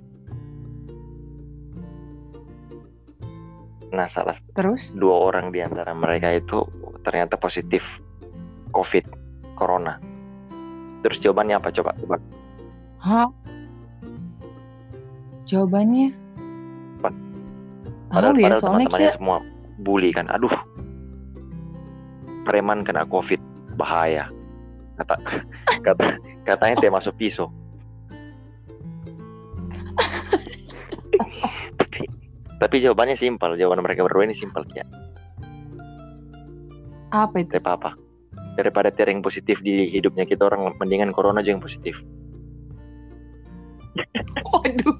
Nah 3.95 4.07
salah 4.11 4.36
Terus? 4.53 4.91
dua 4.95 5.32
orang 5.32 5.55
di 5.55 5.63
antara 5.63 5.95
mereka 5.95 6.36
itu 6.36 6.67
ternyata 7.03 7.39
positif 7.39 7.84
COVID 8.76 9.05
corona. 9.55 9.97
Terus 11.05 11.21
jawabannya 11.21 11.55
apa 11.57 11.69
coba? 11.71 11.91
Coba. 12.01 12.17
Hah? 13.05 13.30
Jawabannya? 15.45 16.09
Padahal, 18.09 18.38
ya, 18.38 18.55
padahal 18.55 18.61
teman-temannya 18.63 19.09
kita 19.11 19.17
semua 19.19 19.38
bully 19.84 20.09
kan. 20.11 20.26
Aduh. 20.34 20.53
Preman 22.45 22.82
kena 22.82 23.05
covid. 23.05 23.39
Bahaya. 23.78 24.28
Kata 24.97 25.15
kata 25.86 26.05
katanya 26.47 26.76
dia 26.80 26.91
masuk 26.91 27.13
pisau 27.19 27.51
tapi 32.60 32.80
jawabannya 32.80 33.18
simpel 33.20 33.56
jawaban 33.60 33.84
mereka 33.84 34.06
berdua 34.06 34.28
ini 34.28 34.36
simpel 34.36 34.64
ya 34.72 34.86
apa 37.12 37.36
itu? 37.39 37.56
tidak 37.60 37.80
apa 37.80 37.91
daripada 38.56 38.91
tiada 38.91 39.12
yang 39.12 39.24
positif 39.24 39.60
di 39.60 39.88
hidupnya 39.91 40.24
kita 40.24 40.47
orang 40.47 40.72
mendingan 40.80 41.12
corona 41.12 41.43
aja 41.43 41.51
yang 41.56 41.64
positif 41.64 41.99
Waduh. 44.51 44.95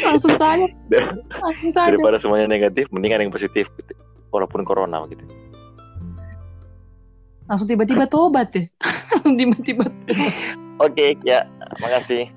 Langsung 0.00 0.32
saja. 0.32 0.64
Langsung 1.28 1.72
saja. 1.72 1.92
daripada 1.92 2.16
semuanya 2.16 2.48
negatif 2.48 2.88
mendingan 2.88 3.28
yang 3.28 3.32
positif 3.32 3.68
gitu. 3.76 3.92
walaupun 4.32 4.64
corona 4.64 5.04
gitu 5.12 5.22
Langsung 7.46 7.68
tiba-tiba 7.70 8.10
tobat 8.10 8.50
deh. 8.50 8.66
Langsung 9.12 9.36
tiba-tiba. 9.36 9.86
oke 10.80 11.16
ya 11.24 11.44
makasih 11.80 12.28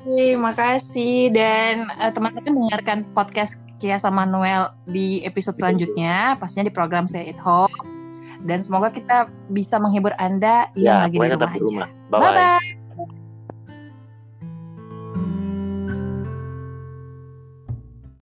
Oke, 0.00 0.32
makasih 0.32 1.28
dan 1.28 1.92
eh, 2.00 2.08
teman-teman 2.08 2.56
dengarkan 2.56 3.04
podcast 3.12 3.68
Kia 3.84 4.00
sama 4.00 4.24
Noel 4.24 4.72
di 4.88 5.20
episode 5.28 5.60
selanjutnya, 5.60 6.40
pastinya 6.40 6.68
di 6.68 6.74
program 6.74 7.04
Stay 7.04 7.28
at 7.28 7.40
Home. 7.44 7.72
Dan 8.40 8.64
semoga 8.64 8.88
kita 8.88 9.28
bisa 9.52 9.76
menghibur 9.76 10.16
Anda 10.16 10.72
yang 10.72 11.04
ya 11.04 11.04
lagi 11.04 11.16
di 11.20 11.28
rumah 11.28 11.52
aja. 11.52 11.60
rumah 11.60 11.88
bye 12.08 12.16
bye 12.16 12.32
Bye 12.32 12.32
bye. 12.32 12.79